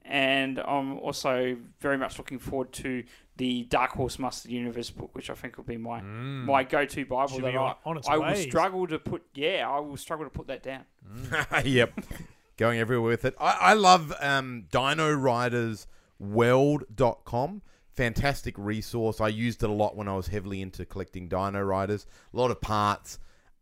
And 0.05 0.59
I'm 0.59 0.99
also 0.99 1.57
very 1.81 1.97
much 1.99 2.19
looking 2.19 2.39
forward 2.39 2.73
to 2.75 3.05
the 3.37 3.65
Dark 3.65 3.93
Horse 3.93 4.19
Masters 4.19 4.51
Universe 4.51 4.91
book, 4.91 5.15
which 5.15 5.31
I 5.31 5.35
think 5.35 5.57
will 5.57 5.65
be 5.65 5.77
my 5.77 6.01
my 6.03 6.65
go-to 6.65 7.05
Bible 7.05 7.29
Should 7.37 7.45
that 7.45 7.55
I, 7.55 7.59
on- 7.59 7.77
on 7.85 7.97
its 7.99 8.09
I 8.09 8.17
will 8.17 8.35
struggle 8.37 8.87
to 8.89 8.99
put. 8.99 9.23
Yeah, 9.35 9.69
I 9.71 9.79
will 9.81 9.97
struggle 9.97 10.27
to 10.27 10.31
put 10.31 10.47
that 10.49 10.63
down. 10.63 10.85
yep. 11.65 11.93
Going 12.57 12.79
everywhere 12.79 13.11
with 13.11 13.25
it. 13.25 13.35
I, 13.41 13.57
I 13.61 13.73
love 13.75 14.13
um, 14.21 14.65
Dino 14.71 15.13
Riders 15.13 15.87
World.com. 16.19 17.63
Fantastic 17.95 18.55
resource. 18.59 19.21
I 19.21 19.29
used 19.29 19.63
it 19.63 19.71
a 19.71 19.73
lot 19.73 19.97
when 19.97 20.09
I 20.09 20.15
was 20.17 20.29
heavily 20.29 20.61
into 20.63 20.85
collecting 20.85 21.29
Dino 21.29 21.61
Riders. 21.63 22.07
A 22.33 22.37
lot 22.37 22.51
of 22.51 22.61
parts, 22.61 23.19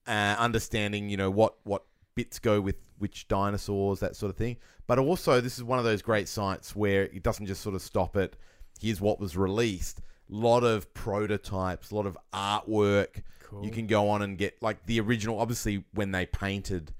uh, 0.06 0.36
understanding, 0.38 1.08
you 1.08 1.16
know, 1.16 1.30
what, 1.30 1.54
what 1.64 1.84
bits 2.14 2.38
go 2.38 2.60
with 2.60 2.76
which 2.98 3.28
dinosaurs, 3.28 4.00
that 4.00 4.16
sort 4.16 4.30
of 4.30 4.36
thing. 4.36 4.56
But 4.86 4.98
also, 4.98 5.40
this 5.40 5.56
is 5.56 5.64
one 5.64 5.78
of 5.78 5.84
those 5.84 6.02
great 6.02 6.28
sites 6.28 6.74
where 6.74 7.04
it 7.04 7.22
doesn't 7.22 7.46
just 7.46 7.62
sort 7.62 7.74
of 7.74 7.82
stop 7.82 8.16
at 8.16 8.34
here's 8.80 9.00
what 9.00 9.20
was 9.20 9.36
released. 9.36 10.00
A 10.00 10.34
lot 10.34 10.64
of 10.64 10.92
prototypes, 10.94 11.90
a 11.90 11.94
lot 11.94 12.06
of 12.06 12.16
artwork. 12.32 13.22
You 13.62 13.70
can 13.70 13.86
go 13.86 14.10
on 14.10 14.20
and 14.20 14.36
get 14.36 14.62
like 14.62 14.84
the 14.84 15.00
original. 15.00 15.40
Obviously, 15.40 15.84
when 15.94 16.12
they 16.12 16.26
painted 16.26 16.92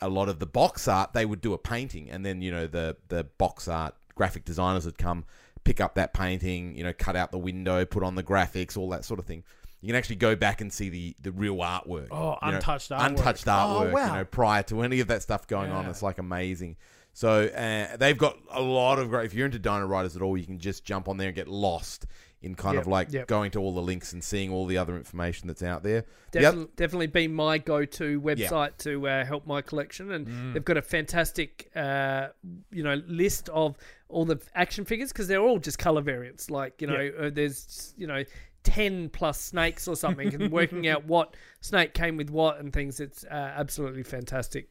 a 0.00 0.08
lot 0.08 0.30
of 0.30 0.38
the 0.38 0.46
box 0.46 0.88
art, 0.88 1.12
they 1.12 1.26
would 1.26 1.42
do 1.42 1.52
a 1.52 1.58
painting, 1.58 2.10
and 2.10 2.24
then 2.24 2.40
you 2.40 2.50
know 2.50 2.66
the 2.66 2.96
the 3.08 3.24
box 3.24 3.68
art 3.68 3.94
graphic 4.14 4.44
designers 4.46 4.86
would 4.86 4.96
come 4.96 5.24
pick 5.64 5.80
up 5.80 5.94
that 5.94 6.12
painting, 6.12 6.76
you 6.76 6.84
know, 6.84 6.92
cut 6.92 7.16
out 7.16 7.30
the 7.30 7.38
window, 7.38 7.84
put 7.84 8.02
on 8.02 8.14
the 8.14 8.22
graphics, 8.22 8.76
all 8.76 8.88
that 8.90 9.04
sort 9.04 9.20
of 9.20 9.26
thing. 9.26 9.44
You 9.82 9.88
can 9.88 9.96
actually 9.96 10.16
go 10.16 10.34
back 10.34 10.60
and 10.62 10.72
see 10.72 10.88
the 10.88 11.14
the 11.20 11.32
real 11.32 11.56
artwork. 11.56 12.08
Oh, 12.10 12.38
you 12.42 12.50
know, 12.52 12.56
untouched 12.56 12.90
artwork. 12.90 13.06
untouched 13.08 13.48
Oh, 13.48 13.90
wow. 13.92 14.06
You 14.06 14.12
know, 14.20 14.24
prior 14.24 14.62
to 14.64 14.80
any 14.82 15.00
of 15.00 15.08
that 15.08 15.20
stuff 15.22 15.46
going 15.46 15.70
on, 15.70 15.84
it's 15.86 16.02
like 16.02 16.18
amazing. 16.18 16.76
So 17.14 17.44
uh, 17.44 17.96
they've 17.98 18.16
got 18.16 18.38
a 18.50 18.62
lot 18.62 18.98
of 18.98 19.10
great. 19.10 19.26
If 19.26 19.34
you're 19.34 19.44
into 19.44 19.58
Dino 19.58 19.84
Riders 19.86 20.16
at 20.16 20.22
all, 20.22 20.34
you 20.38 20.46
can 20.46 20.58
just 20.58 20.82
jump 20.84 21.08
on 21.08 21.18
there 21.18 21.28
and 21.28 21.36
get 21.36 21.46
lost 21.46 22.06
in 22.40 22.54
kind 22.54 22.74
Yep, 22.76 22.82
of 22.82 22.86
like 22.88 23.12
yep. 23.12 23.28
going 23.28 23.50
to 23.52 23.60
all 23.60 23.72
the 23.74 23.82
links 23.82 24.14
and 24.14 24.24
seeing 24.24 24.50
all 24.50 24.64
the 24.66 24.78
other 24.78 24.96
information 24.96 25.46
that's 25.46 25.62
out 25.62 25.82
there. 25.82 26.06
The 26.32 26.38
oth- 26.38 26.42
Definitely, 26.44 26.68
definitely 26.76 27.06
been 27.08 27.34
my 27.34 27.58
go-to 27.58 28.18
website 28.20 28.78
to 28.78 29.06
uh, 29.06 29.24
help 29.26 29.46
my 29.46 29.60
collection, 29.60 30.10
and 30.12 30.26
Mm. 30.26 30.52
they've 30.54 30.64
got 30.64 30.78
a 30.78 30.82
fantastic, 30.82 31.70
uh, 31.76 32.28
you 32.70 32.82
know, 32.82 33.00
list 33.06 33.48
of 33.50 33.76
all 34.08 34.24
the 34.24 34.40
action 34.54 34.84
figures 34.86 35.12
because 35.12 35.28
they're 35.28 35.40
all 35.42 35.58
just 35.58 35.78
color 35.78 36.00
variants. 36.00 36.50
Like 36.50 36.80
you 36.80 36.86
know, 36.86 37.10
uh, 37.20 37.30
there's 37.30 37.92
you 37.98 38.06
know. 38.06 38.24
10 38.64 39.08
plus 39.10 39.40
snakes 39.40 39.88
or 39.88 39.96
something 39.96 40.34
and 40.34 40.50
working 40.60 40.86
out 40.88 41.04
what 41.04 41.34
snake 41.60 41.94
came 41.94 42.16
with 42.16 42.30
what 42.30 42.58
and 42.60 42.72
things 42.72 43.00
it's 43.00 43.24
uh, 43.24 43.52
absolutely 43.56 44.02
fantastic 44.02 44.68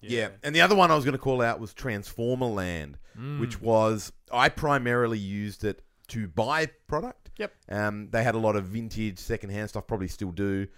Yeah. 0.00 0.28
And 0.44 0.54
the 0.54 0.60
other 0.60 0.76
one 0.76 0.90
I 0.90 0.94
was 0.94 1.04
going 1.04 1.12
to 1.12 1.18
call 1.18 1.42
out 1.42 1.58
was 1.60 1.74
Transformer 1.74 2.46
Land, 2.46 2.98
Mm. 3.18 3.40
which 3.40 3.60
was 3.60 4.12
I 4.30 4.48
primarily 4.48 5.18
used 5.18 5.64
it 5.64 5.82
to 6.08 6.28
buy 6.28 6.66
product. 6.86 7.30
Yep. 7.36 7.52
Um, 7.68 8.08
they 8.12 8.22
had 8.22 8.36
a 8.36 8.38
lot 8.38 8.54
of 8.54 8.66
vintage 8.66 9.18
secondhand 9.18 9.70
stuff, 9.70 9.88
probably 9.88 10.06
still 10.06 10.30
do. 10.30 10.68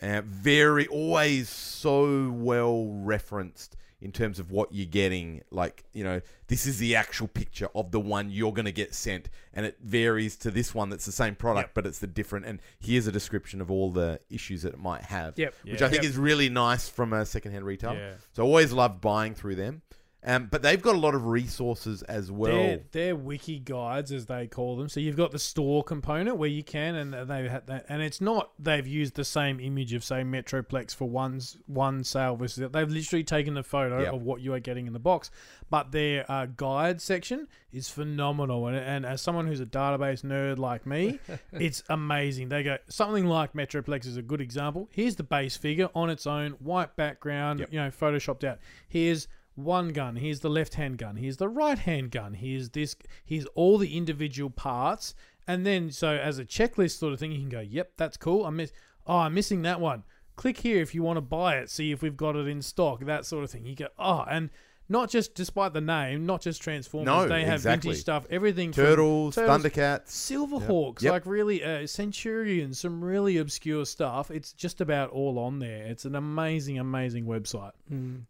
Uh, 0.00 0.22
very 0.24 0.86
always 0.86 1.48
so 1.48 2.30
well 2.30 2.86
referenced 2.92 3.74
in 4.00 4.12
terms 4.12 4.38
of 4.38 4.50
what 4.50 4.72
you're 4.72 4.86
getting. 4.86 5.42
Like 5.50 5.84
you 5.92 6.04
know, 6.04 6.20
this 6.46 6.66
is 6.66 6.78
the 6.78 6.94
actual 6.96 7.28
picture 7.28 7.68
of 7.74 7.90
the 7.90 8.00
one 8.00 8.30
you're 8.30 8.52
going 8.52 8.64
to 8.66 8.72
get 8.72 8.94
sent, 8.94 9.28
and 9.52 9.66
it 9.66 9.78
varies 9.82 10.36
to 10.38 10.50
this 10.50 10.74
one 10.74 10.88
that's 10.90 11.06
the 11.06 11.12
same 11.12 11.34
product, 11.34 11.74
but 11.74 11.86
it's 11.86 11.98
the 11.98 12.06
different. 12.06 12.46
And 12.46 12.60
here's 12.78 13.06
a 13.06 13.12
description 13.12 13.60
of 13.60 13.70
all 13.70 13.90
the 13.90 14.20
issues 14.30 14.62
that 14.62 14.74
it 14.74 14.78
might 14.78 15.02
have. 15.02 15.38
Yep. 15.38 15.54
Which 15.64 15.80
Yeah. 15.80 15.86
I 15.86 15.90
think 15.90 16.02
Yep. 16.02 16.10
is 16.10 16.16
really 16.16 16.48
nice 16.48 16.88
from 16.88 17.12
a 17.12 17.26
secondhand 17.26 17.64
retailer. 17.64 17.96
Yeah. 17.98 18.14
So 18.34 18.42
I 18.42 18.46
always 18.46 18.72
love 18.72 19.00
buying 19.00 19.34
through 19.34 19.56
them. 19.56 19.82
Um, 20.24 20.48
but 20.50 20.62
they've 20.62 20.82
got 20.82 20.96
a 20.96 20.98
lot 20.98 21.14
of 21.14 21.26
resources 21.26 22.02
as 22.02 22.28
well. 22.30 22.50
They're, 22.52 22.80
they're 22.90 23.16
wiki 23.16 23.60
guides, 23.60 24.10
as 24.10 24.26
they 24.26 24.48
call 24.48 24.76
them. 24.76 24.88
So 24.88 24.98
you've 24.98 25.16
got 25.16 25.30
the 25.30 25.38
store 25.38 25.84
component 25.84 26.38
where 26.38 26.48
you 26.48 26.64
can, 26.64 26.96
and 26.96 27.12
they 27.14 27.46
that, 27.66 27.86
and 27.88 28.02
it's 28.02 28.20
not 28.20 28.50
they've 28.58 28.86
used 28.86 29.14
the 29.14 29.24
same 29.24 29.60
image 29.60 29.92
of 29.92 30.02
say 30.02 30.22
Metroplex 30.22 30.92
for 30.94 31.08
one's 31.08 31.56
one 31.66 32.02
sale 32.02 32.34
versus 32.34 32.56
the- 32.56 32.68
they've 32.68 32.90
literally 32.90 33.22
taken 33.22 33.54
the 33.54 33.62
photo 33.62 34.02
Yep. 34.02 34.12
of 34.14 34.22
what 34.22 34.40
you 34.40 34.52
are 34.54 34.60
getting 34.60 34.88
in 34.88 34.92
the 34.92 34.98
box. 34.98 35.30
But 35.70 35.92
their 35.92 36.28
uh, 36.30 36.46
guide 36.46 37.00
section 37.00 37.46
is 37.72 37.88
phenomenal, 37.88 38.66
and, 38.66 38.76
and 38.76 39.06
as 39.06 39.22
someone 39.22 39.46
who's 39.46 39.60
a 39.60 39.66
database 39.66 40.22
nerd 40.24 40.58
like 40.58 40.84
me, 40.84 41.20
it's 41.52 41.84
amazing. 41.90 42.48
They 42.48 42.64
go 42.64 42.78
something 42.88 43.26
like 43.26 43.52
Metroplex 43.52 44.04
is 44.04 44.16
a 44.16 44.22
good 44.22 44.40
example. 44.40 44.88
Here's 44.90 45.14
the 45.14 45.22
base 45.22 45.56
figure 45.56 45.90
on 45.94 46.10
its 46.10 46.26
own, 46.26 46.52
white 46.58 46.96
background, 46.96 47.60
Yep. 47.60 47.72
you 47.72 47.78
know, 47.78 47.90
photoshopped 47.90 48.42
out. 48.42 48.58
Here's 48.88 49.28
one 49.58 49.88
gun. 49.88 50.16
Here's 50.16 50.40
the 50.40 50.48
left 50.50 50.74
hand 50.74 50.98
gun. 50.98 51.16
Here's 51.16 51.36
the 51.36 51.48
right 51.48 51.78
hand 51.78 52.10
gun. 52.10 52.34
Here's 52.34 52.70
this. 52.70 52.96
Here's 53.24 53.46
all 53.54 53.78
the 53.78 53.96
individual 53.96 54.50
parts. 54.50 55.14
And 55.46 55.64
then, 55.66 55.90
so 55.90 56.10
as 56.10 56.38
a 56.38 56.44
checklist 56.44 56.98
sort 56.98 57.12
of 57.12 57.18
thing, 57.18 57.32
you 57.32 57.40
can 57.40 57.48
go, 57.48 57.60
"Yep, 57.60 57.92
that's 57.96 58.16
cool. 58.16 58.44
I'm 58.46 58.56
miss. 58.56 58.72
Oh, 59.06 59.18
I'm 59.18 59.34
missing 59.34 59.62
that 59.62 59.80
one. 59.80 60.04
Click 60.36 60.58
here 60.58 60.80
if 60.80 60.94
you 60.94 61.02
want 61.02 61.16
to 61.16 61.22
buy 61.22 61.56
it. 61.56 61.70
See 61.70 61.90
if 61.90 62.02
we've 62.02 62.16
got 62.16 62.36
it 62.36 62.46
in 62.46 62.62
stock. 62.62 63.00
That 63.04 63.24
sort 63.26 63.44
of 63.44 63.50
thing. 63.50 63.64
You 63.66 63.74
go, 63.74 63.88
oh, 63.98 64.24
and 64.30 64.50
not 64.90 65.10
just 65.10 65.34
despite 65.34 65.72
the 65.74 65.80
name, 65.80 66.24
not 66.26 66.40
just 66.42 66.62
Transformers. 66.62 67.06
No, 67.06 67.26
they 67.28 67.44
have 67.44 67.56
exactly. 67.56 67.88
vintage 67.88 68.00
stuff. 68.02 68.26
Everything 68.30 68.72
from 68.72 68.84
Turtles, 68.84 69.34
Turtles, 69.34 69.62
Thundercats. 69.64 70.06
Silverhawks, 70.08 71.02
Yep. 71.02 71.12
like 71.12 71.26
really 71.26 71.62
uh, 71.64 71.86
Centurions, 71.86 72.78
some 72.80 73.02
really 73.04 73.38
obscure 73.38 73.84
stuff. 73.84 74.30
It's 74.30 74.52
just 74.52 74.80
about 74.80 75.10
all 75.10 75.38
on 75.38 75.58
there. 75.58 75.84
It's 75.86 76.04
an 76.04 76.14
amazing, 76.14 76.78
amazing 76.78 77.26
website. 77.26 77.72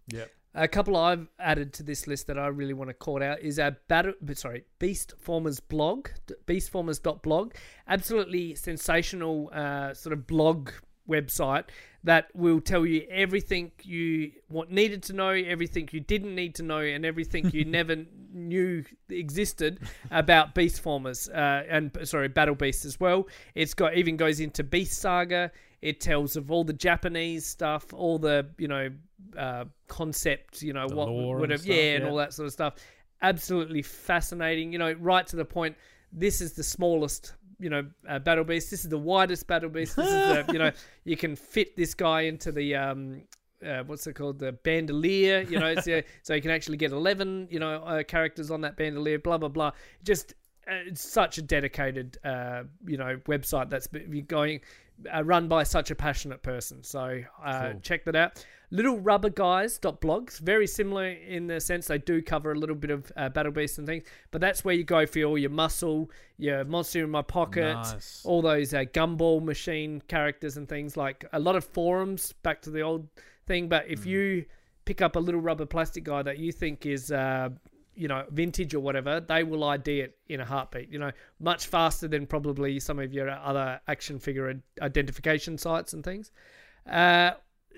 Yep. 0.09 0.31
A 0.55 0.67
couple 0.67 0.97
I've 0.97 1.29
added 1.39 1.73
to 1.75 1.83
this 1.83 2.07
list 2.07 2.27
that 2.27 2.39
I 2.39 2.47
really 2.47 2.73
want 2.73 2.89
to 2.89 2.95
call 2.95 3.23
out 3.23 3.41
is 3.41 3.59
our 3.59 3.77
battle, 3.87 4.15
sorry, 4.35 4.65
Beastformers 4.81 5.61
blog, 5.69 6.09
beastformers.blog. 6.47 7.53
Absolutely 7.87 8.55
sensational 8.55 9.51
uh, 9.53 9.95
sort 9.95 10.15
of 10.15 10.27
blog 10.27 10.71
website 11.09 11.65
that 12.05 12.29
will 12.35 12.61
tell 12.61 12.87
you 12.87 13.07
everything 13.11 13.73
you 13.83 14.31
what 14.49 14.71
needed 14.71 15.03
to 15.03 15.13
know, 15.13 15.31
everything 15.31 15.89
you 15.93 16.01
didn't 16.01 16.35
need 16.35 16.55
to 16.55 16.63
know, 16.63 16.79
and 16.79 17.05
everything 17.05 17.51
you 17.53 17.65
never 17.79 18.05
knew 18.33 18.85
existed 19.09 19.81
about 20.11 20.55
Beastformers 20.55 21.29
uh, 21.31 21.65
and 21.69 21.97
sorry, 22.05 22.29
Battle 22.29 22.55
Beast 22.55 22.85
as 22.85 23.01
well. 23.01 23.27
It's 23.55 23.75
got 23.75 23.97
even 23.97 24.17
goes 24.17 24.41
into 24.41 24.63
Beast 24.63 24.99
Saga. 24.99 25.51
It 25.81 26.01
tells 26.01 26.37
of 26.37 26.51
all 26.51 26.65
the 26.65 26.73
Japanese 26.73 27.47
stuff, 27.47 27.93
all 27.93 28.19
the 28.19 28.47
you 28.59 28.69
know 28.69 28.91
uh, 29.37 29.65
concept, 29.87 30.63
you 30.63 30.73
know 30.73 30.89
The 30.89 30.95
what, 30.97 31.09
and 31.09 31.41
whatever, 31.41 31.59
stuff, 31.59 31.75
yeah, 31.75 31.97
and 31.97 32.05
all 32.05 32.17
that 32.17 32.35
sort 32.35 32.47
of 32.47 32.53
stuff. 32.53 32.75
Absolutely 33.23 33.83
fascinating. 33.83 34.73
You 34.73 34.79
know, 34.79 34.93
right 34.93 35.27
to 35.29 35.37
the 35.37 35.45
point. 35.45 35.77
This 36.13 36.41
is 36.41 36.55
the 36.55 36.63
smallest, 36.63 37.35
you 37.61 37.69
know, 37.69 37.87
uh, 38.09 38.19
battle 38.19 38.45
beast. 38.45 38.71
This 38.71 38.83
is 38.83 38.89
the 38.89 38.99
widest 38.99 39.47
battle 39.47 39.69
beast. 39.69 39.97
This 39.97 40.07
is 40.07 40.47
the, 40.47 40.47
you 40.53 40.59
know, 40.59 40.71
you 41.05 41.17
can 41.17 41.37
fit 41.37 41.77
this 41.77 41.95
guy 41.95 42.23
into 42.23 42.51
the 42.51 42.75
um, 42.75 43.23
uh, 43.65 43.83
what's 43.87 44.07
it 44.07 44.15
called, 44.15 44.39
the 44.39 44.53
bandolier. 44.53 45.43
You 45.43 45.61
know, 45.61 45.75
so, 45.77 46.03
so 46.23 46.35
you 46.35 46.43
can 46.43 46.51
actually 46.51 46.77
get 46.79 46.93
eleven, 46.93 47.47
you 47.51 47.61
know, 47.61 47.83
uh, 47.83 48.03
characters 48.03 48.51
on 48.51 48.63
that 48.63 48.77
bandolier. 48.77 49.19
Blah 49.19 49.39
blah 49.39 49.49
blah. 49.49 49.73
Just 50.03 50.35
uh, 50.69 50.75
it's 50.87 51.09
such 51.09 51.39
a 51.39 51.43
dedicated, 51.43 52.19
uh, 52.25 52.65
you 52.87 52.97
know, 52.97 53.17
website 53.27 53.71
that's 53.71 53.87
be- 53.87 54.23
going 54.23 54.61
uh, 55.15 55.23
run 55.25 55.49
by 55.49 55.63
such 55.63 55.91
a 55.91 55.95
passionate 55.95 56.43
person. 56.43 56.83
So 56.83 57.23
uh, 57.45 57.75
check 57.83 58.05
that 58.05 58.17
out. 58.17 58.45
LittleRubberGuys.blog. 58.73 60.01
blogs, 60.01 60.39
very 60.41 60.67
similar 60.67 61.07
in 61.09 61.47
the 61.47 61.61
sense 61.61 61.87
they 61.87 61.99
do 61.99 62.21
cover 62.23 62.53
a 62.53 62.55
little 62.55 62.77
bit 62.77 62.91
of 62.91 63.11
uh, 63.17 63.29
Battle 63.31 63.53
Beast 63.53 63.79
and 63.79 63.87
things, 63.87 64.05
but 64.31 64.41
that's 64.41 64.65
where 64.65 64.75
you 64.75 64.85
go 64.85 65.07
for 65.07 65.23
all 65.23 65.39
your 65.39 65.51
muscle, 65.51 66.11
your 66.37 66.65
monster 66.65 67.03
in 67.05 67.11
my 67.11 67.23
pocket, 67.23 67.75
Nice. 67.75 68.23
all 68.25 68.43
those 68.43 68.75
uh, 68.75 68.85
gumball 68.93 69.43
machine 69.43 70.03
characters 70.09 70.57
and 70.57 70.69
things. 70.69 70.97
Like 70.97 71.25
a 71.33 71.39
lot 71.39 71.57
of 71.57 71.65
forums 71.65 72.33
back 72.43 72.61
to 72.63 72.71
the 72.71 72.83
old 72.83 73.09
thing. 73.47 73.69
But 73.69 73.87
if 73.89 74.05
you 74.05 74.45
pick 74.85 75.01
up 75.01 75.17
a 75.17 75.21
little 75.21 75.41
rubber 75.41 75.67
plastic 75.67 76.05
guy 76.05 76.23
that 76.23 76.39
you 76.39 76.53
think 76.53 76.85
is 76.87 77.11
uh, 77.11 77.49
you 77.99 78.07
know, 78.07 78.25
vintage 78.31 78.75
or 78.75 78.81
whatever, 78.81 79.21
they 79.21 79.43
will 79.43 79.65
ID 79.65 80.01
it 80.01 80.19
in 80.29 80.41
a 80.41 80.45
heartbeat. 80.45 80.91
You 80.91 81.01
know, 81.01 81.11
much 81.41 81.67
faster 81.67 82.07
than 82.07 82.27
probably 82.27 82.79
some 82.79 83.01
of 83.01 83.13
your 83.13 83.29
other 83.29 83.81
action 83.89 84.21
figure 84.21 84.63
identification 84.81 85.59
sites 85.59 85.93
and 85.93 86.05
things. 86.05 86.31
Uh, 86.89 87.33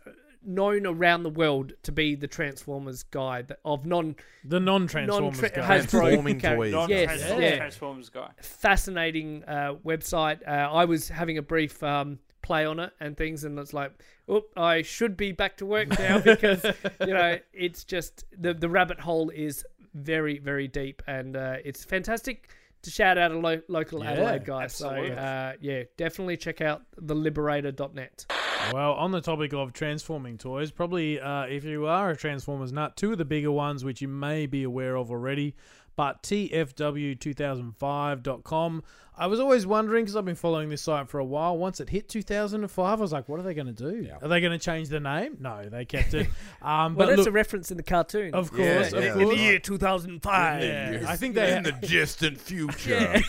known 0.45 0.85
around 0.85 1.23
the 1.23 1.29
world 1.29 1.73
to 1.83 1.91
be 1.91 2.15
the 2.15 2.27
Transformers 2.27 3.03
guy 3.03 3.41
that, 3.43 3.59
of 3.65 3.85
non 3.85 4.15
The 4.43 4.59
non-Transformers 4.59 5.41
non 5.41 5.51
guy. 5.51 5.61
Hasbro 5.61 5.89
Transforming 5.89 6.39
toys. 6.39 6.73
Yes, 6.89 7.05
Transformers, 7.05 7.43
yeah 7.43 7.55
Transformers 7.57 8.09
guy. 8.09 8.29
fascinating 8.41 9.43
uh, 9.47 9.75
website. 9.85 10.39
Uh, 10.47 10.51
I 10.51 10.85
was 10.85 11.09
having 11.09 11.37
a 11.37 11.41
brief 11.41 11.81
um, 11.83 12.19
play 12.41 12.65
on 12.65 12.79
it 12.79 12.91
and 12.99 13.17
things, 13.17 13.43
and 13.43 13.57
it's 13.59 13.73
like, 13.73 13.91
oh, 14.29 14.43
I 14.55 14.81
should 14.83 15.17
be 15.17 15.31
back 15.31 15.57
to 15.57 15.65
work 15.65 15.97
now 15.99 16.19
because 16.23 16.63
you 17.01 17.13
know 17.13 17.37
it's 17.53 17.83
just 17.83 18.25
the 18.37 18.53
the 18.53 18.69
rabbit 18.69 18.99
hole 18.99 19.29
is 19.29 19.65
very 19.93 20.39
very 20.39 20.67
deep, 20.67 21.01
and 21.07 21.35
uh, 21.35 21.55
it's 21.63 21.83
fantastic 21.83 22.49
to 22.83 22.91
shout 22.91 23.17
out 23.17 23.31
a 23.31 23.37
lo- 23.39 23.61
local 23.67 24.03
Yeah, 24.03 24.11
Adelaide 24.11 24.45
guy. 24.45 24.63
absolutely. 24.65 25.09
So 25.09 25.15
uh, 25.15 25.53
yeah, 25.59 25.83
definitely 25.97 26.37
check 26.37 26.61
out 26.61 26.83
theliberator.net. 27.01 28.25
Well, 28.73 28.93
on 28.93 29.11
the 29.11 29.21
topic 29.21 29.53
of 29.53 29.73
transforming 29.73 30.37
toys, 30.37 30.71
probably 30.71 31.19
uh, 31.19 31.43
if 31.43 31.63
you 31.63 31.85
are 31.87 32.09
a 32.09 32.17
Transformers 32.17 32.71
nut, 32.71 32.97
two 32.97 33.11
of 33.11 33.17
the 33.17 33.25
bigger 33.25 33.51
ones 33.51 33.85
which 33.85 34.01
you 34.01 34.07
may 34.07 34.47
be 34.47 34.63
aware 34.63 34.95
of 34.95 35.11
already, 35.11 35.55
but 35.95 36.23
TFW2005.com. 36.23 38.83
I 39.17 39.27
was 39.27 39.39
always 39.39 39.65
wondering 39.65 40.03
because 40.03 40.15
I've 40.15 40.25
been 40.25 40.35
following 40.35 40.69
this 40.69 40.81
site 40.81 41.07
for 41.07 41.19
a 41.19 41.25
while. 41.25 41.57
Once 41.57 41.79
it 41.79 41.89
hit 41.89 42.09
2005, 42.09 42.99
I 42.99 43.01
was 43.01 43.13
like, 43.13 43.29
what 43.29 43.39
are 43.39 43.43
they 43.43 43.53
going 43.53 43.67
to 43.67 43.73
do? 43.73 44.09
Are 44.21 44.27
they 44.27 44.41
going 44.41 44.51
to 44.51 44.59
change 44.63 44.89
the 44.89 44.99
name? 44.99 45.37
No, 45.39 45.67
they 45.69 45.85
kept 45.85 46.13
it. 46.13 46.27
Um, 46.61 46.95
Well, 46.95 47.07
but 47.07 47.15
that's 47.15 47.19
look, 47.19 47.27
a 47.27 47.31
reference 47.31 47.69
in 47.69 47.77
the 47.77 47.83
cartoon. 47.83 48.33
of 48.33 48.49
course, 48.51 48.91
Yeah, 48.91 48.97
of 48.97 49.03
yeah, 49.03 49.13
course. 49.13 49.23
in 49.23 49.29
the 49.29 49.37
year 49.37 49.59
2005. 49.59 50.63
Yeah, 50.63 51.05
I 51.07 51.15
think 51.15 51.35
they 51.35 51.55
in 51.55 51.63
the 51.63 51.71
distant 51.73 52.41
future. 52.41 52.97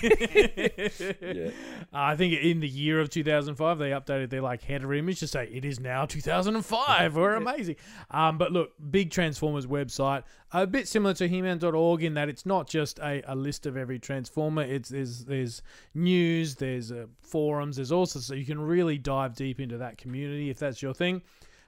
I 1.92 2.16
think 2.16 2.32
in 2.40 2.60
the 2.60 2.68
year 2.68 2.98
of 3.00 3.10
2005, 3.10 3.78
they 3.78 3.90
updated 3.90 4.30
their 4.30 4.40
like 4.40 4.62
header 4.62 4.94
image 4.94 5.20
to 5.20 5.28
say 5.28 5.48
it 5.52 5.64
is 5.66 5.78
now 5.80 6.06
2005. 6.06 7.14
We're 7.16 7.34
amazing. 7.34 7.76
Um, 8.10 8.38
but 8.38 8.52
look, 8.52 8.70
big 8.90 9.10
Transformers 9.10 9.66
website, 9.66 10.22
a 10.52 10.66
bit 10.66 10.88
similar 10.88 11.12
to 11.14 11.28
He-Man.org 11.28 12.02
in 12.02 12.14
that 12.14 12.28
it's 12.28 12.46
not 12.46 12.68
just 12.68 12.98
a, 13.00 13.22
a 13.30 13.34
list 13.34 13.66
of 13.66 13.76
every 13.76 13.98
Transformer. 13.98 14.62
It's 14.62 14.88
there's 14.88 15.24
there's 15.26 15.60
news, 15.94 16.56
there's 16.56 16.92
uh, 16.92 17.06
forums, 17.20 17.76
there's 17.76 17.92
also 17.92 18.18
so 18.18 18.34
you 18.34 18.46
can 18.46 18.60
really 18.60 18.98
dive 18.98 19.34
deep 19.34 19.60
into 19.60 19.78
that 19.78 19.98
community 19.98 20.50
if 20.50 20.58
that's 20.58 20.82
your 20.82 20.94
thing. 20.94 21.22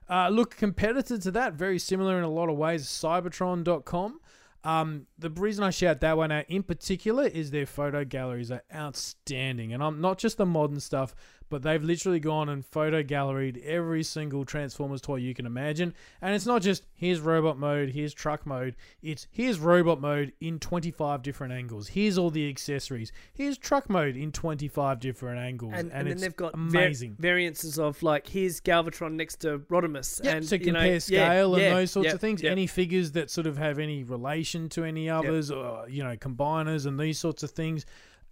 Uh, 0.09 0.29
look, 0.29 0.57
competitor 0.57 1.19
to 1.19 1.31
that, 1.31 1.55
very 1.55 1.79
similar 1.79 2.19
in 2.19 2.25
a 2.25 2.31
lot 2.31 2.49
of 2.49 2.57
ways, 2.57 2.87
Seibertron.com. 2.87 4.21
Um, 4.65 5.07
the 5.19 5.31
reason 5.31 5.63
I 5.63 5.71
shout 5.71 6.01
that 6.01 6.17
one 6.17 6.33
out 6.33 6.47
in 6.49 6.63
particular 6.63 7.27
is 7.27 7.51
their 7.51 7.67
photo 7.67 8.05
galleries 8.05 8.51
are 8.51 8.65
outstanding, 8.75 9.73
and 9.73 9.83
I'm 9.83 10.01
not 10.01 10.19
just 10.19 10.37
the 10.37 10.47
modern 10.47 10.81
stuff, 10.81 11.15
but 11.49 11.63
they've 11.63 11.83
literally 11.83 12.21
gone 12.21 12.49
and 12.49 12.65
photo 12.65 13.03
galleried 13.03 13.63
every 13.65 14.03
single 14.03 14.45
Transformers 14.45 15.01
toy 15.01 15.17
you 15.17 15.35
can 15.35 15.47
imagine. 15.47 15.95
And 16.21 16.35
it's 16.35 16.47
not 16.47 16.63
just 16.63 16.85
here's 16.95 17.21
robot 17.21 17.59
mode, 17.59 17.91
here's 17.91 18.15
truck 18.15 18.47
mode. 18.47 18.77
It's 19.03 19.27
here's 19.31 19.59
robot 19.59 20.01
mode 20.01 20.33
in 20.41 20.59
25 20.59 21.23
different 21.23 21.53
angles. 21.53 21.89
Here's 21.89 22.19
all 22.19 22.31
the 22.31 22.49
accessories. 22.49 23.13
Here's 23.33 23.59
truck 23.59 23.89
mode 23.89 24.17
in 24.17 24.33
25 24.33 25.01
different 25.01 25.39
angles, 25.41 25.73
and, 25.75 25.93
and, 25.93 26.07
then 26.07 26.13
it's 26.13 26.23
they've 26.23 26.37
got 26.37 26.55
amazing. 26.55 27.17
variances 27.19 27.79
of 27.79 28.03
like 28.03 28.27
here's 28.27 28.61
Galvatron 28.61 29.13
next 29.13 29.37
to 29.41 29.61
Rodimus, 29.71 30.23
Yep, 30.25 30.37
and 30.37 30.49
to 30.49 30.59
you 30.59 30.65
compare 30.65 30.83
know, 30.83 30.93
yeah, 30.93 30.99
scale 30.99 31.55
and 31.55 31.63
yeah, 31.63 31.75
those 31.75 31.91
sorts 31.91 32.09
yeah, 32.09 32.15
of 32.15 32.21
things. 32.21 32.43
yeah. 32.43 32.51
Any 32.51 32.67
figures 32.67 33.13
that 33.13 33.31
sort 33.31 33.47
of 33.47 33.57
have 33.57 33.79
any 33.79 34.05
relation 34.05 34.69
to 34.71 34.85
any 34.85 35.09
others, 35.09 35.51
or 35.51 35.89
you 35.89 36.03
know, 36.05 36.17
combiners 36.17 36.87
and 36.87 36.99
these 36.99 37.19
sorts 37.19 37.43
of 37.43 37.51
things. 37.51 37.87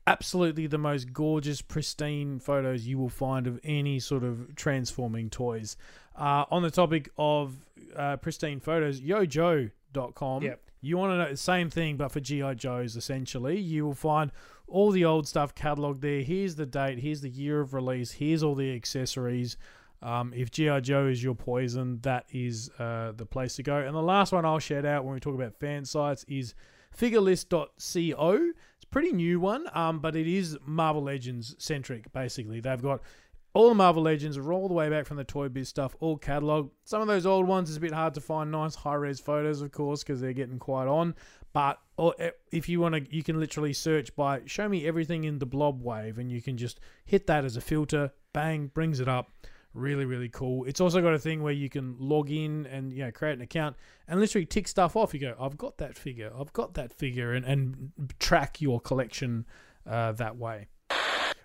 Absolutely, 0.06 0.66
the 0.66 0.78
most 0.78 1.12
gorgeous, 1.12 1.62
pristine 1.62 2.38
photos 2.38 2.86
you 2.86 2.98
will 2.98 3.08
find 3.08 3.46
of 3.46 3.58
any 3.64 3.98
sort 3.98 4.22
of 4.22 4.54
transforming 4.54 5.30
toys. 5.30 5.76
Uh, 6.14 6.44
on 6.50 6.62
the 6.62 6.70
topic 6.70 7.10
of 7.18 7.56
uh, 7.96 8.16
pristine 8.16 8.60
photos, 8.60 9.00
yojoe.com. 9.00 10.42
Yep. 10.42 10.60
You 10.80 10.98
want 10.98 11.12
to 11.12 11.18
know 11.18 11.30
the 11.30 11.36
same 11.36 11.70
thing, 11.70 11.96
but 11.96 12.12
for 12.12 12.20
GI 12.20 12.54
Joes, 12.54 12.96
essentially, 12.96 13.58
you 13.58 13.84
will 13.84 13.94
find 13.94 14.30
all 14.68 14.90
the 14.90 15.04
old 15.04 15.26
stuff 15.26 15.54
cataloged 15.54 16.00
there. 16.00 16.22
Here's 16.22 16.54
the 16.54 16.66
date. 16.66 16.98
Here's 16.98 17.22
the 17.22 17.28
year 17.28 17.60
of 17.60 17.74
release. 17.74 18.12
Here's 18.12 18.42
all 18.42 18.54
the 18.54 18.74
accessories. 18.74 19.56
Um, 20.02 20.32
if 20.34 20.50
GI 20.50 20.82
Joe 20.82 21.06
is 21.06 21.24
your 21.24 21.34
poison, 21.34 21.98
that 22.02 22.26
is 22.30 22.70
uh, 22.78 23.12
the 23.16 23.26
place 23.26 23.56
to 23.56 23.62
go. 23.62 23.76
And 23.78 23.94
the 23.94 24.02
last 24.02 24.32
one 24.32 24.44
I'll 24.44 24.58
shout 24.58 24.84
out 24.84 25.04
when 25.04 25.14
we 25.14 25.20
talk 25.20 25.34
about 25.34 25.54
fan 25.54 25.84
sites 25.84 26.24
is 26.28 26.54
figurelist.co. 26.96 28.50
Pretty 28.90 29.12
new 29.12 29.40
one, 29.40 29.66
um, 29.74 29.98
but 29.98 30.16
it 30.16 30.26
is 30.26 30.56
Marvel 30.64 31.02
Legends 31.02 31.54
centric. 31.58 32.12
Basically, 32.12 32.60
they've 32.60 32.80
got 32.80 33.02
all 33.56 33.70
the 33.70 33.74
Marvel 33.74 34.02
Legends 34.02 34.36
all 34.36 34.68
the 34.68 34.74
way 34.74 34.90
back 34.90 35.06
from 35.06 35.16
the 35.16 35.24
Toy 35.24 35.48
Biz 35.48 35.68
stuff, 35.68 35.96
all 36.00 36.18
catalog. 36.18 36.70
Some 36.84 37.00
of 37.00 37.08
those 37.08 37.24
old 37.24 37.46
ones 37.46 37.70
is 37.70 37.78
a 37.78 37.80
bit 37.80 37.92
hard 37.92 38.12
to 38.14 38.20
find 38.20 38.50
nice 38.50 38.74
high 38.74 38.94
res 38.94 39.18
photos, 39.18 39.62
of 39.62 39.72
course, 39.72 40.02
because 40.02 40.20
they're 40.20 40.34
getting 40.34 40.58
quite 40.58 40.86
on. 40.86 41.14
But 41.54 41.78
eh, 42.18 42.32
if 42.52 42.68
you 42.68 42.80
want 42.80 42.96
to, 42.96 43.16
you 43.16 43.22
can 43.22 43.40
literally 43.40 43.72
search 43.72 44.14
by 44.14 44.42
"show 44.44 44.68
me 44.68 44.86
everything 44.86 45.24
in 45.24 45.38
the 45.38 45.46
blob 45.46 45.80
wave," 45.82 46.18
and 46.18 46.30
you 46.30 46.42
can 46.42 46.58
just 46.58 46.80
hit 47.06 47.26
that 47.28 47.46
as 47.46 47.56
a 47.56 47.62
filter. 47.62 48.12
Bang, 48.34 48.70
brings 48.74 49.00
it 49.00 49.08
up. 49.08 49.30
Really, 49.76 50.06
really 50.06 50.30
cool. 50.30 50.64
It's 50.64 50.80
also 50.80 51.02
got 51.02 51.12
a 51.12 51.18
thing 51.18 51.42
where 51.42 51.52
you 51.52 51.68
can 51.68 51.96
log 51.98 52.30
in 52.30 52.64
and 52.64 52.90
you 52.90 53.04
know 53.04 53.12
create 53.12 53.34
an 53.34 53.42
account 53.42 53.76
and 54.08 54.18
literally 54.18 54.46
tick 54.46 54.68
stuff 54.68 54.96
off. 54.96 55.12
You 55.12 55.20
go, 55.20 55.34
I've 55.38 55.58
got 55.58 55.76
that 55.76 55.98
figure, 55.98 56.32
I've 56.38 56.50
got 56.54 56.72
that 56.74 56.94
figure, 56.94 57.34
and 57.34 57.44
and 57.44 57.92
track 58.18 58.62
your 58.62 58.80
collection 58.80 59.44
uh, 59.86 60.12
that 60.12 60.38
way. 60.38 60.68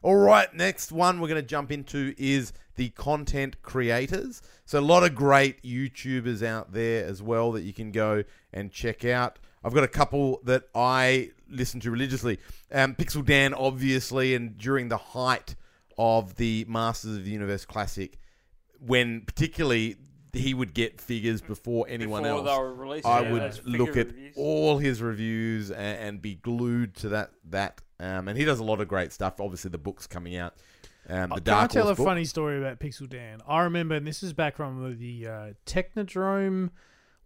All 0.02 0.16
right, 0.16 0.52
next 0.54 0.94
one 0.94 1.20
we're 1.20 1.28
going 1.28 1.42
to 1.42 1.48
jump 1.48 1.74
into 1.74 2.16
is 2.18 2.54
the 2.76 2.90
content 2.92 3.62
creators. 3.64 4.42
So 4.64 4.80
a 4.80 4.82
lot 4.82 5.04
of 5.04 5.14
great 5.14 5.62
YouTubers 5.62 6.42
out 6.42 6.72
there 6.72 7.06
as 7.06 7.22
well 7.22 7.52
that 7.52 7.64
you 7.64 7.74
can 7.74 7.92
go 7.92 8.24
and 8.54 8.72
check 8.72 9.04
out. 9.04 9.40
I've 9.62 9.74
got 9.74 9.84
a 9.84 9.90
couple 9.90 10.40
that 10.46 10.70
I 10.74 11.32
listen 11.50 11.82
to 11.82 11.92
religiously. 11.92 12.40
Um, 12.72 12.96
Pixel 12.96 13.26
Dan, 13.26 13.54
obviously, 13.54 14.34
and 14.36 14.58
during 14.58 14.88
the 14.88 14.98
height 14.98 15.56
of 16.02 16.36
the 16.38 16.66
Masters 16.68 17.16
of 17.18 17.26
the 17.26 17.30
Universe 17.30 17.64
Classic, 17.64 18.18
when 18.80 19.22
particularly 19.22 19.98
he 20.34 20.56
would 20.56 20.74
get 20.74 21.00
figures 21.00 21.42
before 21.42 21.86
anyone 21.88 22.24
Before 22.24 22.38
else. 22.38 22.46
they 23.04 23.10
I 23.10 23.22
yeah, 23.22 23.32
would 23.32 23.66
look 23.68 23.98
at 23.98 24.08
reviews. 24.08 24.34
all 24.36 24.80
his 24.80 25.00
reviews 25.02 25.70
and, 25.70 26.00
and 26.00 26.22
be 26.22 26.36
glued 26.36 26.96
to 26.98 27.10
that. 27.10 27.32
That 27.50 27.82
um, 28.00 28.28
and 28.28 28.36
he 28.38 28.46
does 28.46 28.60
a 28.60 28.64
lot 28.64 28.82
of 28.82 28.88
great 28.88 29.12
stuff. 29.12 29.40
Obviously, 29.40 29.70
the 29.70 29.78
book's 29.78 30.08
coming 30.08 30.36
out. 30.38 30.56
Um, 31.08 31.30
the 31.36 31.42
Can 31.42 31.54
I 31.54 31.68
tell 31.68 31.84
Horse 31.84 31.98
a 31.98 32.02
book. 32.02 32.06
funny 32.08 32.26
story 32.26 32.58
about 32.58 32.80
Pixel 32.80 33.08
Dan? 33.08 33.42
I 33.48 33.62
remember, 33.62 33.94
and 33.96 34.08
this 34.08 34.24
is 34.24 34.34
back 34.34 34.56
from 34.56 34.98
the 34.98 35.28
uh, 35.28 35.54
Technodrome 35.68 36.72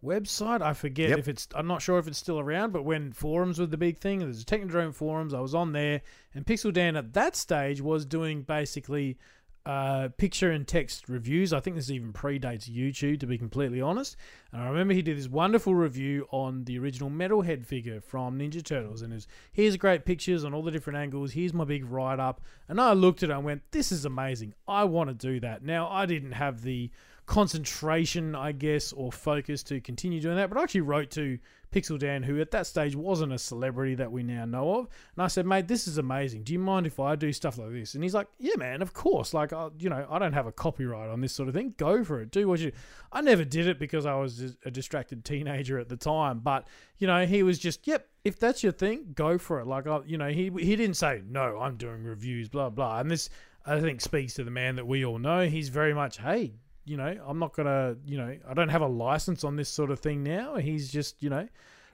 website. 0.04 0.62
I 0.62 0.72
forget 0.74 1.10
Yep. 1.10 1.18
if 1.18 1.28
it's. 1.28 1.48
I'm 1.54 1.66
not 1.66 1.82
sure 1.82 1.98
if 1.98 2.06
it's 2.08 2.18
still 2.18 2.38
around, 2.38 2.72
but 2.72 2.84
when 2.84 3.12
forums 3.12 3.58
were 3.58 3.66
the 3.66 3.76
big 3.76 3.98
thing, 3.98 4.20
there's 4.20 4.42
a 4.42 4.44
Technodrome 4.44 4.94
forums. 4.94 5.34
I 5.34 5.40
was 5.40 5.54
on 5.54 5.72
there, 5.72 6.02
and 6.34 6.44
Pixel 6.46 6.72
Dan 6.72 6.96
at 6.96 7.12
that 7.14 7.36
stage 7.36 7.80
was 7.80 8.04
doing 8.04 8.42
basically 8.42 9.18
uh, 9.64 10.10
picture 10.16 10.52
and 10.52 10.68
text 10.68 11.08
reviews. 11.08 11.52
I 11.52 11.58
think 11.58 11.74
this 11.74 11.90
even 11.90 12.12
predates 12.12 12.70
YouTube, 12.72 13.18
to 13.18 13.26
be 13.26 13.36
completely 13.36 13.80
honest. 13.80 14.14
And 14.52 14.62
I 14.62 14.68
remember 14.68 14.94
he 14.94 15.02
did 15.02 15.18
this 15.18 15.26
wonderful 15.28 15.74
review 15.74 16.28
on 16.30 16.62
the 16.66 16.78
original 16.78 17.10
Metalhead 17.10 17.66
figure 17.66 18.00
from 18.00 18.38
Ninja 18.38 18.64
Turtles, 18.64 19.02
and 19.02 19.12
it 19.12 19.16
was 19.16 19.26
here's 19.50 19.76
great 19.76 20.04
pictures 20.04 20.44
on 20.44 20.54
all 20.54 20.62
the 20.62 20.70
different 20.70 20.98
angles. 21.00 21.32
Here's 21.32 21.52
my 21.52 21.64
big 21.64 21.84
write 21.84 22.20
up, 22.20 22.40
and 22.68 22.80
I 22.80 22.92
looked 22.92 23.24
at 23.24 23.30
it 23.30 23.32
and 23.32 23.44
went, 23.44 23.62
"This 23.72 23.90
is 23.90 24.04
amazing. 24.04 24.54
I 24.68 24.84
want 24.84 25.08
to 25.10 25.14
do 25.14 25.40
that." 25.40 25.64
Now 25.64 25.88
I 25.90 26.06
didn't 26.06 26.32
have 26.32 26.62
the 26.62 26.92
concentration, 27.26 28.34
I 28.34 28.52
guess, 28.52 28.92
or 28.92 29.12
focus 29.12 29.62
to 29.64 29.80
continue 29.80 30.20
doing 30.20 30.36
that, 30.36 30.48
but 30.48 30.58
I 30.58 30.62
actually 30.62 30.82
wrote 30.82 31.10
to 31.12 31.38
Pixel 31.72 31.98
Dan, 31.98 32.22
who 32.22 32.40
at 32.40 32.52
that 32.52 32.66
stage 32.66 32.94
wasn't 32.94 33.32
a 33.32 33.38
celebrity 33.38 33.96
that 33.96 34.10
we 34.10 34.22
now 34.22 34.44
know 34.44 34.76
of. 34.76 34.88
And 35.16 35.24
I 35.24 35.26
said, 35.26 35.44
mate, 35.44 35.66
this 35.66 35.88
is 35.88 35.98
amazing. 35.98 36.44
Do 36.44 36.52
you 36.52 36.60
mind 36.60 36.86
if 36.86 37.00
I 37.00 37.16
do 37.16 37.32
stuff 37.32 37.58
like 37.58 37.72
this? 37.72 37.94
And 37.94 38.04
he's 38.04 38.14
like, 38.14 38.28
yeah, 38.38 38.54
man, 38.56 38.80
of 38.80 38.94
course. 38.94 39.34
Like, 39.34 39.52
I, 39.52 39.68
you 39.78 39.90
know, 39.90 40.06
I 40.08 40.20
don't 40.20 40.32
have 40.32 40.46
a 40.46 40.52
copyright 40.52 41.10
on 41.10 41.20
this 41.20 41.32
sort 41.32 41.48
of 41.48 41.54
thing. 41.54 41.74
Go 41.76 42.04
for 42.04 42.20
it. 42.20 42.30
Do 42.30 42.46
what 42.48 42.60
you. 42.60 42.70
I 43.12 43.20
never 43.20 43.44
did 43.44 43.66
it 43.66 43.78
because 43.80 44.06
I 44.06 44.14
was 44.14 44.56
a 44.64 44.70
distracted 44.70 45.24
teenager 45.24 45.78
at 45.78 45.88
the 45.88 45.96
time. 45.96 46.38
But 46.38 46.68
you 46.98 47.06
know, 47.08 47.26
he 47.26 47.42
was 47.42 47.58
just, 47.58 47.86
yep. 47.86 48.08
If 48.24 48.40
that's 48.40 48.62
your 48.62 48.72
thing, 48.72 49.12
go 49.14 49.38
for 49.38 49.60
it. 49.60 49.66
Like, 49.66 49.86
I, 49.86 50.00
you 50.06 50.18
know, 50.18 50.28
he 50.28 50.50
he 50.58 50.74
didn't 50.76 50.96
say 50.96 51.22
no. 51.28 51.58
I'm 51.60 51.76
doing 51.76 52.02
reviews, 52.02 52.48
blah 52.48 52.70
blah. 52.70 53.00
And 53.00 53.10
this, 53.10 53.30
I 53.64 53.80
think, 53.80 54.00
speaks 54.00 54.34
to 54.34 54.44
the 54.44 54.50
man 54.50 54.76
that 54.76 54.86
we 54.86 55.04
all 55.04 55.18
know. 55.18 55.46
He's 55.46 55.68
very 55.68 55.94
much, 55.94 56.18
hey, 56.18 56.54
you 56.86 56.96
know, 56.96 57.14
I'm 57.26 57.38
not 57.38 57.54
gonna, 57.54 57.96
you 58.06 58.16
know, 58.16 58.34
I 58.48 58.54
don't 58.54 58.70
have 58.70 58.80
a 58.82 58.86
license 58.86 59.44
on 59.44 59.56
this 59.56 59.68
sort 59.68 59.90
of 59.90 60.00
thing 60.00 60.22
now. 60.22 60.56
He's 60.56 60.90
just, 60.90 61.22
you 61.22 61.28
know, 61.28 61.46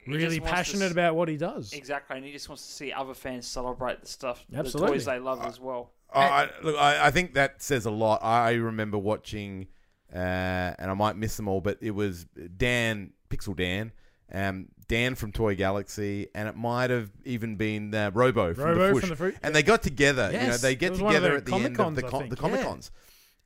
He 0.05 0.11
really 0.13 0.37
just 0.37 0.41
wants 0.43 0.51
to 0.51 0.55
passionate 0.55 0.93
about 0.93 1.17
what 1.17 1.29
he 1.29 1.37
does. 1.37 1.73
Exactly, 1.73 2.17
and 2.19 2.25
he 2.27 2.31
just 2.33 2.49
wants 2.49 2.65
to 2.67 2.73
see 2.73 2.93
other 2.93 3.15
fans 3.15 3.47
celebrate 3.47 4.01
the 4.03 4.07
stuff, 4.07 4.45
Absolutely. 4.55 4.87
the 4.87 4.93
toys 4.95 5.05
they 5.07 5.19
love 5.19 5.45
as 5.45 5.59
well. 5.59 5.91
I, 6.15 6.21
I- 6.45 6.51
look, 6.63 6.77
I, 6.77 7.07
I 7.07 7.11
think 7.11 7.35
that 7.35 7.63
says 7.63 7.87
a 7.87 7.91
lot. 7.91 8.23
I 8.23 8.53
remember 8.53 8.99
watching, 8.99 9.67
uh, 10.15 10.19
and 10.19 10.91
I 10.91 10.95
might 10.95 11.17
miss 11.17 11.37
them 11.37 11.49
all, 11.49 11.61
but 11.63 11.79
it 11.81 11.93
was 11.93 12.27
Dan, 12.59 13.13
Pixel 13.31 13.57
Dan, 13.57 13.93
um, 14.31 14.69
Dan 14.89 15.15
from 15.15 15.33
Toy 15.33 15.55
Galaxy, 15.55 16.29
and 16.35 16.49
it 16.49 16.57
might 16.57 16.91
have 16.91 17.11
even 17.25 17.57
been 17.57 17.95
uh, 17.95 18.11
Robo 18.13 18.53
from 18.53 18.65
Robo 18.65 18.89
the 18.89 18.93
Fwoosh. 18.93 19.01
from 19.01 19.09
the 19.09 19.17
Fruit, 19.17 19.37
and 19.43 19.55
they 19.55 19.63
got 19.63 19.83
together. 19.83 20.29
You 20.33 20.49
know, 20.49 20.57
they 20.59 20.75
get 20.77 20.91
was 20.93 21.01
one 21.01 21.15
of 21.17 21.23
together 21.23 21.37
at 21.39 21.47
the 21.47 21.55
end 21.55 21.65
of 21.67 21.73
the, 21.73 21.77
Comic-Cons, 22.03 22.05
I 22.05 22.11
con- 22.11 22.21
think, 22.21 22.31
the. 22.31 22.37
Comic 22.37 22.61
Cons. 22.63 22.91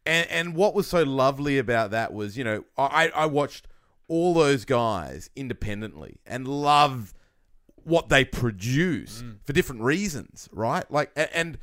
And, 0.07 0.31
and 0.31 0.55
what 0.55 0.75
was 0.75 0.87
so 0.87 1.03
lovely 1.03 1.59
about 1.59 1.91
that 1.91 2.13
was, 2.15 2.39
you 2.39 2.45
know, 2.45 2.65
I, 2.79 3.11
I 3.15 3.27
watched 3.27 3.67
all 4.09 4.35
those 4.35 4.65
guys 4.65 5.29
independently 5.35 6.21
and 6.27 6.47
love 6.47 7.13
what 7.83 8.09
they 8.09 8.25
produce 8.25 9.23
Mm. 9.23 9.39
for 9.45 9.53
different 9.53 9.83
reasons, 9.83 10.49
right? 10.53 10.89
Like, 10.91 11.11
and 11.17 11.59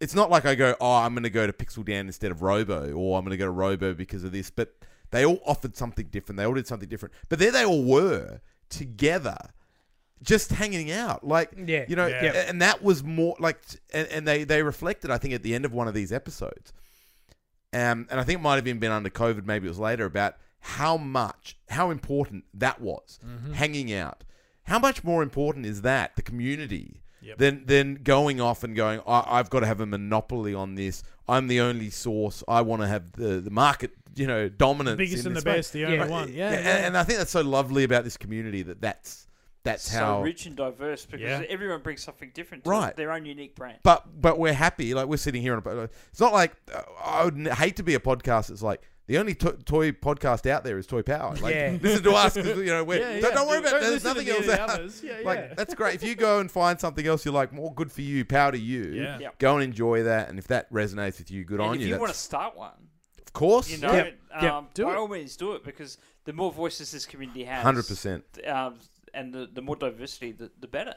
it's 0.00 0.14
not 0.14 0.28
like 0.30 0.44
I 0.44 0.54
go, 0.54 0.74
oh, 0.80 0.96
I'm 0.96 1.14
going 1.14 1.22
to 1.24 1.30
go 1.30 1.46
to 1.46 1.52
Pixel 1.52 1.84
Dan 1.84 2.06
instead 2.06 2.30
of 2.30 2.42
Robo, 2.42 2.92
or 2.92 3.18
I'm 3.18 3.24
going 3.24 3.30
to 3.30 3.36
go 3.36 3.44
to 3.46 3.50
Robo 3.50 3.94
because 3.94 4.24
of 4.24 4.32
this. 4.32 4.50
But 4.50 4.74
they 5.10 5.24
all 5.24 5.40
offered 5.46 5.76
something 5.76 6.06
different. 6.06 6.36
They 6.36 6.44
all 6.44 6.54
did 6.54 6.66
something 6.66 6.88
different. 6.88 7.14
But 7.28 7.38
there 7.38 7.52
they 7.52 7.64
all 7.64 7.84
were 7.84 8.40
together, 8.68 9.36
just 10.22 10.50
hanging 10.52 10.90
out. 10.90 11.24
Like, 11.26 11.52
Yeah. 11.56 11.84
you 11.88 11.94
know, 11.96 12.06
Yeah. 12.08 12.44
and 12.48 12.60
that 12.62 12.82
was 12.82 13.04
more 13.04 13.36
like, 13.38 13.60
and, 13.92 14.08
and 14.08 14.26
they 14.28 14.42
they 14.44 14.62
reflected, 14.62 15.10
I 15.10 15.18
think, 15.18 15.32
at 15.34 15.42
the 15.44 15.54
end 15.54 15.64
of 15.64 15.72
one 15.72 15.86
of 15.88 15.94
these 15.94 16.12
episodes, 16.12 16.72
um, 17.74 18.06
and 18.10 18.20
I 18.20 18.24
think 18.24 18.38
it 18.40 18.42
might 18.42 18.56
have 18.56 18.66
even 18.66 18.78
been 18.80 18.92
under 18.92 19.10
COVID, 19.10 19.44
maybe 19.46 19.66
it 19.66 19.70
was 19.70 19.78
later, 19.78 20.04
about 20.04 20.36
how 20.60 20.96
much, 20.96 21.56
how 21.68 21.90
important 21.90 22.44
that 22.54 22.80
was, 22.80 23.18
Mm-hmm. 23.26 23.52
hanging 23.54 23.92
out. 23.92 24.24
How 24.64 24.78
much 24.78 25.04
more 25.04 25.22
important 25.22 25.66
is 25.66 25.82
that 25.82 26.16
the 26.16 26.22
community 26.22 27.00
Yep. 27.20 27.38
than 27.38 27.64
than 27.66 27.94
going 28.02 28.40
off 28.40 28.64
and 28.64 28.76
going? 28.76 29.00
I, 29.06 29.24
I've 29.38 29.48
got 29.50 29.60
to 29.60 29.66
have 29.66 29.80
a 29.80 29.86
monopoly 29.86 30.54
on 30.54 30.74
this. 30.74 31.02
I'm 31.26 31.46
the 31.48 31.60
only 31.60 31.88
source. 31.90 32.44
I 32.46 32.60
want 32.60 32.82
to 32.82 32.88
have 32.88 33.12
the 33.12 33.40
the 33.40 33.50
market, 33.50 33.92
you 34.14 34.26
know, 34.26 34.48
dominance. 34.50 34.98
The 34.98 35.04
biggest 35.06 35.26
and 35.26 35.34
the 35.34 35.40
way. 35.40 35.56
best, 35.56 35.72
the 35.72 35.84
only 35.86 35.96
Yeah. 35.96 36.06
one. 36.06 36.32
Yeah, 36.32 36.52
and, 36.52 36.64
yeah. 36.64 36.86
and 36.86 36.96
I 36.98 37.02
think 37.04 37.18
that's 37.18 37.30
so 37.30 37.40
lovely 37.42 37.82
about 37.84 38.04
this 38.04 38.16
community 38.18 38.60
that 38.62 38.80
that's 38.82 39.26
that's 39.64 39.90
so 39.90 39.98
how 39.98 40.22
rich 40.22 40.46
and 40.46 40.54
diverse 40.56 41.04
because 41.06 41.20
Yeah. 41.40 41.42
everyone 41.48 41.80
brings 41.82 42.02
something 42.02 42.30
different 42.34 42.64
to 42.64 42.70
Right. 42.70 42.94
their 42.96 43.10
own 43.12 43.24
unique 43.26 43.54
brand. 43.56 43.78
but 43.82 44.04
but 44.20 44.38
we're 44.38 44.52
happy. 44.52 44.94
Like 44.94 45.06
we're 45.06 45.16
sitting 45.16 45.42
here 45.42 45.54
on 45.56 45.62
a. 45.66 45.88
It's 46.12 46.20
not 46.20 46.32
like 46.32 46.52
uh, 46.72 46.82
I 47.02 47.24
would 47.24 47.46
hate 47.48 47.76
to 47.76 47.82
be 47.82 47.94
a 47.94 48.00
podcast 48.00 48.48
that's 48.48 48.62
like 48.62 48.80
the 49.06 49.18
only 49.18 49.34
to- 49.34 49.58
toy 49.64 49.92
podcast 49.92 50.48
out 50.48 50.64
there 50.64 50.78
is 50.78 50.86
Toy 50.86 51.02
Power. 51.02 51.34
Like 51.36 51.54
Yeah. 51.54 51.76
listen 51.82 52.02
to 52.04 52.12
us 52.12 52.34
'cause, 52.34 52.46
you 52.46 52.64
know 52.66 52.84
we're, 52.84 53.00
Yeah, 53.00 53.20
don't, 53.20 53.34
don't 53.34 53.48
worry 53.48 53.58
about 53.58 53.72
Don't 53.72 53.80
there's 53.82 54.04
nothing 54.04 54.28
else 54.30 54.46
the 54.46 54.60
out. 54.62 54.70
others. 54.70 55.02
Yeah, 55.04 55.18
Like 55.24 55.56
that's 55.56 55.74
great. 55.74 55.94
If 55.96 56.04
you 56.04 56.14
go 56.14 56.38
and 56.40 56.50
find 56.50 56.80
something 56.80 57.06
else, 57.06 57.24
you're 57.24 57.34
like, 57.34 57.50
well, 57.52 57.68
good 57.70 57.92
for 57.92 58.00
you, 58.00 58.24
power 58.24 58.52
to 58.52 58.58
you. 58.58 58.84
Yeah. 58.94 59.18
Yep. 59.18 59.38
Go 59.38 59.56
and 59.56 59.64
enjoy 59.64 60.04
that, 60.04 60.28
and 60.30 60.38
if 60.38 60.46
that 60.48 60.72
resonates 60.72 61.18
with 61.18 61.30
you, 61.30 61.44
good 61.44 61.60
and 61.60 61.68
on 61.70 61.74
if 61.76 61.80
you. 61.82 61.88
If 61.88 61.92
you 61.94 62.00
want 62.00 62.12
to 62.12 62.18
start 62.18 62.56
one, 62.56 62.72
of 63.26 63.32
course, 63.34 63.70
you 63.70 63.78
know, 63.78 63.92
Yep. 63.92 64.14
Yep. 64.42 64.52
Um, 64.52 64.68
Do 64.74 64.84
by 64.84 64.92
it. 64.92 64.96
all 64.96 65.08
means 65.08 65.36
do 65.36 65.52
it 65.52 65.64
because 65.64 65.98
the 66.24 66.32
more 66.32 66.50
voices 66.50 66.90
this 66.90 67.04
community 67.04 67.44
has, 67.44 67.62
hundred 67.62 67.86
percent. 67.86 68.24
And 69.14 69.32
the, 69.32 69.48
the 69.52 69.62
more 69.62 69.76
diversity, 69.76 70.32
the, 70.32 70.50
the 70.60 70.66
better. 70.68 70.94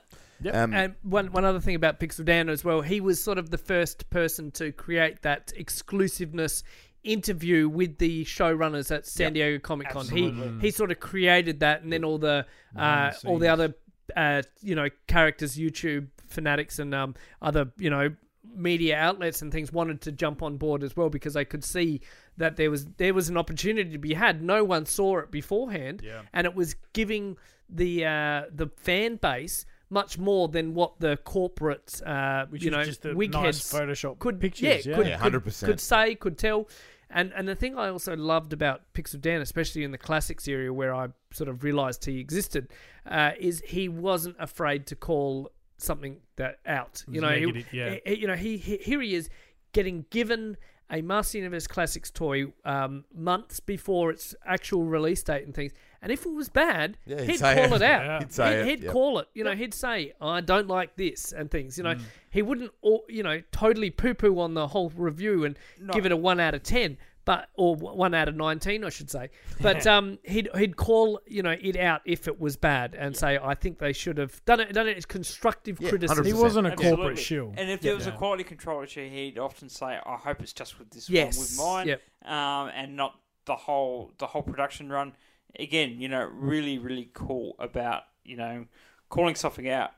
Um, 0.54 0.74
And 0.74 0.96
one 1.04 1.32
one 1.32 1.46
other 1.46 1.60
thing 1.60 1.76
about 1.76 2.00
Pixel 2.00 2.26
Dan 2.26 2.50
as 2.50 2.64
well, 2.64 2.82
he 2.82 3.02
was 3.02 3.22
sort 3.22 3.38
of 3.38 3.50
the 3.50 3.58
first 3.58 4.10
person 4.10 4.52
to 4.52 4.72
create 4.72 5.22
that 5.24 5.52
exclusiveness 5.56 6.64
interview 7.04 7.70
with 7.70 7.98
the 8.00 8.26
showrunners 8.26 8.94
at 8.94 9.06
San 9.06 9.34
Diego 9.34 9.60
Comic 9.60 9.90
Con. 9.90 10.08
He 10.08 10.30
he 10.62 10.72
sort 10.72 10.92
of 10.92 11.00
created 11.00 11.60
that, 11.62 11.82
and 11.84 11.92
then 11.92 12.04
all 12.04 12.18
the 12.18 12.46
uh, 12.76 13.12
all 13.26 13.40
the 13.40 13.48
other 13.48 13.74
uh, 14.16 14.42
you 14.62 14.76
know 14.76 14.90
characters, 15.08 15.58
YouTube 15.58 16.08
fanatics, 16.28 16.80
and 16.80 16.94
um, 16.94 17.16
other 17.42 17.72
you 17.78 17.90
know 17.90 18.16
media 18.56 18.98
outlets 18.98 19.42
and 19.42 19.52
things 19.52 19.72
wanted 19.72 20.02
to 20.02 20.12
jump 20.12 20.42
on 20.42 20.58
board 20.58 20.84
as 20.84 20.96
well 20.96 21.10
because 21.10 21.34
they 21.34 21.46
could 21.46 21.64
see 21.64 22.02
that 22.38 22.56
there 22.56 22.70
was 22.72 22.86
there 22.98 23.14
was 23.14 23.30
an 23.30 23.38
opportunity 23.38 23.90
to 23.92 23.98
be 23.98 24.14
had. 24.14 24.42
No 24.42 24.64
one 24.64 24.86
saw 24.86 25.20
it 25.20 25.32
beforehand, 25.32 26.02
Yeah. 26.04 26.22
and 26.34 26.46
it 26.46 26.56
was 26.56 26.76
giving 26.94 27.38
the 27.70 28.06
uh, 28.06 28.44
the 28.54 28.68
fan 28.78 29.16
base 29.18 29.66
much 29.90 30.18
more 30.18 30.48
than 30.50 30.74
what 30.74 31.00
the 31.00 31.16
corporate 31.18 32.02
uh, 32.06 32.46
Which 32.50 32.62
you 32.64 32.70
is 32.72 32.76
know 32.78 32.84
just 32.84 33.02
the 33.04 33.16
wig 33.16 33.32
nice 33.34 33.44
heads 33.44 33.74
Photoshop 33.74 34.20
could 34.20 34.40
pictures. 34.40 34.86
yeah, 34.86 34.92
Yeah, 34.92 34.96
could, 34.98 35.08
Yeah, 35.08 35.18
100%. 35.20 35.66
could 35.66 35.80
say 35.80 36.16
could 36.16 36.38
tell. 36.38 36.68
And 37.10 37.32
and 37.34 37.48
the 37.48 37.56
thing 37.56 37.78
I 37.78 37.88
also 37.88 38.18
loved 38.18 38.52
about 38.52 38.82
Pixel 38.94 39.22
Dan, 39.22 39.40
especially 39.42 39.84
in 39.86 39.92
the 39.92 39.98
classics 39.98 40.46
area 40.48 40.74
where 40.74 40.94
I 40.94 41.08
sort 41.32 41.48
of 41.48 41.64
realised 41.64 42.04
he 42.04 42.20
existed, 42.20 42.68
uh, 43.06 43.32
is 43.40 43.64
he 43.66 43.88
wasn't 43.88 44.36
afraid 44.40 44.86
to 44.88 44.96
call 44.98 45.50
something 45.78 46.18
that 46.38 46.60
out. 46.66 47.04
You 47.08 47.22
was 47.22 47.30
know, 47.30 47.52
he- 47.54 47.66
yeah. 47.72 47.96
he- 48.06 48.16
you 48.16 48.28
know, 48.28 48.36
he, 48.36 48.58
he 48.58 48.78
here 48.78 49.02
he 49.02 49.16
is 49.16 49.30
getting 49.74 50.06
given 50.10 50.58
a 50.90 51.02
Master 51.02 51.38
Universe 51.40 51.68
Classics 51.68 52.10
toy 52.10 52.46
um, 52.64 53.04
months 53.14 53.60
before 53.60 54.10
its 54.10 54.34
actual 54.46 54.86
release 54.86 55.22
date 55.22 55.44
and 55.46 55.54
things. 55.54 55.74
And 56.02 56.14
if 56.14 56.26
it 56.26 56.32
was 56.32 56.48
bad, 56.48 56.98
Yeah, 57.06 57.22
he'd 57.24 57.32
he'd 57.32 57.40
call 57.42 57.74
it. 57.74 57.74
it 57.74 57.82
out. 57.82 58.04
Yeah. 58.06 58.20
He'd 58.20 58.32
say 58.32 58.60
it, 58.62 58.66
He'd 58.68 58.84
yep. 58.84 58.94
call 58.94 59.20
it. 59.20 59.28
You 59.34 59.44
know, 59.44 59.54
he'd 59.54 59.74
say, 59.74 60.14
"I 60.22 60.40
don't 60.40 60.68
like 60.70 60.96
this" 60.96 61.34
and 61.34 61.52
things. 61.52 61.78
You 61.78 61.84
Mm. 61.84 61.98
know, 61.98 62.04
he 62.30 62.42
wouldn't, 62.42 62.72
all, 62.82 63.04
you 63.10 63.22
know, 63.24 63.42
totally 63.52 63.90
poo-poo 63.90 64.40
on 64.40 64.54
the 64.54 64.68
whole 64.68 64.90
review 64.96 65.44
and 65.44 65.60
No. 65.82 65.94
give 65.94 66.06
it 66.06 66.12
a 66.14 66.18
one 66.18 66.40
out 66.40 66.54
of 66.56 66.64
ten, 66.64 66.98
but 67.28 67.50
or 67.56 67.76
one 67.76 68.14
out 68.16 68.30
of 68.30 68.36
nineteen, 68.36 68.84
I 68.86 68.90
should 68.90 69.12
say. 69.12 69.30
But 69.62 69.86
um, 69.86 70.18
he'd 70.24 70.48
he'd 70.58 70.78
call 70.78 71.20
you 71.28 71.44
know 71.44 71.56
it 71.60 71.76
out 71.76 72.02
if 72.06 72.28
it 72.28 72.40
was 72.40 72.56
bad 72.56 72.96
and 72.96 73.16
say, 73.16 73.38
"I 73.42 73.54
think 73.54 73.80
they 73.80 73.92
should 73.94 74.18
have 74.18 74.44
done 74.46 74.62
it." 74.62 74.74
Done 74.74 74.88
it 74.88 74.96
as 74.98 75.06
constructive 75.06 75.80
Yeah, 75.82 75.90
criticism. 75.90 76.26
He 76.26 76.32
100%. 76.32 76.42
wasn't 76.42 76.68
a 76.68 76.72
Absolutely. 76.72 76.98
corporate 76.98 77.20
shill. 77.20 77.54
And 77.58 77.70
if 77.70 77.82
there 77.82 77.94
was 77.96 78.08
Yeah. 78.08 78.14
a 78.14 78.18
quality 78.18 78.44
control 78.46 78.82
issue, 78.82 79.08
he'd 79.10 79.38
often 79.38 79.68
say, 79.70 80.00
"I 80.04 80.16
hope 80.16 80.40
it's 80.42 80.54
just 80.54 80.80
with 80.80 80.90
this 80.92 81.10
Yes. 81.10 81.38
one, 81.38 81.44
with 81.44 81.58
mine, 81.58 81.88
Yep. 82.24 82.32
um, 82.32 82.72
and 82.74 82.96
not 82.96 83.20
the 83.46 83.56
whole 83.58 84.14
the 84.18 84.28
whole 84.28 84.42
production 84.44 84.90
run." 84.90 85.14
Again, 85.60 86.00
you 86.00 86.08
know, 86.08 86.24
really, 86.32 86.78
really 86.78 87.10
cool 87.14 87.56
about 87.60 88.04
you 88.24 88.38
know 88.38 88.66
calling 89.10 89.36
something 89.36 89.68
out, 89.70 89.92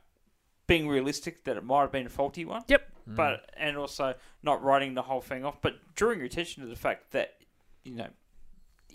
being 0.70 0.88
realistic 0.88 1.42
that 1.44 1.56
it 1.56 1.64
might 1.64 1.80
have 1.82 1.90
been 1.92 2.06
a 2.06 2.10
faulty 2.10 2.44
one, 2.44 2.62
Yep. 2.68 2.88
but 3.08 3.50
and 3.56 3.76
also 3.76 4.14
not 4.42 4.62
writing 4.62 4.94
the 4.94 5.02
whole 5.02 5.20
thing 5.20 5.44
off, 5.44 5.60
but 5.60 5.74
drawing 5.96 6.18
your 6.18 6.26
attention 6.26 6.62
to 6.62 6.68
the 6.68 6.76
fact 6.76 7.10
that 7.10 7.36
you 7.82 7.94
know 7.96 8.06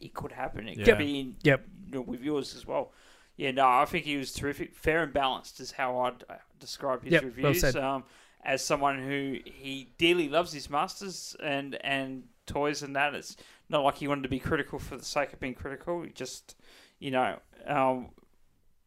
it 0.02 0.14
could 0.14 0.32
happen. 0.32 0.68
It 0.70 0.78
Yeah. 0.78 0.86
could 0.86 0.98
be 0.98 1.20
in, 1.20 1.36
Yep. 1.44 1.66
you 1.88 1.92
know, 1.92 2.02
with 2.02 2.22
yours 2.22 2.56
as 2.56 2.66
well. 2.66 2.94
Yeah, 3.36 3.52
no, 3.52 3.68
I 3.68 3.84
think 3.86 4.06
he 4.06 4.16
was 4.16 4.32
terrific. 4.34 4.74
Fair 4.74 5.04
and 5.04 5.12
balanced 5.14 5.60
is 5.60 5.72
how 5.74 6.00
I'd 6.00 6.24
uh, 6.30 6.36
describe 6.60 7.04
his 7.04 7.12
Yep, 7.14 7.24
well 7.24 7.32
reviews. 7.32 7.60
said. 7.60 7.76
um, 7.76 8.06
as 8.46 8.64
someone 8.64 9.00
who 9.00 9.40
he 9.46 9.92
dearly 9.98 10.30
loves 10.30 10.54
his 10.54 10.70
masters 10.70 11.36
and 11.44 11.76
and 11.84 12.30
toys 12.46 12.82
and 12.84 12.96
that, 12.96 13.14
it's 13.16 13.36
not 13.70 13.84
like 13.84 13.96
he 13.96 14.08
wanted 14.08 14.24
to 14.24 14.30
be 14.30 14.40
critical 14.40 14.80
for 14.80 14.96
the 14.96 15.04
sake 15.04 15.34
of 15.34 15.40
being 15.42 15.56
critical. 15.56 16.04
He 16.04 16.12
just, 16.12 16.56
you 17.00 17.12
know, 17.12 17.40
um, 17.66 18.12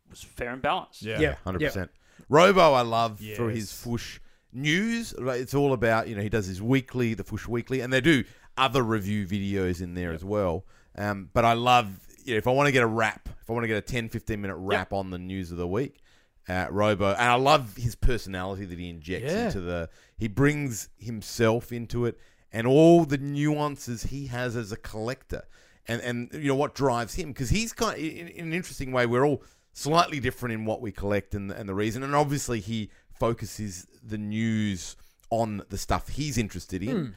was 0.08 0.22
fair 0.22 0.52
and 0.54 0.62
balanced. 0.62 1.02
Yeah. 1.02 1.20
Yeah. 1.20 1.34
hundred 1.44 1.60
percent. 1.60 1.90
Robo, 2.28 2.72
I 2.72 2.82
love 2.82 3.18
for 3.36 3.50
his 3.50 3.70
Yes. 3.72 3.84
Fwoosh 3.84 4.18
news. 4.52 5.14
It's 5.18 5.54
all 5.54 5.72
about 5.72 6.08
you 6.08 6.16
know 6.16 6.22
he 6.22 6.28
does 6.28 6.46
his 6.46 6.60
weekly, 6.62 7.14
the 7.14 7.24
Fwoosh 7.24 7.46
Weekly, 7.46 7.80
and 7.80 7.92
they 7.92 8.00
do 8.00 8.24
other 8.56 8.82
review 8.82 9.26
videos 9.26 9.80
in 9.80 9.94
there 9.94 10.12
as 10.12 10.24
well. 10.24 10.64
Um, 10.96 11.30
but 11.32 11.44
I 11.44 11.52
love 11.52 12.00
you 12.24 12.34
know, 12.34 12.38
if 12.38 12.46
I 12.46 12.50
want 12.50 12.66
to 12.66 12.72
get 12.72 12.82
a 12.82 12.86
wrap, 12.86 13.28
if 13.40 13.48
I 13.48 13.52
want 13.52 13.64
to 13.64 13.68
get 13.68 13.76
a 13.78 13.80
10, 13.82 14.08
15 14.08 14.40
minute 14.40 14.56
wrap 14.56 14.92
on 14.92 15.10
the 15.10 15.18
news 15.18 15.50
of 15.50 15.56
the 15.58 15.66
week. 15.68 16.00
Uh, 16.48 16.66
Robo, 16.70 17.10
and 17.12 17.20
I 17.30 17.34
love 17.34 17.76
his 17.76 17.94
personality 17.94 18.64
that 18.64 18.78
he 18.78 18.88
injects 18.88 19.30
Yeah. 19.32 19.46
into 19.46 19.60
the. 19.60 19.90
He 20.16 20.28
brings 20.28 20.88
himself 20.96 21.72
into 21.72 22.06
it, 22.06 22.18
and 22.50 22.66
all 22.66 23.04
the 23.04 23.18
nuances 23.18 24.04
he 24.04 24.28
has 24.28 24.56
as 24.56 24.72
a 24.72 24.76
collector, 24.78 25.44
and 25.86 26.00
and 26.00 26.30
you 26.32 26.48
know 26.48 26.54
what 26.54 26.74
drives 26.74 27.14
him 27.16 27.28
because 27.32 27.50
he's 27.50 27.74
kind 27.74 27.98
in, 27.98 28.28
in 28.28 28.46
an 28.46 28.52
interesting 28.54 28.92
way. 28.92 29.04
We're 29.04 29.26
all 29.26 29.42
slightly 29.78 30.20
different 30.20 30.54
in 30.54 30.64
what 30.64 30.80
we 30.80 30.92
collect 30.92 31.34
and 31.34 31.50
and 31.50 31.68
the 31.68 31.74
reason, 31.74 32.02
and 32.02 32.14
obviously 32.14 32.60
he 32.60 32.90
focuses 33.18 33.86
the 34.02 34.18
news 34.18 34.96
on 35.30 35.62
the 35.68 35.78
stuff 35.78 36.08
he's 36.08 36.38
interested 36.38 36.82
in. 36.82 36.96
Hmm. 36.96 37.10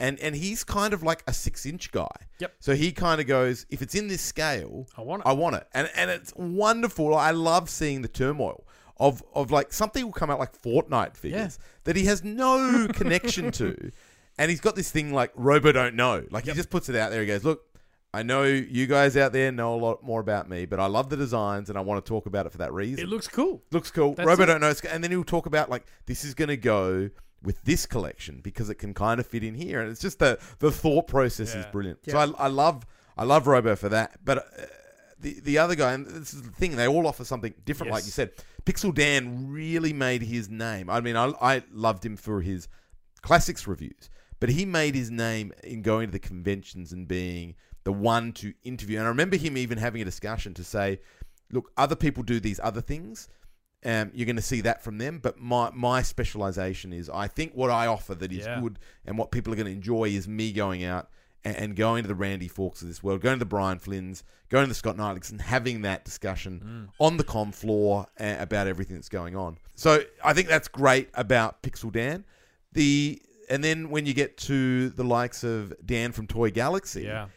And, 0.00 0.20
and 0.20 0.36
he's 0.36 0.62
kind 0.62 0.94
of 0.94 1.02
like 1.02 1.24
a 1.26 1.32
six 1.32 1.66
inch 1.66 1.90
guy. 1.90 2.06
Yep. 2.38 2.54
So 2.60 2.76
he 2.76 2.92
kind 2.92 3.20
of 3.20 3.26
goes, 3.26 3.66
if 3.68 3.82
it's 3.82 3.96
in 3.96 4.06
this 4.06 4.20
scale, 4.20 4.86
I 4.96 5.00
want 5.00 5.22
it. 5.22 5.28
I 5.28 5.32
want 5.32 5.56
it. 5.56 5.66
And 5.74 5.90
and 5.96 6.08
it's 6.08 6.32
wonderful. 6.36 7.16
I 7.16 7.32
love 7.32 7.68
seeing 7.68 8.02
the 8.02 8.08
turmoil 8.08 8.64
of 8.98 9.24
of 9.34 9.50
like 9.50 9.72
something 9.72 10.04
will 10.04 10.12
come 10.12 10.30
out 10.30 10.38
like 10.38 10.56
Fortnite 10.56 11.16
figures 11.16 11.58
that 11.82 11.96
he 11.96 12.04
has 12.04 12.22
no 12.22 12.86
connection 12.92 13.50
to. 13.52 13.90
And 14.38 14.50
he's 14.50 14.60
got 14.60 14.76
this 14.76 14.92
thing 14.92 15.12
like 15.12 15.32
Robo 15.34 15.72
don't 15.72 15.96
know. 15.96 16.24
Like 16.30 16.44
he 16.44 16.52
just 16.52 16.70
puts 16.70 16.88
it 16.88 16.94
out 16.94 17.10
there. 17.10 17.22
He 17.22 17.26
goes, 17.26 17.44
Look, 17.44 17.62
I 18.18 18.22
know 18.24 18.42
you 18.42 18.88
guys 18.88 19.16
out 19.16 19.32
there 19.32 19.52
know 19.52 19.74
a 19.74 19.80
lot 19.80 20.02
more 20.02 20.20
about 20.20 20.48
me, 20.50 20.66
but 20.66 20.80
I 20.80 20.86
love 20.86 21.08
the 21.08 21.16
designs 21.16 21.68
and 21.68 21.78
I 21.78 21.82
want 21.82 22.04
to 22.04 22.08
talk 22.08 22.26
about 22.26 22.46
it 22.46 22.50
for 22.52 22.58
that 22.58 22.72
reason. 22.72 23.04
It 23.04 23.08
looks 23.08 23.28
cool. 23.28 23.62
Looks 23.70 23.92
cool. 23.92 24.14
That's 24.14 24.26
Robo 24.26 24.42
it. 24.42 24.46
don't 24.46 24.60
know. 24.60 24.72
And 24.90 25.04
then 25.04 25.12
he'll 25.12 25.22
talk 25.22 25.46
about 25.46 25.70
like 25.70 25.86
this 26.06 26.24
is 26.24 26.34
going 26.34 26.48
to 26.48 26.56
go 26.56 27.10
with 27.44 27.62
this 27.62 27.86
collection 27.86 28.40
because 28.42 28.70
it 28.70 28.74
can 28.74 28.92
kind 28.92 29.20
of 29.20 29.26
fit 29.28 29.44
in 29.44 29.54
here, 29.54 29.80
and 29.80 29.88
it's 29.88 30.00
just 30.00 30.18
the 30.18 30.36
the 30.58 30.72
thought 30.72 31.06
process 31.06 31.50
is 31.50 31.64
Yeah. 31.64 31.70
brilliant. 31.70 31.98
So 32.08 32.18
I, 32.18 32.24
I 32.46 32.48
love 32.48 32.84
I 33.16 33.22
love 33.22 33.46
Robo 33.46 33.76
for 33.76 33.88
that. 33.90 34.18
But 34.24 34.38
uh, 34.38 34.66
the 35.20 35.38
the 35.40 35.58
other 35.58 35.76
guy, 35.76 35.92
and 35.92 36.04
this 36.04 36.34
is 36.34 36.42
the 36.42 36.50
thing, 36.50 36.74
they 36.74 36.88
all 36.88 37.06
offer 37.06 37.24
something 37.24 37.54
different. 37.64 37.92
Like 37.92 38.04
you 38.04 38.10
said, 38.10 38.32
Pixel 38.64 38.92
Dan 38.92 39.48
really 39.48 39.92
made 39.92 40.22
his 40.22 40.48
name. 40.48 40.90
I 40.90 41.00
mean, 41.00 41.14
I 41.14 41.32
I 41.40 41.62
loved 41.72 42.04
him 42.04 42.16
for 42.16 42.40
his 42.40 42.66
classics 43.22 43.68
reviews, 43.68 44.10
but 44.40 44.48
he 44.48 44.64
made 44.64 44.96
his 44.96 45.08
name 45.08 45.52
in 45.62 45.82
going 45.82 46.08
to 46.08 46.12
the 46.12 46.18
conventions 46.18 46.92
and 46.92 47.06
being 47.06 47.54
the 47.84 47.92
one 47.92 48.32
to 48.34 48.52
interview. 48.64 48.98
And 48.98 49.06
I 49.06 49.08
remember 49.10 49.36
him 49.36 49.56
even 49.56 49.78
having 49.78 50.02
a 50.02 50.04
discussion 50.04 50.54
to 50.54 50.64
say, 50.64 51.00
look, 51.52 51.70
other 51.76 51.96
people 51.96 52.22
do 52.22 52.40
these 52.40 52.60
other 52.62 52.80
things. 52.80 53.28
Um, 53.84 54.10
you're 54.12 54.26
going 54.26 54.36
to 54.36 54.42
see 54.42 54.60
that 54.62 54.82
from 54.82 54.98
them, 54.98 55.20
but 55.22 55.38
my 55.38 55.70
my 55.72 56.02
specialization 56.02 56.92
is 56.92 57.08
I 57.08 57.28
think 57.28 57.52
what 57.54 57.70
I 57.70 57.86
offer 57.86 58.14
that 58.16 58.32
is 58.32 58.44
Yeah. 58.44 58.60
good 58.60 58.78
and 59.06 59.16
what 59.16 59.30
people 59.30 59.52
are 59.52 59.56
going 59.56 59.66
to 59.66 59.72
enjoy 59.72 60.04
is 60.06 60.26
me 60.26 60.52
going 60.52 60.82
out 60.82 61.08
and, 61.44 61.56
and 61.56 61.76
going 61.76 62.02
to 62.02 62.08
the 62.08 62.16
Randy 62.16 62.48
Forks 62.48 62.82
of 62.82 62.88
this 62.88 63.04
world, 63.04 63.20
going 63.20 63.36
to 63.36 63.38
the 63.38 63.44
Brian 63.48 63.78
Flynn's, 63.78 64.24
going 64.48 64.64
to 64.64 64.68
the 64.68 64.74
Scott 64.74 64.96
Neitlichs, 64.96 65.30
and 65.30 65.40
having 65.40 65.82
that 65.82 66.04
discussion 66.04 66.88
on 66.98 67.18
the 67.18 67.24
com 67.24 67.52
floor 67.52 68.08
uh, 68.18 68.34
about 68.40 68.66
everything 68.66 68.96
that's 68.96 69.08
going 69.08 69.36
on. 69.36 69.58
So 69.76 70.02
I 70.24 70.32
think 70.32 70.48
that's 70.48 70.66
great 70.66 71.08
about 71.14 71.62
Pixel 71.62 71.92
Dan. 71.92 72.24
The 72.72 73.22
and 73.48 73.62
then 73.62 73.90
when 73.90 74.06
you 74.06 74.12
get 74.12 74.36
to 74.38 74.90
the 74.90 75.04
likes 75.04 75.44
of 75.44 75.72
Dan 75.86 76.10
from 76.10 76.26
Toy 76.26 76.50
Galaxy, 76.50 77.04
Yeah. 77.04 77.28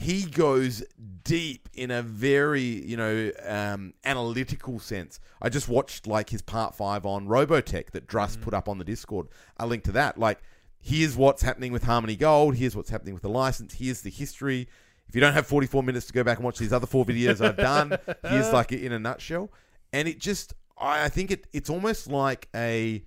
He 0.00 0.22
goes 0.22 0.84
deep 1.24 1.68
in 1.74 1.90
a 1.90 2.02
very 2.02 2.62
you 2.62 2.96
know 2.96 3.32
um, 3.44 3.94
analytical 4.04 4.78
sense. 4.78 5.18
I 5.42 5.48
just 5.48 5.68
watched 5.68 6.06
like 6.06 6.30
his 6.30 6.40
part 6.40 6.74
five 6.76 7.04
on 7.04 7.26
Robotech 7.26 7.90
that 7.90 8.06
Druss 8.06 8.36
Mm. 8.36 8.42
put 8.42 8.54
up 8.54 8.68
on 8.68 8.78
the 8.78 8.84
Discord. 8.84 9.26
A 9.56 9.66
link 9.66 9.82
to 9.84 9.92
that. 9.92 10.16
Like, 10.16 10.40
here's 10.80 11.16
what's 11.16 11.42
happening 11.42 11.72
with 11.72 11.82
Harmony 11.82 12.14
Gold. 12.14 12.54
Here's 12.54 12.76
what's 12.76 12.90
happening 12.90 13.12
with 13.12 13.22
the 13.24 13.28
license. 13.28 13.74
Here's 13.74 14.00
the 14.02 14.10
history. 14.10 14.68
If 15.08 15.14
you 15.16 15.20
don't 15.20 15.32
have 15.32 15.46
44 15.46 15.82
minutes 15.82 16.06
to 16.06 16.12
go 16.12 16.22
back 16.22 16.36
and 16.38 16.44
watch 16.44 16.58
these 16.58 16.72
other 16.72 16.86
four 16.86 17.04
videos 17.04 17.44
I've 17.44 17.56
done, 17.56 17.98
here's 18.28 18.52
like 18.52 18.70
it 18.72 18.84
in 18.84 18.92
a 18.92 18.98
nutshell. 19.00 19.50
And 19.92 20.06
it 20.06 20.20
just, 20.20 20.54
I 20.78 21.04
I 21.06 21.08
think 21.08 21.30
it 21.32 21.46
it's 21.52 21.70
almost 21.70 22.06
like 22.08 22.48
a 22.54 23.02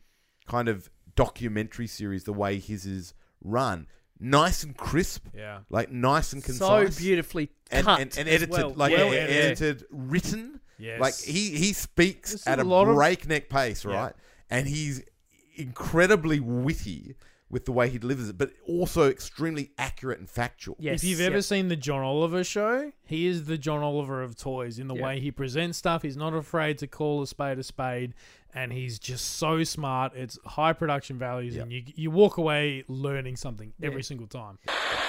kind 0.48 0.68
of 0.68 0.90
documentary 1.16 1.88
series 1.88 2.26
the 2.26 2.34
way 2.34 2.60
his 2.60 2.86
is 2.86 3.14
run. 3.44 3.88
Nice 4.24 4.64
and 4.64 4.78
crisp, 4.78 5.26
Yeah. 5.36 5.60
like 5.72 5.92
nice 5.92 6.32
and 6.34 6.44
concise. 6.44 6.96
so 6.96 7.02
beautifully 7.02 7.50
and, 7.72 7.86
cut 7.86 8.00
and, 8.02 8.18
and 8.18 8.30
as 8.30 8.36
edited, 8.36 8.50
well. 8.52 8.70
like 8.76 8.94
Well 8.96 9.08
yeah, 9.14 9.20
edited. 9.22 9.44
edited, 9.46 9.86
written. 9.92 10.60
Yes. 10.78 11.00
Like 11.02 11.18
he 11.18 11.50
he 11.58 11.74
speaks 11.74 12.32
There's 12.32 12.48
at 12.48 12.60
a 12.60 12.62
a, 12.62 12.64
lot 12.64 12.88
of- 12.88 12.96
breakneck 12.96 13.50
pace, 13.50 13.84
Yeah. 13.84 13.96
right? 13.96 14.14
And 14.50 14.68
he's 14.68 15.02
incredibly 15.56 16.40
witty 16.40 17.16
with 17.50 17.66
the 17.66 17.72
way 17.72 17.90
he 17.90 17.98
delivers 17.98 18.30
it, 18.30 18.38
but 18.38 18.52
also 18.66 19.10
extremely 19.10 19.72
accurate 19.78 20.20
and 20.20 20.30
factual. 20.30 20.78
Yes, 20.80 21.04
if 21.04 21.10
you've 21.10 21.20
yep. 21.20 21.32
ever 21.32 21.42
seen 21.42 21.68
the 21.68 21.76
John 21.76 22.02
Oliver 22.02 22.46
show, 22.46 22.94
he 23.04 23.28
is 23.28 23.44
the 23.46 23.58
John 23.58 23.82
Oliver 23.84 24.24
of 24.24 24.38
toys 24.38 24.80
in 24.80 24.88
the 24.88 24.96
Yeah. 24.96 25.04
way 25.04 25.20
he 25.20 25.32
presents 25.32 25.78
stuff. 25.78 26.02
He's 26.02 26.16
not 26.16 26.34
afraid 26.34 26.78
to 26.78 26.88
call 26.88 27.22
a 27.22 27.28
spade 27.28 27.60
a 27.60 27.64
spade, 27.64 28.14
and 28.54 28.72
he's 28.74 29.00
just 29.00 29.38
so 29.38 29.64
smart. 29.64 30.14
It's 30.16 30.38
high 30.46 30.74
production 30.74 31.18
values, 31.18 31.56
and 31.56 31.72
you 31.72 31.84
you 31.96 32.12
walk 32.12 32.38
away 32.38 32.84
learning 32.88 33.36
something 33.38 33.74
every 33.82 34.02
Yeah. 34.02 34.04
single 34.06 34.28
time. 34.28 34.60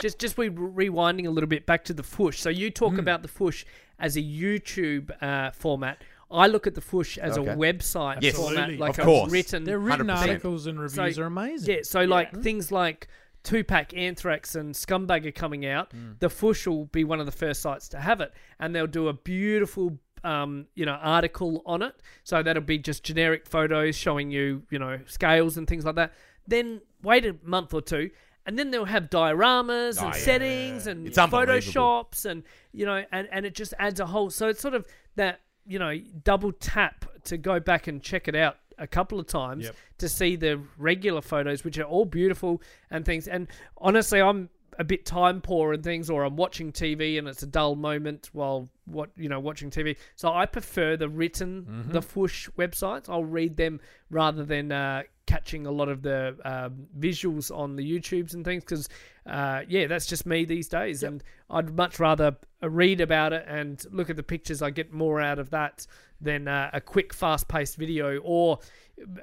just 0.00 0.18
just 0.18 0.36
we 0.36 0.48
rewinding 0.50 1.26
a 1.26 1.30
little 1.30 1.48
bit 1.48 1.64
back 1.66 1.84
to 1.84 1.94
the 1.94 2.02
Fwoosh. 2.02 2.34
So 2.38 2.48
you 2.50 2.70
talk 2.70 2.98
about 2.98 3.22
the 3.22 3.28
Fwoosh 3.28 3.64
as 3.98 4.16
a 4.16 4.22
YouTube 4.22 5.10
uh, 5.22 5.50
format. 5.52 6.02
I 6.30 6.46
look 6.46 6.66
at 6.66 6.74
the 6.74 6.80
Fwoosh 6.80 7.18
as 7.18 7.36
Okay. 7.36 7.50
a 7.50 7.54
website 7.56 8.18
Yes. 8.22 8.36
format, 8.36 8.78
like 8.78 8.92
Of 8.98 9.00
a 9.00 9.02
course. 9.04 9.30
written. 9.30 9.64
Their 9.64 9.78
written 9.78 10.06
100%. 10.06 10.28
articles 10.30 10.66
and 10.66 10.80
reviews 10.80 11.16
So- 11.16 11.22
are 11.22 11.26
amazing. 11.26 11.74
Yeah, 11.74 11.80
so 11.82 12.04
like 12.04 12.42
things 12.42 12.72
like 12.72 13.06
two 13.44 13.62
pack 13.64 13.92
Anthrax, 13.96 14.54
and 14.54 14.72
Scumbag 14.74 15.26
are 15.26 15.32
coming 15.32 15.66
out. 15.66 15.92
The 16.20 16.28
Fwoosh 16.28 16.66
will 16.66 16.86
be 16.86 17.04
one 17.04 17.20
of 17.20 17.26
the 17.26 17.32
first 17.32 17.60
sites 17.60 17.88
to 17.90 17.98
have 18.00 18.20
it, 18.20 18.32
and 18.58 18.74
they'll 18.74 18.86
do 18.86 19.08
a 19.08 19.12
beautiful, 19.12 19.98
um, 20.24 20.66
you 20.74 20.86
know, 20.86 20.92
article 20.92 21.62
on 21.66 21.82
it. 21.82 21.94
So 22.24 22.42
that'll 22.42 22.62
be 22.62 22.78
just 22.78 23.02
generic 23.04 23.46
photos 23.46 23.96
showing 23.96 24.30
you, 24.30 24.62
you 24.70 24.78
know, 24.78 25.00
scales 25.06 25.56
and 25.56 25.66
things 25.66 25.84
like 25.84 25.94
that. 25.96 26.12
Then 26.46 26.80
wait 27.02 27.24
a 27.26 27.36
month 27.42 27.74
or 27.74 27.80
two. 27.82 28.10
And 28.44 28.58
then 28.58 28.70
they'll 28.72 28.84
have 28.86 29.08
dioramas 29.10 29.98
and 29.98 30.06
Oh, 30.06 30.16
yeah. 30.16 30.24
settings 30.24 30.86
and 30.88 31.06
It's 31.06 31.16
photoshops 31.46 32.26
and 32.26 32.42
you 32.72 32.84
know 32.86 33.04
and, 33.12 33.28
and 33.30 33.46
it 33.46 33.54
just 33.54 33.72
adds 33.78 34.00
a 34.00 34.06
whole 34.06 34.30
so 34.30 34.48
it's 34.48 34.60
sort 34.60 34.74
of 34.74 34.84
that 35.14 35.40
you 35.64 35.78
know 35.78 35.96
double 36.24 36.50
tap 36.50 37.04
to 37.24 37.36
go 37.36 37.60
back 37.60 37.86
and 37.86 38.02
check 38.02 38.26
it 38.26 38.34
out 38.34 38.56
a 38.78 38.86
couple 38.88 39.20
of 39.20 39.28
times 39.28 39.66
Yep. 39.66 39.76
to 39.98 40.08
see 40.08 40.34
the 40.34 40.60
regular 40.76 41.20
photos 41.20 41.62
which 41.62 41.78
are 41.78 41.84
all 41.84 42.04
beautiful 42.04 42.60
and 42.90 43.04
things 43.04 43.28
and 43.28 43.46
honestly 43.78 44.20
i'm 44.20 44.48
a 44.78 44.84
bit 44.84 45.04
time 45.04 45.40
poor 45.40 45.72
and 45.72 45.82
things 45.84 46.08
or 46.10 46.24
i'm 46.24 46.36
watching 46.36 46.72
tv 46.72 47.18
and 47.18 47.28
it's 47.28 47.42
a 47.42 47.46
dull 47.46 47.74
moment 47.76 48.30
while 48.32 48.68
what 48.86 49.10
you 49.16 49.28
know 49.28 49.38
watching 49.40 49.70
tv 49.70 49.96
so 50.16 50.32
i 50.32 50.46
prefer 50.46 50.96
the 50.96 51.08
written 51.08 51.62
Mm-hmm. 51.62 51.92
the 51.92 52.00
Fwoosh 52.00 52.48
websites. 52.58 53.08
I'll 53.08 53.24
read 53.24 53.56
them 53.56 53.80
rather 54.10 54.44
than 54.44 54.72
uh, 54.72 55.02
catching 55.26 55.66
a 55.66 55.70
lot 55.70 55.88
of 55.88 56.02
the 56.02 56.36
um, 56.44 56.86
visuals 56.98 57.56
on 57.56 57.76
the 57.76 57.84
youtubes 57.84 58.34
and 58.34 58.44
things 58.44 58.64
because 58.64 58.88
uh, 59.26 59.62
yeah 59.68 59.86
that's 59.86 60.06
just 60.06 60.26
me 60.26 60.44
these 60.44 60.68
days. 60.68 61.02
And 61.02 61.22
i'd 61.50 61.76
much 61.76 62.00
rather 62.00 62.36
read 62.62 63.00
about 63.00 63.32
it 63.32 63.44
and 63.48 63.84
look 63.90 64.10
at 64.10 64.16
the 64.16 64.22
pictures. 64.22 64.62
I 64.62 64.70
get 64.70 64.92
more 64.92 65.20
out 65.20 65.38
of 65.38 65.50
that 65.50 65.86
than 66.22 66.48
uh, 66.48 66.70
a 66.72 66.80
quick 66.80 67.12
fast-paced 67.12 67.76
video 67.76 68.18
or 68.18 68.58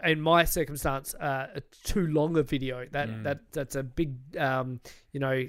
in 0.03 0.19
my 0.19 0.43
circumstance 0.43 1.15
uh, 1.15 1.47
a 1.55 1.61
too 1.83 2.07
long 2.07 2.37
a 2.37 2.43
video 2.43 2.85
that 2.91 3.23
that 3.23 3.39
that's 3.51 3.75
a 3.75 3.83
big 3.83 4.15
um, 4.37 4.79
you 5.13 5.19
know 5.19 5.45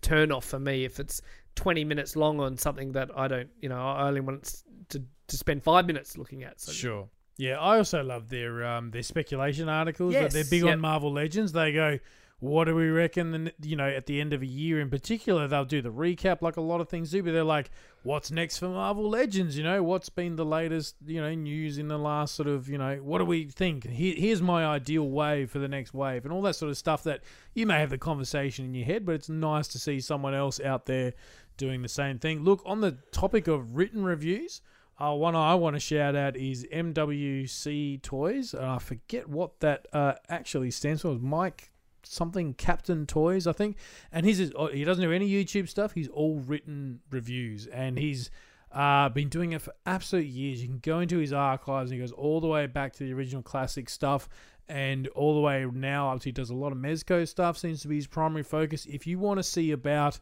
turn 0.00 0.30
off 0.30 0.44
for 0.44 0.58
me 0.58 0.84
if 0.84 1.00
it's 1.00 1.20
20 1.56 1.84
minutes 1.84 2.16
long 2.16 2.40
on 2.40 2.56
something 2.56 2.92
that 2.92 3.10
i 3.16 3.28
don't 3.28 3.50
you 3.60 3.68
know 3.68 3.78
i 3.78 4.06
only 4.06 4.20
want 4.20 4.62
to 4.88 5.02
to 5.26 5.36
spend 5.36 5.62
five 5.62 5.86
minutes 5.86 6.16
looking 6.16 6.44
at 6.44 6.60
so 6.60 6.72
Sure. 6.72 7.08
Yeah, 7.38 7.58
I 7.58 7.78
also 7.78 8.02
love 8.02 8.28
their 8.28 8.64
um 8.64 8.90
their 8.90 9.02
speculation 9.02 9.68
articles. 9.68 10.12
Yes, 10.12 10.32
they're 10.32 10.44
big 10.44 10.62
yep. 10.62 10.74
on 10.74 10.80
Marvel 10.80 11.12
Legends. 11.12 11.52
They 11.52 11.72
go, 11.72 11.98
what 12.42 12.64
do 12.64 12.74
we 12.74 12.88
reckon? 12.88 13.34
And 13.34 13.52
you 13.62 13.76
know, 13.76 13.86
at 13.86 14.06
the 14.06 14.20
end 14.20 14.32
of 14.32 14.42
a 14.42 14.46
year 14.46 14.80
in 14.80 14.90
particular, 14.90 15.46
they'll 15.46 15.64
do 15.64 15.80
the 15.80 15.92
recap 15.92 16.42
like 16.42 16.56
a 16.56 16.60
lot 16.60 16.80
of 16.80 16.88
things 16.88 17.12
do. 17.12 17.22
But 17.22 17.34
they're 17.34 17.44
like, 17.44 17.70
what's 18.02 18.32
next 18.32 18.58
for 18.58 18.68
Marvel 18.68 19.08
Legends? 19.08 19.56
You 19.56 19.62
know, 19.62 19.80
what's 19.84 20.08
been 20.08 20.34
the 20.34 20.44
latest 20.44 20.96
you 21.06 21.20
know 21.20 21.32
news 21.36 21.78
in 21.78 21.86
the 21.86 21.98
last 21.98 22.34
sort 22.34 22.48
of 22.48 22.68
you 22.68 22.78
know 22.78 22.96
what 22.96 23.18
do 23.18 23.24
we 23.26 23.44
think? 23.44 23.86
Here, 23.86 24.16
here's 24.16 24.42
my 24.42 24.66
ideal 24.66 25.08
wave 25.08 25.52
for 25.52 25.60
the 25.60 25.68
next 25.68 25.94
wave, 25.94 26.24
and 26.24 26.32
all 26.32 26.42
that 26.42 26.56
sort 26.56 26.68
of 26.68 26.76
stuff. 26.76 27.04
That 27.04 27.20
you 27.54 27.64
may 27.64 27.78
have 27.78 27.90
the 27.90 27.98
conversation 27.98 28.64
in 28.64 28.74
your 28.74 28.86
head, 28.86 29.06
but 29.06 29.14
it's 29.14 29.28
nice 29.28 29.68
to 29.68 29.78
see 29.78 30.00
someone 30.00 30.34
else 30.34 30.58
out 30.58 30.86
there 30.86 31.12
doing 31.56 31.82
the 31.82 31.88
same 31.88 32.18
thing. 32.18 32.42
Look, 32.42 32.60
on 32.66 32.80
the 32.80 32.98
topic 33.12 33.46
of 33.46 33.76
written 33.76 34.02
reviews. 34.02 34.62
Uh, 35.00 35.14
one 35.14 35.34
I 35.34 35.54
want 35.54 35.74
to 35.74 35.80
shout 35.80 36.14
out 36.14 36.36
is 36.36 36.64
MWC 36.72 38.02
Toys, 38.02 38.54
and 38.54 38.64
I 38.64 38.78
forget 38.78 39.28
what 39.28 39.58
that 39.58 39.88
uh, 39.92 40.14
actually 40.28 40.70
stands 40.70 41.02
for. 41.02 41.14
Mike 41.14 41.71
something 42.04 42.54
Captain 42.54 43.06
Toys, 43.06 43.46
I 43.46 43.52
think. 43.52 43.76
And 44.10 44.26
he's 44.26 44.52
oh, 44.54 44.68
he 44.68 44.84
doesn't 44.84 45.02
do 45.02 45.12
any 45.12 45.28
YouTube 45.28 45.68
stuff. 45.68 45.92
He's 45.92 46.08
all 46.08 46.40
written 46.40 47.00
reviews, 47.10 47.66
and 47.66 47.98
he's 47.98 48.30
uh, 48.72 49.08
been 49.08 49.28
doing 49.28 49.52
it 49.52 49.62
for 49.62 49.72
absolute 49.86 50.26
years. 50.26 50.62
You 50.62 50.68
can 50.68 50.78
go 50.78 51.00
into 51.00 51.18
his 51.18 51.32
archives, 51.32 51.90
and 51.90 52.00
he 52.00 52.04
goes 52.04 52.12
all 52.12 52.40
the 52.40 52.46
way 52.48 52.66
back 52.66 52.92
to 52.94 53.04
the 53.04 53.12
original 53.12 53.42
classic 53.42 53.88
stuff. 53.88 54.28
And 54.68 55.08
all 55.08 55.34
the 55.34 55.40
way 55.40 55.66
now 55.70 56.16
to 56.16 56.24
he 56.24 56.32
does 56.32 56.48
a 56.50 56.54
lot 56.54 56.72
of 56.72 56.78
Mezco 56.78 57.28
stuff, 57.28 57.58
seems 57.58 57.82
to 57.82 57.88
be 57.88 57.96
his 57.96 58.06
primary 58.06 58.44
focus. 58.44 58.86
If 58.86 59.06
you 59.06 59.18
want 59.18 59.38
to 59.38 59.42
see 59.42 59.72
about 59.72 60.18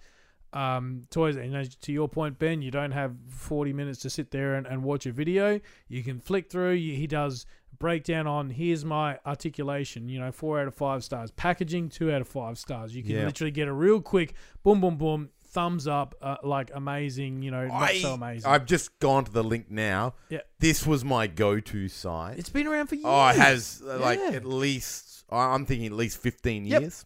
um, 0.53 1.03
toys. 1.11 1.37
And 1.37 1.55
as 1.57 1.75
to 1.77 1.93
your 1.93 2.09
point, 2.09 2.39
Ben, 2.39 2.63
you 2.63 2.71
don't 2.71 2.93
have 2.93 3.15
40 3.29 3.73
minutes 3.73 4.01
to 4.01 4.11
sit 4.11 4.31
there 4.31 4.55
and, 4.55 4.67
and 4.67 4.83
watch 4.83 5.07
a 5.07 5.13
video. 5.13 5.61
You 5.89 6.03
can 6.03 6.19
flick 6.21 6.51
through. 6.51 6.73
You, 6.73 6.97
he 6.97 7.07
does 7.07 7.47
breakdown 7.79 8.27
on 8.27 8.51
here's 8.51 8.85
my 8.85 9.19
articulation, 9.25 10.09
you 10.09 10.19
know, 10.21 10.31
four 10.33 10.61
out 10.61 10.67
of 10.69 10.75
five 10.75 11.03
stars. 11.05 11.31
Packaging, 11.31 11.89
two 11.89 12.13
out 12.13 12.21
of 12.21 12.29
five 12.29 12.59
stars. 12.59 12.95
You 12.95 13.03
can 13.03 13.13
Yeah. 13.13 13.25
literally 13.25 13.51
get 13.51 13.69
a 13.69 13.73
real 13.73 14.01
quick 14.03 14.35
boom, 14.63 14.81
boom, 14.81 14.97
boom, 14.97 15.31
thumbs 15.53 15.87
up, 15.89 16.15
uh, 16.21 16.37
like 16.45 16.71
amazing, 16.75 17.43
you 17.43 17.51
know, 17.51 17.67
not 17.67 17.83
I, 17.91 18.01
so 18.01 18.15
amazing. 18.15 18.51
I've 18.51 18.67
just 18.67 18.99
gone 19.01 19.25
to 19.25 19.33
the 19.33 19.43
link 19.43 19.71
now. 19.71 20.15
Yeah. 20.29 20.41
This 20.59 20.87
was 20.87 21.05
my 21.05 21.27
go-to 21.27 21.89
site. 21.89 22.39
it's 22.39 22.51
been 22.51 22.67
around 22.67 22.89
for 22.89 22.97
years. 22.97 23.07
oh, 23.07 23.29
it 23.29 23.37
has 23.37 23.83
uh, 23.87 23.99
like 23.99 24.19
Yeah. 24.19 24.31
at 24.37 24.45
least 24.45 25.25
I'm 25.31 25.65
thinking 25.65 25.87
at 25.87 25.93
least 25.93 26.19
15 26.19 26.67
Yep. 26.67 26.81
years. 26.83 27.05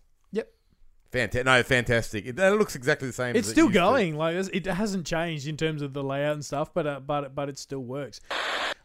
Fantastic. 1.14 1.46
No, 1.46 1.62
fantastic. 1.62 2.26
It, 2.26 2.38
it 2.40 2.50
looks 2.58 2.74
exactly 2.74 3.06
the 3.06 3.14
same. 3.14 3.36
It's 3.36 3.46
as 3.46 3.50
it 3.50 3.54
still 3.54 3.66
used 3.66 3.74
to. 3.74 3.80
going. 3.80 4.16
Like 4.16 4.34
it 4.52 4.66
hasn't 4.66 5.06
changed 5.06 5.46
in 5.46 5.56
terms 5.56 5.80
of 5.80 5.92
the 5.92 6.02
layout 6.02 6.34
and 6.34 6.44
stuff, 6.44 6.74
but 6.74 6.86
uh, 6.88 6.98
but 6.98 7.36
but 7.36 7.48
it 7.48 7.56
still 7.56 7.84
works. 7.84 8.20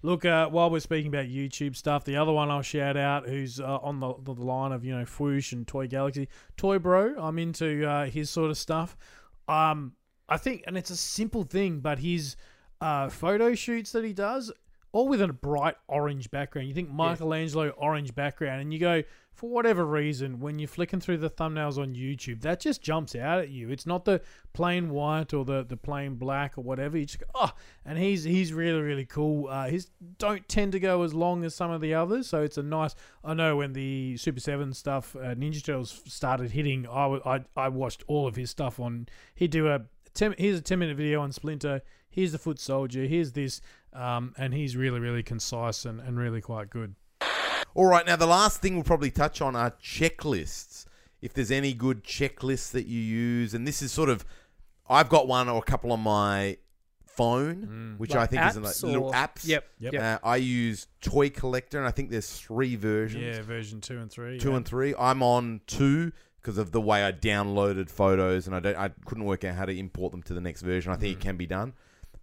Look, 0.03 0.25
uh, 0.25 0.47
while 0.47 0.69
we're 0.69 0.79
speaking 0.79 1.07
about 1.07 1.25
YouTube 1.25 1.75
stuff, 1.75 2.05
the 2.05 2.17
other 2.17 2.31
one 2.31 2.51
I'll 2.51 2.61
shout 2.61 2.95
out, 2.95 3.27
who's 3.27 3.59
uh, 3.59 3.79
on 3.81 3.99
the, 3.99 4.13
the 4.23 4.31
line 4.31 4.71
of 4.71 4.85
you 4.85 4.95
know 4.95 5.05
Fwoosh 5.05 5.53
and 5.53 5.67
Toy 5.67 5.87
Galaxy, 5.87 6.29
Toy 6.55 6.77
Bro. 6.77 7.15
I'm 7.17 7.39
into 7.39 7.85
uh, 7.85 8.05
his 8.05 8.29
sort 8.29 8.51
of 8.51 8.57
stuff. 8.57 8.95
Um, 9.47 9.93
I 10.29 10.37
think, 10.37 10.63
and 10.67 10.77
it's 10.77 10.91
a 10.91 10.97
simple 10.97 11.43
thing, 11.43 11.79
but 11.79 11.97
his 11.97 12.35
uh, 12.79 13.09
photo 13.09 13.55
shoots 13.55 13.91
that 13.93 14.05
he 14.05 14.13
does, 14.13 14.51
all 14.91 15.07
with 15.07 15.21
a 15.21 15.27
bright 15.27 15.75
orange 15.87 16.29
background. 16.29 16.67
You 16.67 16.75
think 16.75 16.91
Michelangelo 16.91 17.69
orange 17.69 18.13
background, 18.13 18.61
and 18.61 18.71
you 18.71 18.79
go 18.79 19.01
for 19.39 19.49
whatever 19.49 19.85
reason 19.85 20.41
when 20.41 20.59
you're 20.59 20.67
flicking 20.67 20.99
through 20.99 21.17
the 21.17 21.29
thumbnails 21.29 21.77
on 21.77 21.95
YouTube, 21.95 22.41
that 22.41 22.59
just 22.59 22.81
jumps 22.81 23.15
out 23.15 23.39
at 23.39 23.47
you. 23.47 23.69
It's 23.69 23.85
not 23.85 24.03
the 24.03 24.21
plain 24.51 24.89
white 24.89 25.33
or 25.33 25.45
the, 25.45 25.63
the 25.63 25.77
plain 25.77 26.15
black 26.15 26.57
or 26.57 26.61
whatever. 26.61 26.97
You 26.97 27.05
just 27.05 27.19
go, 27.19 27.25
oh, 27.33 27.53
and 27.85 27.97
he's 27.97 28.25
he's 28.25 28.51
really 28.51 28.81
really 28.81 29.05
cool. 29.05 29.47
Uh, 29.47 29.69
his 29.69 29.87
don't 30.17 30.45
tend 30.49 30.73
to 30.73 30.79
go 30.81 31.03
as 31.03 31.13
long 31.13 31.45
as 31.45 31.55
some 31.55 31.71
of 31.71 31.79
the 31.79 31.93
others, 31.93 32.27
so 32.27 32.41
it's 32.41 32.57
a 32.57 32.63
nice. 32.63 32.95
I 33.23 33.33
know 33.33 33.55
when 33.55 33.71
the 33.71 34.17
Super 34.17 34.41
Seven 34.41 34.73
stuff, 34.73 35.15
uh, 35.15 35.35
Ninja 35.35 35.63
Turtles 35.63 36.01
started 36.05 36.51
hitting, 36.51 36.85
I, 36.87 37.05
I 37.25 37.45
I 37.55 37.69
watched 37.69 38.03
all 38.07 38.27
of 38.27 38.35
his 38.35 38.49
stuff 38.49 38.77
on. 38.77 39.07
He'd 39.35 39.51
do 39.51 39.69
a 39.69 39.83
ten, 40.13 40.35
here's 40.37 40.59
a 40.59 40.61
ten 40.61 40.79
minute 40.79 40.97
video 40.97 41.21
on 41.21 41.31
Splinter. 41.31 41.81
Here's 42.09 42.33
the 42.33 42.39
Foot 42.39 42.59
Soldier. 42.59 43.05
Here's 43.05 43.31
this. 43.31 43.61
Um, 43.93 44.33
and 44.37 44.53
he's 44.53 44.75
really, 44.75 44.99
really 44.99 45.23
concise 45.23 45.85
and, 45.85 46.01
and 46.01 46.19
really 46.19 46.41
quite 46.41 46.69
good. 46.69 46.95
All 47.75 47.85
right, 47.85 48.05
now 48.05 48.15
the 48.15 48.25
last 48.27 48.61
thing 48.61 48.75
we'll 48.75 48.83
probably 48.83 49.11
touch 49.11 49.41
on 49.41 49.55
are 49.55 49.71
checklists. 49.83 50.85
If 51.21 51.33
there's 51.33 51.51
any 51.51 51.73
good 51.73 52.03
checklists 52.03 52.71
that 52.71 52.85
you 52.85 52.99
use, 52.99 53.53
and 53.53 53.67
this 53.67 53.81
is 53.81 53.91
sort 53.91 54.09
of, 54.09 54.25
I've 54.89 55.09
got 55.09 55.27
one 55.27 55.49
or 55.49 55.59
a 55.59 55.61
couple 55.61 55.91
on 55.91 55.99
my 55.99 56.57
phone, 57.05 57.95
which 57.97 58.15
I 58.15 58.25
think 58.25 58.41
is 58.45 58.55
apps 58.57 58.63
like 58.63 58.83
little 58.83 59.07
or- 59.09 59.13
apps. 59.13 59.45
Yep. 59.47 59.65
Yep. 59.79 59.93
Yep. 59.93 60.01
Uh, 60.01 60.27
I 60.27 60.37
use 60.37 60.87
Toy 61.01 61.29
Collector, 61.29 61.77
and 61.77 61.85
I 61.87 61.91
think 61.91 62.09
there's 62.09 62.29
three 62.39 62.75
versions. 62.75 63.23
Yeah, 63.23 63.41
version 63.41 63.81
two 63.81 63.99
and 63.99 64.09
three. 64.09 64.39
two 64.39 64.51
yeah. 64.51 64.55
and 64.57 64.65
three. 64.65 64.95
I'm 64.97 65.21
on 65.21 65.61
two 65.67 66.11
because 66.41 66.57
of 66.57 66.71
the 66.71 66.79
way 66.79 67.03
I 67.03 67.11
downloaded 67.11 67.89
photos, 67.89 68.47
and 68.47 68.55
I 68.55 68.61
don't, 68.61 68.77
I 68.77 68.89
couldn't 69.05 69.25
work 69.25 69.43
out 69.43 69.55
how 69.55 69.65
to 69.65 69.77
import 69.77 70.11
them 70.11 70.23
to 70.23 70.33
the 70.33 70.39
next 70.41 70.61
version. 70.61 70.91
I 70.93 70.95
think 70.95 71.17
Mm. 71.17 71.19
it 71.19 71.23
can 71.23 71.35
be 71.37 71.45
done, 71.45 71.73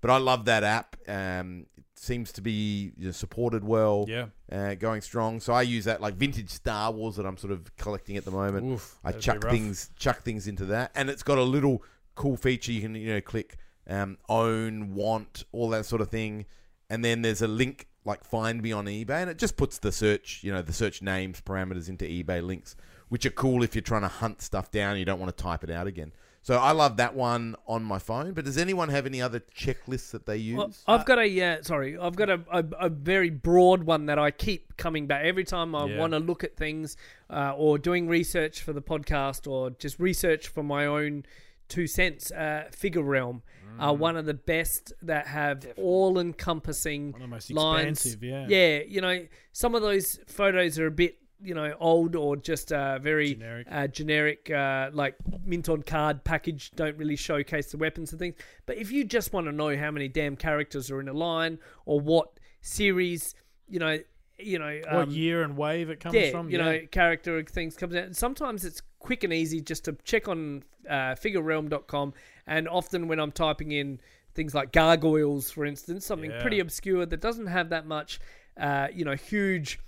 but 0.00 0.10
I 0.10 0.16
love 0.16 0.46
that 0.46 0.64
app. 0.64 0.96
Um, 1.06 1.66
it 1.75 1.75
seems 1.98 2.32
to 2.32 2.40
be 2.40 2.92
you 2.96 3.06
know, 3.06 3.10
supported 3.12 3.64
well. 3.64 4.06
Yeah. 4.08 4.26
Uh, 4.50 4.74
going 4.74 5.00
strong, 5.00 5.40
so 5.40 5.52
I 5.52 5.62
use 5.62 5.84
that 5.86 6.00
like 6.00 6.14
vintage 6.14 6.50
Star 6.50 6.92
Wars 6.92 7.16
that 7.16 7.26
I'm 7.26 7.36
sort 7.36 7.52
of 7.52 7.74
collecting 7.76 8.16
at 8.16 8.24
the 8.24 8.30
moment. 8.30 8.74
Oof, 8.74 8.98
I 9.04 9.12
chuck 9.12 9.42
things, 9.42 9.90
chuck 9.96 10.22
things 10.22 10.46
into 10.46 10.66
that, 10.66 10.92
and 10.94 11.10
it's 11.10 11.22
got 11.22 11.38
a 11.38 11.42
little 11.42 11.82
cool 12.14 12.36
feature 12.36 12.72
you 12.72 12.80
can 12.80 12.94
you 12.94 13.12
know 13.12 13.20
click, 13.20 13.56
um, 13.88 14.18
own, 14.28 14.94
want, 14.94 15.44
all 15.52 15.68
that 15.70 15.84
sort 15.84 16.00
of 16.00 16.08
thing, 16.08 16.46
and 16.88 17.04
then 17.04 17.22
there's 17.22 17.42
a 17.42 17.48
link 17.48 17.88
like 18.04 18.24
find 18.24 18.62
me 18.62 18.72
on 18.72 18.86
eBay, 18.86 19.22
and 19.22 19.30
it 19.30 19.38
just 19.38 19.56
puts 19.56 19.78
the 19.78 19.90
search, 19.90 20.40
you 20.44 20.52
know, 20.52 20.62
the 20.62 20.72
search 20.72 21.02
names 21.02 21.42
parameters 21.44 21.88
into 21.88 22.04
eBay 22.04 22.40
links, 22.42 22.76
which 23.08 23.26
are 23.26 23.30
cool 23.30 23.62
if 23.62 23.74
you're 23.74 23.82
trying 23.82 24.02
to 24.02 24.08
hunt 24.08 24.40
stuff 24.40 24.70
down, 24.70 24.96
you 24.96 25.04
don't 25.04 25.18
want 25.18 25.36
to 25.36 25.42
type 25.42 25.64
it 25.64 25.70
out 25.70 25.86
again. 25.86 26.12
So 26.46 26.58
I 26.58 26.70
love 26.70 26.98
that 26.98 27.16
one 27.16 27.56
on 27.66 27.82
my 27.82 27.98
phone. 27.98 28.32
But 28.32 28.44
does 28.44 28.56
anyone 28.56 28.88
have 28.90 29.04
any 29.04 29.20
other 29.20 29.40
checklists 29.40 30.12
that 30.12 30.26
they 30.26 30.36
use? 30.36 30.56
Well, 30.58 30.72
I've 30.86 31.04
got 31.04 31.18
a 31.18 31.26
yeah, 31.28 31.56
sorry, 31.62 31.98
I've 31.98 32.14
got 32.14 32.30
a, 32.30 32.40
a, 32.52 32.64
a 32.82 32.88
very 32.88 33.30
broad 33.30 33.82
one 33.82 34.06
that 34.06 34.16
I 34.20 34.30
keep 34.30 34.76
coming 34.76 35.08
back 35.08 35.24
every 35.24 35.42
time 35.42 35.74
I 35.74 35.86
Yeah. 35.86 35.98
want 35.98 36.12
to 36.12 36.20
look 36.20 36.44
at 36.44 36.56
things, 36.56 36.96
uh, 37.30 37.52
or 37.56 37.78
doing 37.78 38.06
research 38.06 38.62
for 38.62 38.72
the 38.72 38.80
podcast, 38.80 39.50
or 39.50 39.70
just 39.70 39.98
research 39.98 40.46
for 40.46 40.62
my 40.62 40.86
own 40.86 41.24
two 41.66 41.88
cents. 41.88 42.30
Uh, 42.30 42.68
Figure 42.70 43.02
Realm 43.02 43.42
are 43.80 43.92
Mm. 43.94 43.98
one 43.98 44.16
of 44.16 44.24
the 44.26 44.34
best 44.34 44.92
that 45.02 45.26
have 45.26 45.66
all-encompassing 45.76 47.10
One 47.10 47.22
of 47.22 47.28
the 47.28 47.34
most 47.34 47.50
lines. 47.50 48.16
yeah. 48.22 48.46
yeah, 48.48 48.78
you 48.86 49.00
know, 49.00 49.26
some 49.52 49.74
of 49.74 49.82
those 49.82 50.20
photos 50.28 50.78
are 50.78 50.86
a 50.86 50.90
bit. 50.92 51.18
You 51.42 51.54
know, 51.54 51.74
old 51.78 52.16
or 52.16 52.34
just 52.36 52.72
uh, 52.72 52.98
very 52.98 53.34
Generic. 53.34 53.66
uh, 53.70 53.86
generic, 53.88 54.50
uh, 54.50 54.90
like 54.92 55.16
mint 55.44 55.68
on 55.68 55.82
card 55.82 56.24
package, 56.24 56.70
don't 56.76 56.96
really 56.96 57.16
showcase 57.16 57.70
the 57.70 57.76
weapons 57.76 58.10
and 58.12 58.18
things. 58.18 58.36
But 58.64 58.78
if 58.78 58.90
you 58.90 59.04
just 59.04 59.32
want 59.34 59.46
to 59.46 59.52
know 59.52 59.76
how 59.76 59.90
many 59.90 60.08
damn 60.08 60.36
characters 60.36 60.90
are 60.90 60.98
in 61.00 61.08
a 61.08 61.12
line 61.12 61.58
or 61.84 62.00
what 62.00 62.40
series, 62.62 63.34
you 63.68 63.78
know, 63.78 63.98
you 64.38 64.58
know, 64.58 64.80
What 64.90 64.94
um, 65.08 65.10
year 65.10 65.42
and 65.42 65.56
wave 65.56 65.90
it 65.90 66.00
comes 66.00 66.14
yeah, 66.14 66.30
from? 66.30 66.48
you 66.50 66.58
yeah. 66.58 66.64
know, 66.64 66.80
character 66.90 67.42
things 67.42 67.76
comes 67.76 67.94
out. 67.94 68.16
Sometimes 68.16 68.64
it's 68.64 68.80
quick 68.98 69.22
and 69.22 69.32
easy 69.32 69.60
just 69.60 69.84
to 69.84 69.92
check 70.04 70.28
on 70.28 70.62
uh, 70.88 71.14
figurerealm.com. 71.14 72.14
And 72.46 72.68
often 72.68 73.08
when 73.08 73.18
I'm 73.20 73.32
typing 73.32 73.72
in 73.72 74.00
things 74.34 74.54
like 74.54 74.72
gargoyles, 74.72 75.50
for 75.50 75.64
instance, 75.64 76.04
something 76.06 76.30
Yeah. 76.30 76.40
pretty 76.40 76.60
obscure 76.60 77.06
that 77.06 77.20
doesn't 77.20 77.46
have 77.46 77.70
that 77.70 77.86
much, 77.86 78.20
uh, 78.58 78.88
you 78.92 79.04
know, 79.04 79.14
huge. 79.14 79.80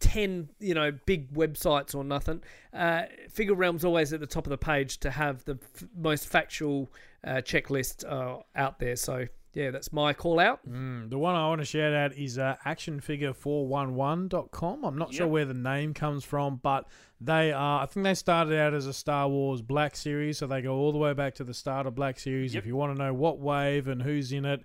10 0.00 0.50
you 0.60 0.74
know 0.74 0.92
big 1.06 1.32
websites 1.32 1.94
or 1.94 2.04
nothing 2.04 2.42
uh 2.72 3.02
figure 3.30 3.54
realm's 3.54 3.84
always 3.84 4.12
at 4.12 4.20
the 4.20 4.26
top 4.26 4.46
of 4.46 4.50
the 4.50 4.58
page 4.58 4.98
to 4.98 5.10
have 5.10 5.44
the 5.44 5.58
f- 5.76 5.84
most 5.96 6.26
factual 6.28 6.90
uh, 7.24 7.36
checklist 7.36 8.04
uh, 8.10 8.40
out 8.54 8.78
there 8.78 8.96
so 8.96 9.26
yeah 9.54 9.70
that's 9.70 9.92
my 9.92 10.12
call 10.12 10.38
out 10.40 10.60
Mm, 10.68 11.08
the 11.10 11.18
one 11.18 11.34
I 11.36 11.46
want 11.48 11.60
to 11.60 11.64
shout 11.64 11.92
out 11.94 12.12
is 12.14 12.38
uh, 12.38 12.56
actionfigure411.com. 12.66 14.84
I'm 14.84 14.98
not 14.98 15.14
sure 15.14 15.26
where 15.26 15.44
the 15.44 15.54
name 15.54 15.94
comes 15.94 16.24
from, 16.24 16.60
but 16.62 16.86
they 17.20 17.52
are, 17.52 17.82
I 17.82 17.86
think 17.86 18.04
they 18.04 18.14
started 18.14 18.58
out 18.58 18.74
as 18.74 18.86
a 18.86 18.92
Star 18.92 19.28
Wars 19.28 19.62
Black 19.62 19.96
Series, 19.96 20.38
so 20.38 20.46
they 20.46 20.62
go 20.62 20.74
all 20.76 20.92
the 20.92 20.98
way 20.98 21.12
back 21.12 21.34
to 21.36 21.44
the 21.44 21.54
start 21.54 21.86
of 21.86 21.94
Black 21.94 22.18
Series. 22.18 22.54
Yep. 22.54 22.62
If 22.62 22.66
you 22.66 22.76
want 22.76 22.96
to 22.96 23.02
know 23.02 23.14
what 23.14 23.38
wave 23.38 23.88
and 23.88 24.02
who's 24.02 24.32
in 24.32 24.44
it, 24.44 24.62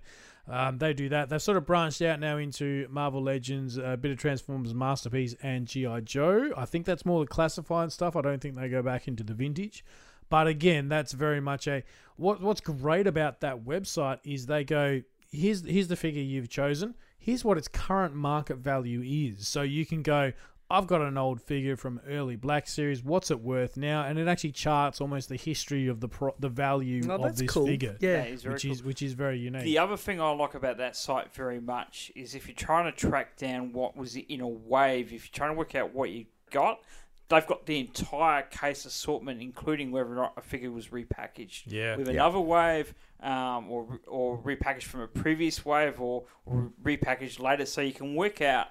um, 0.50 0.78
they 0.78 0.92
do 0.92 1.08
that. 1.10 1.28
They've 1.28 1.40
sort 1.40 1.56
of 1.56 1.64
branched 1.64 2.02
out 2.02 2.18
now 2.18 2.36
into 2.36 2.86
Marvel 2.90 3.22
Legends, 3.22 3.76
a 3.76 3.96
bit 3.96 4.10
of 4.10 4.18
Transformers 4.18 4.74
Masterpiece, 4.74 5.36
and 5.42 5.66
G.I. 5.66 6.00
Joe. 6.00 6.52
I 6.56 6.64
think 6.64 6.86
that's 6.86 7.06
more 7.06 7.20
the 7.20 7.28
classified 7.28 7.92
stuff. 7.92 8.16
I 8.16 8.20
don't 8.20 8.40
think 8.40 8.56
they 8.56 8.68
go 8.68 8.82
back 8.82 9.06
into 9.06 9.22
the 9.22 9.34
vintage. 9.34 9.84
But 10.28 10.46
again, 10.46 10.88
that's 10.88 11.12
very 11.12 11.40
much 11.40 11.66
a 11.66 11.82
what. 12.16 12.40
What's 12.40 12.60
great 12.60 13.06
about 13.06 13.40
that 13.40 13.64
website 13.64 14.18
is 14.24 14.46
they 14.46 14.64
go 14.64 15.02
here's 15.32 15.64
here's 15.64 15.88
the 15.88 15.96
figure 15.96 16.22
you've 16.22 16.48
chosen. 16.48 16.94
Here's 17.18 17.44
what 17.44 17.58
its 17.58 17.68
current 17.68 18.14
market 18.14 18.58
value 18.58 19.02
is. 19.02 19.46
So 19.46 19.62
you 19.62 19.86
can 19.86 20.02
go. 20.02 20.32
I've 20.70 20.86
got 20.86 21.00
an 21.00 21.18
old 21.18 21.40
figure 21.42 21.76
from 21.76 22.00
early 22.08 22.36
Black 22.36 22.68
Series. 22.68 23.02
What's 23.02 23.30
it 23.30 23.40
worth 23.40 23.76
now? 23.76 24.04
And 24.04 24.18
it 24.18 24.28
actually 24.28 24.52
charts 24.52 25.00
almost 25.00 25.28
the 25.28 25.36
history 25.36 25.88
of 25.88 25.98
the 26.00 26.08
pro- 26.08 26.34
the 26.38 26.48
value 26.48 27.02
Oh, 27.10 27.14
of 27.24 27.36
this 27.36 27.50
cool. 27.50 27.66
figure. 27.66 27.96
Yeah. 28.00 28.18
That 28.18 28.28
is 28.28 28.42
very 28.42 28.52
which 28.54 28.62
cool. 28.62 28.70
is 28.72 28.82
which 28.84 29.02
is 29.02 29.12
very 29.14 29.38
unique. 29.38 29.64
The 29.64 29.78
other 29.78 29.96
thing 29.96 30.20
I 30.20 30.30
like 30.30 30.54
about 30.54 30.76
that 30.78 30.94
site 30.96 31.34
very 31.34 31.60
much 31.60 32.12
is 32.14 32.34
if 32.34 32.46
you're 32.46 32.54
trying 32.54 32.84
to 32.84 32.92
track 32.96 33.36
down 33.36 33.72
what 33.72 33.96
was 33.96 34.14
in 34.16 34.40
a 34.40 34.48
wave, 34.48 35.06
if 35.12 35.24
you're 35.24 35.32
trying 35.32 35.50
to 35.50 35.58
work 35.58 35.74
out 35.74 35.92
what 35.92 36.10
you 36.10 36.26
got, 36.52 36.80
they've 37.28 37.46
got 37.46 37.66
the 37.66 37.80
entire 37.80 38.42
case 38.42 38.84
assortment, 38.84 39.40
including 39.42 39.90
whether 39.90 40.12
or 40.12 40.14
not 40.14 40.34
a 40.36 40.40
figure 40.40 40.70
was 40.70 40.88
repackaged 40.88 41.64
Yeah. 41.66 41.96
with 41.96 42.06
Yeah. 42.06 42.14
another 42.14 42.40
wave, 42.40 42.94
um, 43.20 43.68
or 43.70 43.98
or 44.06 44.38
repackaged 44.38 44.84
from 44.84 45.00
a 45.00 45.08
previous 45.08 45.64
wave, 45.64 46.00
or, 46.00 46.26
or 46.46 46.70
repackaged 46.80 47.40
later, 47.40 47.66
so 47.66 47.80
you 47.80 47.92
can 47.92 48.14
work 48.14 48.40
out 48.40 48.68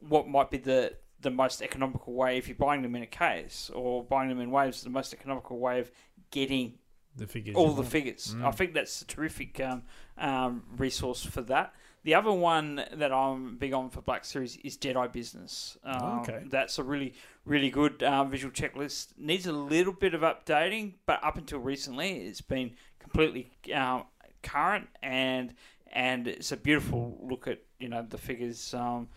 what 0.00 0.26
might 0.26 0.50
be 0.50 0.56
the 0.58 0.94
the 1.22 1.30
most 1.30 1.62
economical 1.62 2.12
way 2.14 2.38
if 2.38 2.48
you're 2.48 2.56
buying 2.56 2.82
them 2.82 2.94
in 2.94 3.02
a 3.02 3.06
case 3.06 3.70
or 3.74 4.02
buying 4.04 4.28
them 4.28 4.40
in 4.40 4.50
waves. 4.50 4.82
The 4.82 4.90
most 4.90 5.12
economical 5.12 5.58
way 5.58 5.80
of 5.80 5.90
getting 6.30 6.74
the 7.16 7.26
figures. 7.26 7.56
all 7.56 7.72
the 7.72 7.84
figures. 7.84 8.34
Mm. 8.34 8.44
I 8.44 8.50
think 8.52 8.74
that's 8.74 9.02
a 9.02 9.06
terrific 9.06 9.60
um, 9.60 9.82
um, 10.18 10.62
resource 10.76 11.24
for 11.24 11.42
that. 11.42 11.74
The 12.02 12.14
other 12.14 12.32
one 12.32 12.82
that 12.94 13.12
I'm 13.12 13.58
big 13.58 13.74
on 13.74 13.90
for 13.90 14.00
Black 14.00 14.24
Series 14.24 14.56
is 14.64 14.78
Jedi 14.78 15.12
Business. 15.12 15.76
Um, 15.84 16.20
Okay. 16.20 16.44
That's 16.48 16.78
a 16.78 16.82
really, 16.82 17.12
really 17.44 17.70
good 17.70 18.02
um, 18.02 18.30
visual 18.30 18.52
checklist. 18.52 19.08
Needs 19.18 19.46
a 19.46 19.52
little 19.52 19.92
bit 19.92 20.14
of 20.14 20.22
updating, 20.22 20.94
but 21.04 21.22
up 21.22 21.36
until 21.36 21.58
recently, 21.58 22.20
it's 22.26 22.40
been 22.40 22.72
completely 22.98 23.52
um, 23.74 24.04
current 24.42 24.88
and 25.02 25.54
and 25.92 26.28
it's 26.28 26.52
a 26.52 26.56
beautiful 26.56 27.18
look 27.20 27.48
at 27.48 27.58
you 27.78 27.88
know 27.88 28.06
the 28.08 28.16
figures 28.16 28.72
um, 28.74 29.08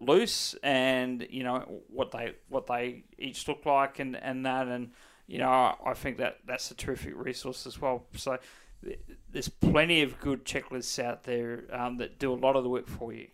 loose 0.00 0.54
and 0.62 1.26
you 1.30 1.42
know 1.42 1.82
what 1.88 2.10
they 2.10 2.34
what 2.48 2.66
they 2.66 3.04
each 3.18 3.48
look 3.48 3.64
like 3.64 3.98
and 3.98 4.16
and 4.16 4.44
that 4.44 4.68
and 4.68 4.90
you 5.26 5.38
know 5.38 5.74
I, 5.84 5.94
think 5.94 6.18
that 6.18 6.38
that's 6.46 6.70
a 6.70 6.74
terrific 6.74 7.14
resource 7.16 7.66
as 7.66 7.80
well. 7.80 8.06
So 8.14 8.38
th- 8.84 9.00
there's 9.30 9.48
plenty 9.48 10.02
of 10.02 10.20
good 10.20 10.44
checklists 10.44 11.02
out 11.02 11.24
there 11.24 11.64
um, 11.72 11.98
that 11.98 12.18
do 12.18 12.32
a 12.32 12.36
lot 12.36 12.56
of 12.56 12.62
the 12.62 12.68
work 12.68 12.86
for 12.86 13.12
you. 13.12 13.28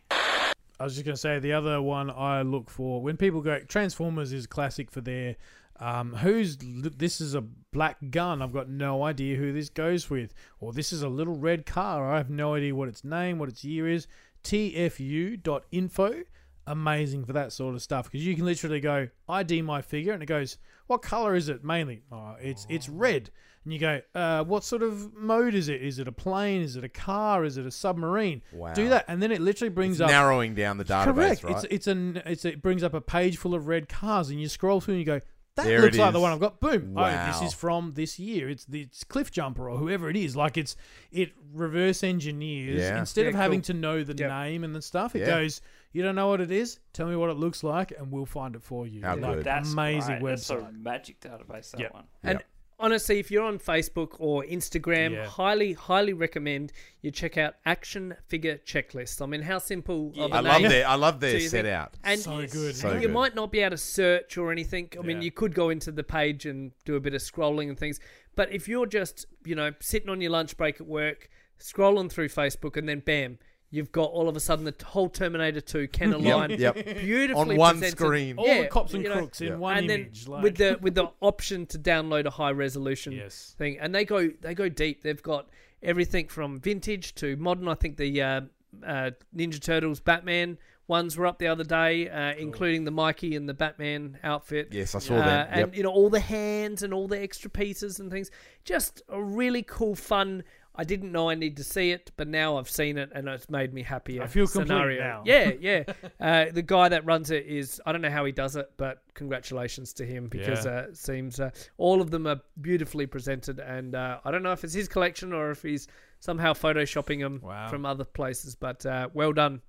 I 0.80 0.84
was 0.84 0.94
just 0.94 1.04
going 1.04 1.14
to 1.14 1.20
say 1.20 1.38
the 1.38 1.52
other 1.52 1.80
one 1.80 2.10
I 2.10 2.42
look 2.42 2.70
for 2.70 3.00
when 3.00 3.16
people 3.16 3.40
go 3.40 3.60
Transformers 3.60 4.32
is 4.32 4.46
classic 4.46 4.90
for 4.90 5.00
their 5.00 5.36
um, 5.82 6.14
who's 6.14 6.58
this 6.58 7.20
is 7.20 7.34
a 7.34 7.40
black 7.40 7.96
gun. 8.10 8.40
I've 8.40 8.52
got 8.52 8.68
no 8.68 9.02
idea 9.02 9.36
who 9.36 9.52
this 9.52 9.68
goes 9.68 10.08
with, 10.08 10.32
or 10.60 10.72
this 10.72 10.92
is 10.92 11.02
a 11.02 11.08
little 11.08 11.36
red 11.36 11.66
car. 11.66 12.12
I 12.12 12.18
have 12.18 12.30
no 12.30 12.54
idea 12.54 12.74
what 12.74 12.88
its 12.88 13.02
name, 13.02 13.38
what 13.38 13.48
its 13.48 13.64
year 13.64 13.88
is. 13.88 14.06
TFU.info, 14.44 16.22
amazing 16.66 17.24
for 17.24 17.32
that 17.34 17.52
sort 17.52 17.74
of 17.74 17.82
stuff 17.82 18.10
because 18.10 18.24
you 18.26 18.34
can 18.34 18.44
literally 18.44 18.80
go 18.80 19.08
ID 19.28 19.62
my 19.62 19.82
figure 19.82 20.12
and 20.12 20.22
it 20.22 20.26
goes, 20.26 20.58
what 20.86 21.02
color 21.02 21.34
is 21.34 21.48
it 21.48 21.64
mainly? 21.64 22.02
Oh, 22.10 22.36
it's 22.40 22.66
it's 22.68 22.88
red. 22.88 23.30
And 23.64 23.72
you 23.72 23.78
go, 23.78 24.00
uh, 24.16 24.42
what 24.42 24.64
sort 24.64 24.82
of 24.82 25.14
mode 25.14 25.54
is 25.54 25.68
it? 25.68 25.80
Is 25.82 26.00
it 26.00 26.08
a 26.08 26.12
plane? 26.12 26.62
Is 26.62 26.74
it 26.74 26.82
a 26.82 26.88
car? 26.88 27.44
Is 27.44 27.56
it 27.58 27.64
a 27.64 27.70
submarine? 27.70 28.42
Wow. 28.52 28.74
Do 28.74 28.88
that, 28.88 29.04
and 29.06 29.22
then 29.22 29.30
it 29.30 29.40
literally 29.40 29.68
brings 29.70 30.00
It's 30.00 30.04
up 30.04 30.10
narrowing 30.10 30.56
down 30.56 30.78
the 30.78 30.84
database, 30.84 31.14
Correct. 31.14 31.44
right? 31.44 31.54
It's 31.56 31.64
it's 31.70 31.86
an 31.86 32.22
it's 32.26 32.44
it 32.44 32.60
brings 32.60 32.82
up 32.82 32.92
a 32.92 33.00
page 33.00 33.36
full 33.36 33.54
of 33.54 33.68
red 33.68 33.88
cars, 33.88 34.30
and 34.30 34.40
you 34.40 34.48
scroll 34.48 34.80
through 34.80 34.94
and 34.94 35.00
you 35.00 35.06
go, 35.06 35.20
that 35.54 35.66
There 35.66 35.80
looks 35.82 35.96
like 35.98 36.12
the 36.12 36.18
one 36.18 36.32
I've 36.32 36.40
got. 36.40 36.60
Boom! 36.60 36.94
Oh, 36.96 37.26
this 37.26 37.42
is 37.42 37.54
from 37.54 37.92
this 37.94 38.18
year. 38.18 38.48
It's 38.48 38.64
the 38.64 38.80
it's 38.82 39.04
Cliff 39.04 39.30
Jumper 39.30 39.70
or 39.70 39.76
whoever 39.78 40.10
it 40.10 40.16
is. 40.16 40.34
Like 40.34 40.56
it's 40.56 40.74
it 41.12 41.30
reverse 41.52 42.02
engineers 42.02 42.80
Yeah. 42.80 42.98
instead 42.98 43.26
of 43.26 43.34
Yeah, 43.34 43.42
having 43.42 43.60
to 43.62 43.74
know 43.74 44.02
the 44.02 44.14
Yep. 44.16 44.28
name 44.30 44.64
and 44.64 44.74
the 44.74 44.82
stuff. 44.82 45.14
It 45.14 45.20
Yeah. 45.20 45.26
goes, 45.26 45.60
you 45.92 46.02
don't 46.02 46.14
know 46.14 46.28
what 46.28 46.40
it 46.40 46.50
is. 46.50 46.78
Tell 46.92 47.06
me 47.06 47.16
what 47.16 47.30
it 47.30 47.36
looks 47.36 47.62
like, 47.62 47.92
and 47.98 48.10
we'll 48.10 48.26
find 48.26 48.54
it 48.56 48.62
for 48.62 48.86
you. 48.86 49.02
How 49.02 49.16
Like, 49.16 49.36
good. 49.36 49.44
That's 49.44 49.72
amazing 49.72 50.20
great. 50.20 50.30
That's 50.30 50.50
a 50.50 50.70
magic 50.72 51.20
database. 51.20 51.70
That 51.72 51.80
Yep. 51.80 51.94
one. 51.94 52.04
And 52.22 52.38
Yep. 52.38 52.46
honestly, 52.78 53.18
if 53.18 53.30
you're 53.30 53.44
on 53.44 53.58
Facebook 53.58 54.16
or 54.18 54.42
Instagram, 54.44 55.12
Yeah. 55.12 55.26
highly, 55.26 55.72
highly 55.74 56.12
recommend 56.12 56.72
you 57.00 57.10
check 57.10 57.36
out 57.38 57.54
Action 57.66 58.16
Figure 58.26 58.58
Checklist. 58.58 59.22
I 59.22 59.26
mean, 59.26 59.42
how 59.42 59.58
simple 59.58 60.12
of 60.18 60.32
a 60.32 60.34
I 60.36 60.40
name. 60.40 60.62
love 60.62 60.70
their 60.72 60.88
I 60.88 60.94
love 60.94 61.20
their 61.20 61.34
you 61.38 61.48
set 61.48 61.64
think- 61.64 61.74
out. 61.74 61.94
And 62.02 62.20
So 62.20 62.46
good. 62.46 62.74
So 62.74 62.94
you 62.94 63.00
good. 63.02 63.12
might 63.12 63.34
not 63.34 63.52
be 63.52 63.60
able 63.60 63.70
to 63.72 63.76
search 63.78 64.36
or 64.38 64.50
anything. 64.50 64.88
I 64.98 65.02
mean, 65.02 65.18
Yeah. 65.18 65.24
you 65.24 65.30
could 65.30 65.54
go 65.54 65.68
into 65.70 65.92
the 65.92 66.02
page 66.04 66.46
and 66.46 66.72
do 66.84 66.96
a 66.96 67.00
bit 67.00 67.14
of 67.14 67.20
scrolling 67.22 67.68
and 67.68 67.78
things. 67.78 68.00
But 68.34 68.50
if 68.50 68.66
you're 68.66 68.86
just, 68.86 69.26
you 69.44 69.54
know, 69.54 69.72
sitting 69.80 70.08
on 70.08 70.20
your 70.22 70.30
lunch 70.30 70.56
break 70.56 70.80
at 70.80 70.86
work, 70.86 71.28
scrolling 71.60 72.10
through 72.10 72.28
Facebook, 72.28 72.76
and 72.76 72.88
then 72.88 73.00
bam, 73.00 73.38
you've 73.72 73.90
got 73.90 74.10
all 74.10 74.28
of 74.28 74.36
a 74.36 74.40
sudden 74.40 74.64
the 74.64 74.74
whole 74.84 75.08
Terminator 75.08 75.60
2 75.60 75.88
Kenner 75.88 76.18
line 76.18 76.50
yep. 76.58 76.74
beautifully 76.76 77.54
On 77.54 77.56
one 77.56 77.74
presented. 77.80 77.96
screen. 77.98 78.38
All 78.38 78.46
Yeah, 78.46 78.60
the 78.62 78.68
cops 78.68 78.94
and 78.94 79.02
you 79.02 79.08
know, 79.08 79.16
crooks 79.16 79.40
in 79.40 79.48
Yeah. 79.48 79.54
one 79.56 79.78
and 79.78 79.90
image. 79.90 80.26
then 80.26 80.32
like, 80.34 80.42
with 80.44 80.56
the 80.56 80.78
with 80.80 80.94
the 80.94 81.10
option 81.20 81.66
to 81.66 81.78
download 81.78 82.26
a 82.26 82.30
high 82.30 82.52
resolution 82.52 83.12
Yes. 83.14 83.54
thing, 83.58 83.78
and 83.80 83.92
they 83.92 84.04
go 84.04 84.28
they 84.40 84.54
go 84.54 84.68
deep. 84.68 85.02
They've 85.02 85.20
got 85.22 85.48
everything 85.82 86.28
from 86.28 86.60
vintage 86.60 87.14
to 87.16 87.34
modern. 87.36 87.66
I 87.66 87.74
think 87.74 87.96
the 87.96 88.22
uh, 88.22 88.40
uh, 88.86 89.10
Ninja 89.36 89.60
Turtles 89.60 89.98
Batman 90.00 90.58
ones 90.88 91.16
were 91.16 91.26
up 91.26 91.38
the 91.38 91.46
other 91.46 91.64
day, 91.64 92.08
uh, 92.10 92.34
including 92.34 92.84
the 92.84 92.90
Mikey 92.90 93.34
and 93.36 93.48
the 93.48 93.54
Batman 93.54 94.18
outfit. 94.22 94.68
Yes, 94.72 94.94
I 94.94 94.98
saw 94.98 95.14
Uh, 95.16 95.24
that. 95.24 95.48
and 95.52 95.74
you 95.74 95.82
know 95.82 95.90
all 95.90 96.10
the 96.10 96.20
hands 96.20 96.82
and 96.82 96.92
all 96.92 97.08
the 97.08 97.20
extra 97.20 97.48
pieces 97.48 97.98
and 98.00 98.10
things. 98.10 98.30
Just 98.64 99.00
a 99.08 99.22
really 99.22 99.62
cool, 99.62 99.94
fun. 99.94 100.42
I 100.74 100.84
didn't 100.84 101.12
know 101.12 101.28
I 101.28 101.34
need 101.34 101.58
to 101.58 101.64
see 101.64 101.90
it, 101.90 102.10
but 102.16 102.28
now 102.28 102.56
I've 102.56 102.70
seen 102.70 102.96
it 102.96 103.10
and 103.14 103.28
it's 103.28 103.50
made 103.50 103.74
me 103.74 103.82
happier. 103.82 104.22
I 104.22 104.26
feel 104.26 104.46
complete 104.46 104.98
now. 104.98 105.22
Yeah, 105.26 105.52
yeah. 105.60 105.82
uh, 106.20 106.46
the 106.52 106.62
guy 106.62 106.88
that 106.88 107.04
runs 107.04 107.30
it 107.30 107.44
is 107.46 107.80
I 107.84 107.92
don't 107.92 108.00
know 108.00 108.10
how 108.10 108.24
he 108.24 108.32
does 108.32 108.56
it, 108.56 108.70
but 108.78 109.02
congratulations 109.14 109.92
to 109.94 110.06
him 110.06 110.28
because 110.28 110.64
Yeah. 110.64 110.72
uh, 110.72 110.82
it 110.88 110.96
seems 110.96 111.40
uh, 111.40 111.50
all 111.76 112.00
of 112.00 112.10
them 112.10 112.26
are 112.26 112.40
beautifully 112.60 113.06
presented, 113.06 113.58
and 113.58 113.94
uh, 113.94 114.20
I 114.24 114.30
don't 114.30 114.42
know 114.42 114.52
if 114.52 114.64
it's 114.64 114.72
his 114.74 114.88
collection 114.88 115.32
or 115.32 115.50
if 115.50 115.62
he's 115.62 115.88
somehow 116.20 116.52
photoshopping 116.54 117.20
them 117.20 117.40
Wow. 117.42 117.68
from 117.68 117.84
other 117.84 118.04
places, 118.04 118.54
but 118.54 118.84
uh, 118.86 119.08
well 119.12 119.32
done. 119.32 119.60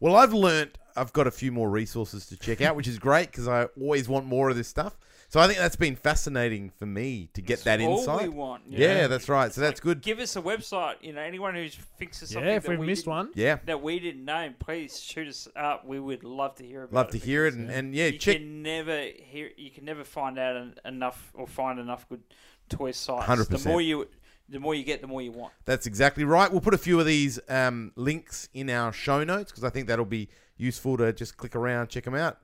Well, 0.00 0.16
I've 0.16 0.32
learnt 0.32 0.78
I've 0.96 1.12
got 1.12 1.26
a 1.26 1.30
few 1.30 1.52
more 1.52 1.70
resources 1.70 2.26
to 2.26 2.36
check 2.36 2.60
out, 2.60 2.74
which 2.76 2.88
is 2.88 2.98
great 2.98 3.30
because 3.30 3.48
I 3.48 3.64
always 3.80 4.08
want 4.08 4.26
more 4.26 4.50
of 4.50 4.56
this 4.56 4.68
stuff. 4.68 4.98
So 5.32 5.40
I 5.40 5.46
think 5.46 5.58
that's 5.58 5.76
been 5.76 5.96
fascinating 5.96 6.68
for 6.78 6.84
me 6.84 7.30
to 7.32 7.40
get 7.40 7.64
that 7.64 7.80
all 7.80 8.00
insight. 8.00 8.24
we 8.24 8.28
want. 8.28 8.64
you 8.66 8.76
yeah, 8.76 9.06
that's 9.06 9.30
right. 9.30 9.50
So 9.50 9.62
that's 9.62 9.80
good. 9.80 10.02
Give 10.02 10.18
us 10.18 10.36
a 10.36 10.42
website. 10.42 10.96
You 11.00 11.14
know, 11.14 11.22
anyone 11.22 11.54
who 11.54 11.66
thinks 11.70 12.20
of 12.20 12.28
something 12.28 12.50
yeah, 12.50 12.56
if 12.56 12.64
that 12.64 12.68
we've 12.72 12.78
we 12.80 12.86
missed 12.88 13.04
didn't- 13.06 13.12
one, 13.14 13.30
Yeah, 13.34 13.56
that 13.64 13.80
we 13.80 13.98
didn't 13.98 14.26
know, 14.26 14.52
please 14.58 15.00
shoot 15.00 15.26
us 15.26 15.48
up. 15.56 15.86
We 15.86 15.98
would 15.98 16.22
love 16.22 16.56
to 16.56 16.66
hear 16.66 16.82
about 16.82 16.92
love 16.94 17.08
it. 17.08 17.12
to 17.12 17.18
hear 17.18 17.46
it, 17.46 17.54
and, 17.54 17.70
and 17.70 17.94
yeah, 17.94 18.08
you 18.08 18.18
check. 18.18 18.36
can 18.36 18.60
never 18.62 19.00
hear. 19.00 19.48
You 19.56 19.70
can 19.70 19.86
never 19.86 20.04
find 20.04 20.38
out 20.38 20.54
en- 20.54 20.74
enough 20.84 21.32
or 21.32 21.46
find 21.46 21.78
enough 21.78 22.06
good 22.10 22.22
toy 22.68 22.90
sites. 22.90 23.26
100%. 23.26 23.62
The 23.62 23.68
more 23.70 23.80
you, 23.80 24.08
the 24.50 24.60
more 24.60 24.74
you 24.74 24.84
get, 24.84 25.00
the 25.00 25.06
more 25.06 25.22
you 25.22 25.32
want. 25.32 25.54
That's 25.64 25.86
exactly 25.86 26.24
right. 26.24 26.52
We'll 26.52 26.60
put 26.60 26.74
a 26.74 26.78
few 26.78 27.00
of 27.00 27.06
these 27.06 27.40
um, 27.48 27.92
links 27.96 28.50
in 28.52 28.68
our 28.68 28.92
show 28.92 29.24
notes 29.24 29.50
because 29.50 29.64
I 29.64 29.70
think 29.70 29.88
that'll 29.88 30.04
be 30.04 30.28
useful 30.58 30.98
to 30.98 31.10
just 31.10 31.38
click 31.38 31.56
around, 31.56 31.88
check 31.88 32.04
them 32.04 32.16
out. 32.16 32.36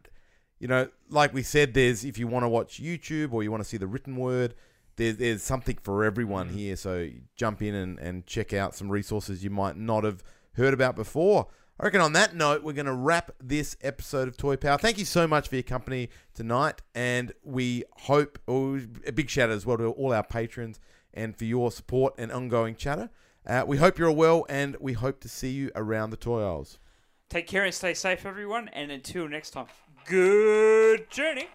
You 0.58 0.68
know, 0.68 0.88
like 1.08 1.32
we 1.32 1.42
said, 1.42 1.74
there's 1.74 2.04
if 2.04 2.18
you 2.18 2.26
want 2.26 2.44
to 2.44 2.48
watch 2.48 2.82
YouTube 2.82 3.32
or 3.32 3.42
you 3.42 3.50
want 3.50 3.62
to 3.62 3.68
see 3.68 3.76
the 3.76 3.86
written 3.86 4.16
word, 4.16 4.54
there's, 4.96 5.16
there's 5.16 5.42
something 5.42 5.78
for 5.82 6.04
everyone 6.04 6.48
here. 6.48 6.76
So 6.76 7.08
jump 7.36 7.62
in 7.62 7.74
and, 7.74 7.98
and 7.98 8.26
check 8.26 8.52
out 8.52 8.74
some 8.74 8.90
resources 8.90 9.44
you 9.44 9.50
might 9.50 9.76
not 9.76 10.04
have 10.04 10.22
heard 10.54 10.74
about 10.74 10.96
before. 10.96 11.46
I 11.80 11.84
reckon 11.84 12.00
on 12.00 12.12
that 12.14 12.34
note, 12.34 12.64
we're 12.64 12.72
going 12.72 12.86
to 12.86 12.92
wrap 12.92 13.30
this 13.40 13.76
episode 13.82 14.26
of 14.26 14.36
Toy 14.36 14.56
Power. 14.56 14.78
Thank 14.78 14.98
you 14.98 15.04
so 15.04 15.28
much 15.28 15.48
for 15.48 15.54
your 15.54 15.62
company 15.62 16.10
tonight. 16.34 16.82
And 16.92 17.32
we 17.44 17.84
hope, 17.92 18.40
oh, 18.48 18.80
a 19.06 19.12
big 19.12 19.30
shout 19.30 19.50
out 19.50 19.54
as 19.54 19.64
well 19.64 19.78
to 19.78 19.90
all 19.92 20.12
our 20.12 20.24
patrons 20.24 20.80
and 21.14 21.36
for 21.36 21.44
your 21.44 21.70
support 21.70 22.14
and 22.18 22.32
ongoing 22.32 22.74
chatter. 22.74 23.10
Uh, 23.46 23.64
we 23.64 23.76
hope 23.76 23.96
you're 23.96 24.10
well 24.10 24.44
and 24.48 24.76
we 24.80 24.94
hope 24.94 25.20
to 25.20 25.28
see 25.28 25.50
you 25.50 25.70
around 25.76 26.10
the 26.10 26.16
toy 26.16 26.42
aisles. 26.42 26.80
Take 27.28 27.46
care 27.46 27.64
and 27.64 27.72
stay 27.72 27.94
safe, 27.94 28.26
everyone. 28.26 28.68
And 28.72 28.90
until 28.90 29.28
next 29.28 29.50
time, 29.50 29.66
good 30.06 31.10
journey. 31.10 31.48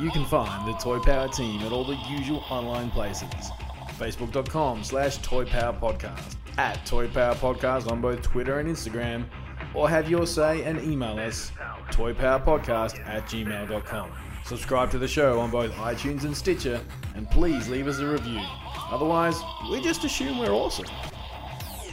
You 0.00 0.10
can 0.10 0.24
find 0.26 0.68
the 0.68 0.78
Toy 0.78 0.98
Power 1.00 1.28
team 1.28 1.60
at 1.62 1.72
all 1.72 1.84
the 1.84 1.96
usual 2.08 2.44
online 2.50 2.90
places. 2.90 3.28
Facebook.com 3.98 4.84
slash 4.84 5.18
Toy 5.18 5.44
Power 5.44 5.72
Podcast, 5.72 6.36
at 6.56 6.84
Toy 6.86 7.08
Power 7.08 7.34
Podcast 7.34 7.90
on 7.90 8.00
both 8.00 8.22
Twitter 8.22 8.60
and 8.60 8.68
Instagram, 8.68 9.24
or 9.74 9.88
have 9.88 10.08
your 10.08 10.26
say 10.26 10.62
and 10.62 10.80
email 10.80 11.18
us 11.18 11.50
toypowerpodcast 11.90 13.04
at 13.08 13.24
gmail.com. 13.26 14.10
Subscribe 14.44 14.90
to 14.92 14.98
the 14.98 15.08
show 15.08 15.40
on 15.40 15.50
both 15.50 15.72
iTunes 15.72 16.24
and 16.24 16.36
Stitcher, 16.36 16.80
and 17.16 17.28
please 17.30 17.68
leave 17.68 17.88
us 17.88 17.98
a 17.98 18.06
review. 18.06 18.40
Otherwise, 18.90 19.40
we 19.70 19.82
just 19.82 20.04
assume 20.04 20.38
we're 20.38 20.52
awesome. 20.52 20.86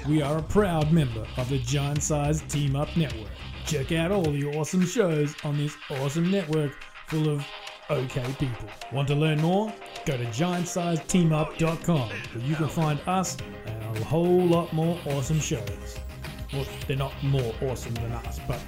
We 0.07 0.21
are 0.21 0.37
a 0.37 0.43
proud 0.43 0.91
member 0.91 1.25
of 1.37 1.49
the 1.49 1.57
Giant 1.59 2.03
Size 2.03 2.41
Team 2.43 2.75
Up 2.75 2.95
Network. 2.95 3.31
Check 3.65 3.91
out 3.93 4.11
all 4.11 4.21
the 4.21 4.45
awesome 4.55 4.85
shows 4.85 5.33
on 5.43 5.57
this 5.57 5.75
awesome 5.89 6.29
network 6.29 6.71
full 7.07 7.27
of 7.27 7.43
okay 7.89 8.23
people. 8.37 8.69
Want 8.91 9.07
to 9.07 9.15
learn 9.15 9.41
more? 9.41 9.73
Go 10.05 10.17
to 10.17 10.25
giantsizeteamup.com 10.25 12.09
where 12.09 12.45
you 12.45 12.55
can 12.55 12.67
find 12.67 12.99
us 13.07 13.37
and 13.65 13.97
a 13.97 14.03
whole 14.03 14.45
lot 14.45 14.71
more 14.71 14.99
awesome 15.07 15.39
shows. 15.39 15.97
Well, 16.53 16.67
they're 16.87 16.95
not 16.95 17.11
more 17.23 17.53
awesome 17.63 17.95
than 17.95 18.11
us, 18.11 18.39
but. 18.47 18.61